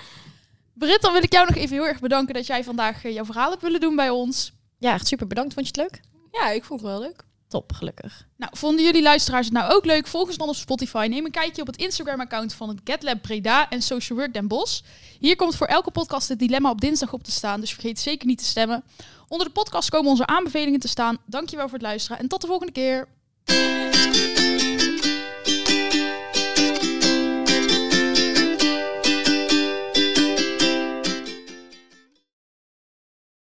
Britt, 0.74 1.02
dan 1.02 1.12
wil 1.12 1.22
ik 1.22 1.32
jou 1.32 1.46
nog 1.46 1.56
even 1.56 1.76
heel 1.76 1.86
erg 1.86 2.00
bedanken 2.00 2.34
dat 2.34 2.46
jij 2.46 2.64
vandaag 2.64 3.04
eh, 3.04 3.12
jouw 3.12 3.24
verhaal 3.24 3.50
hebt 3.50 3.62
willen 3.62 3.80
doen 3.80 3.96
bij 3.96 4.10
ons. 4.10 4.52
Ja, 4.78 4.92
echt 4.92 5.06
super 5.06 5.26
bedankt. 5.26 5.54
Vond 5.54 5.66
je 5.66 5.82
het 5.82 5.90
leuk? 5.92 6.02
Ja, 6.32 6.50
ik 6.50 6.64
vond 6.64 6.80
het 6.80 6.90
wel 6.90 7.00
leuk. 7.00 7.24
Top, 7.50 7.72
gelukkig. 7.72 8.26
Nou, 8.36 8.52
vonden 8.56 8.84
jullie 8.84 9.02
luisteraars 9.02 9.44
het 9.46 9.54
nou 9.54 9.72
ook 9.72 9.84
leuk? 9.84 10.06
Volg 10.06 10.26
ons 10.26 10.36
dan 10.36 10.48
op 10.48 10.54
Spotify. 10.54 11.06
Neem 11.10 11.24
een 11.24 11.30
kijkje 11.30 11.60
op 11.60 11.66
het 11.66 11.76
Instagram-account 11.76 12.54
van 12.54 12.68
het 12.68 12.80
GetLab 12.84 13.22
Breda 13.22 13.68
en 13.68 13.82
Social 13.82 14.18
Work 14.18 14.32
Den 14.32 14.48
Bosch. 14.48 14.80
Hier 15.18 15.36
komt 15.36 15.56
voor 15.56 15.66
elke 15.66 15.90
podcast 15.90 16.28
het 16.28 16.38
dilemma 16.38 16.70
op 16.70 16.80
dinsdag 16.80 17.12
op 17.12 17.22
te 17.22 17.30
staan, 17.30 17.60
dus 17.60 17.72
vergeet 17.72 18.00
zeker 18.00 18.26
niet 18.26 18.38
te 18.38 18.44
stemmen. 18.44 18.84
Onder 19.28 19.46
de 19.46 19.52
podcast 19.52 19.90
komen 19.90 20.10
onze 20.10 20.26
aanbevelingen 20.26 20.80
te 20.80 20.88
staan. 20.88 21.18
Dankjewel 21.26 21.64
voor 21.64 21.78
het 21.78 21.86
luisteren 21.86 22.18
en 22.18 22.28
tot 22.28 22.40
de 22.40 22.46
volgende 22.46 22.72
keer. 22.72 23.08